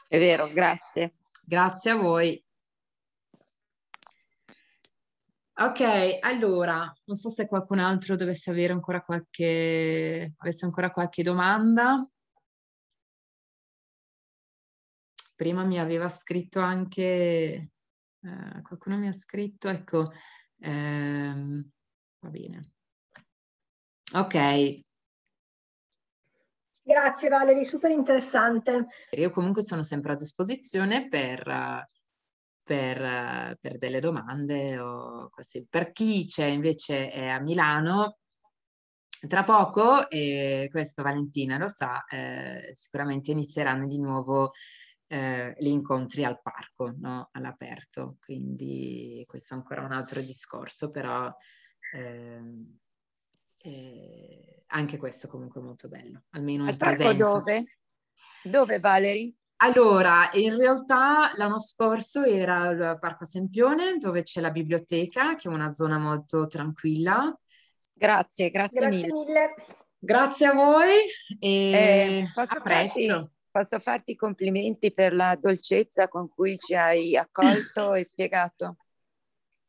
È 0.08 0.18
vero, 0.18 0.50
grazie. 0.52 1.14
Grazie 1.48 1.92
a 1.92 1.96
voi. 1.96 2.44
Ok, 5.58 5.80
allora, 6.20 6.92
non 7.04 7.16
so 7.16 7.28
se 7.30 7.46
qualcun 7.46 7.78
altro 7.78 8.16
dovesse 8.16 8.50
avere 8.50 8.72
ancora 8.72 9.00
qualche, 9.02 10.34
avesse 10.36 10.64
ancora 10.64 10.90
qualche 10.90 11.22
domanda. 11.22 12.04
Prima 15.36 15.64
mi 15.64 15.78
aveva 15.78 16.08
scritto 16.08 16.58
anche, 16.58 17.70
eh, 18.20 18.62
qualcuno 18.62 18.98
mi 18.98 19.06
ha 19.06 19.12
scritto, 19.12 19.68
ecco, 19.68 20.10
ehm, 20.58 21.70
va 22.20 22.28
bene. 22.28 22.72
Ok. 24.14 24.85
Grazie 26.86 27.28
Valerie, 27.28 27.64
super 27.64 27.90
interessante. 27.90 28.86
Io 29.10 29.30
comunque 29.30 29.62
sono 29.62 29.82
sempre 29.82 30.12
a 30.12 30.16
disposizione 30.16 31.08
per... 31.08 31.84
Per, 32.66 33.56
per 33.60 33.76
delle 33.76 34.00
domande 34.00 34.76
o 34.80 35.28
così. 35.30 35.64
Per 35.70 35.92
chi 35.92 36.26
c'è 36.26 36.46
invece 36.46 37.10
è 37.10 37.28
a 37.28 37.38
Milano, 37.38 38.18
tra 39.28 39.44
poco, 39.44 40.08
e 40.10 40.66
questo 40.70 41.04
Valentina 41.04 41.58
lo 41.58 41.68
sa, 41.68 42.04
eh, 42.06 42.72
sicuramente 42.74 43.30
inizieranno 43.30 43.86
di 43.86 44.00
nuovo 44.00 44.50
eh, 45.06 45.54
gli 45.58 45.68
incontri 45.68 46.24
al 46.24 46.40
parco, 46.42 46.92
no? 46.98 47.28
all'aperto, 47.30 48.16
quindi 48.18 49.24
questo 49.28 49.54
è 49.54 49.56
ancora 49.58 49.82
un 49.82 49.92
altro 49.92 50.20
discorso, 50.20 50.90
però 50.90 51.32
eh, 51.94 52.40
eh, 53.58 54.64
anche 54.68 54.98
questo 54.98 55.28
comunque 55.28 55.60
molto 55.60 55.88
bello, 55.88 56.24
almeno 56.30 56.64
al 56.64 56.70
in 56.70 56.76
presenza. 56.76 57.12
dove? 57.12 57.64
Dove 58.42 58.78
Valerie? 58.78 59.34
Allora, 59.58 60.28
in 60.34 60.56
realtà 60.56 61.32
l'anno 61.36 61.58
scorso 61.58 62.22
era 62.22 62.68
il 62.68 62.98
Parco 63.00 63.24
Sempione, 63.24 63.96
dove 63.96 64.22
c'è 64.22 64.40
la 64.40 64.50
biblioteca, 64.50 65.34
che 65.34 65.48
è 65.48 65.52
una 65.52 65.72
zona 65.72 65.98
molto 65.98 66.46
tranquilla. 66.46 67.34
Grazie, 67.92 68.50
grazie, 68.50 68.80
grazie 68.80 69.06
mille. 69.06 69.24
mille. 69.24 69.54
Grazie 69.98 70.46
a 70.46 70.52
voi 70.52 70.94
e 71.40 71.70
eh, 71.70 72.28
a 72.34 72.60
presto. 72.60 73.08
Farti, 73.08 73.30
posso 73.50 73.78
farti 73.78 74.10
i 74.12 74.16
complimenti 74.16 74.92
per 74.92 75.14
la 75.14 75.34
dolcezza 75.36 76.06
con 76.06 76.28
cui 76.28 76.58
ci 76.58 76.74
hai 76.74 77.16
accolto 77.16 77.94
e 77.94 78.04
spiegato. 78.04 78.76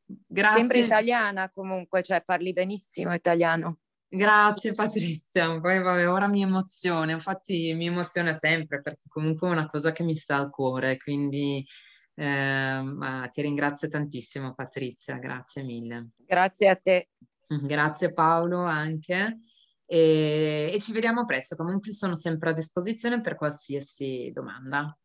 Grazie. 0.08 0.58
Sembri 0.58 0.80
italiana 0.80 1.50
comunque, 1.50 2.02
cioè 2.04 2.24
parli 2.24 2.54
benissimo 2.54 3.14
italiano. 3.14 3.80
Grazie 4.10 4.72
Patrizia, 4.72 5.60
poi 5.60 5.82
vabbè, 5.82 6.10
ora 6.10 6.28
mi 6.28 6.42
emoziona, 6.42 7.12
infatti 7.12 7.74
mi 7.74 7.88
emoziona 7.88 8.34
sempre 8.34 8.82
perché 8.82 9.04
comunque 9.10 9.50
è 9.50 9.52
una 9.52 9.68
cosa 9.68 9.92
che 9.92 10.04
mi 10.04 10.16
sta 10.16 10.38
al 10.38 10.50
cuore, 10.50 10.96
quindi 10.96 11.66
eh, 12.16 13.28
ti 13.30 13.42
ringrazio 13.42 13.90
tantissimo 13.90 14.54
Patrizia, 14.54 15.18
grazie 15.18 15.64
mille. 15.64 16.12
Grazie 16.16 16.70
a 16.70 16.76
te. 16.78 17.10
Grazie 17.48 18.14
Paolo 18.14 18.64
anche 18.64 19.40
e, 19.86 20.72
e 20.74 20.80
ci 20.80 20.94
vediamo 20.94 21.26
presto, 21.26 21.58
comunque 21.58 21.92
sono 21.92 22.16
sempre 22.16 22.52
a 22.52 22.54
disposizione 22.54 23.20
per 23.20 23.36
qualsiasi 23.36 24.32
domanda. 24.34 24.98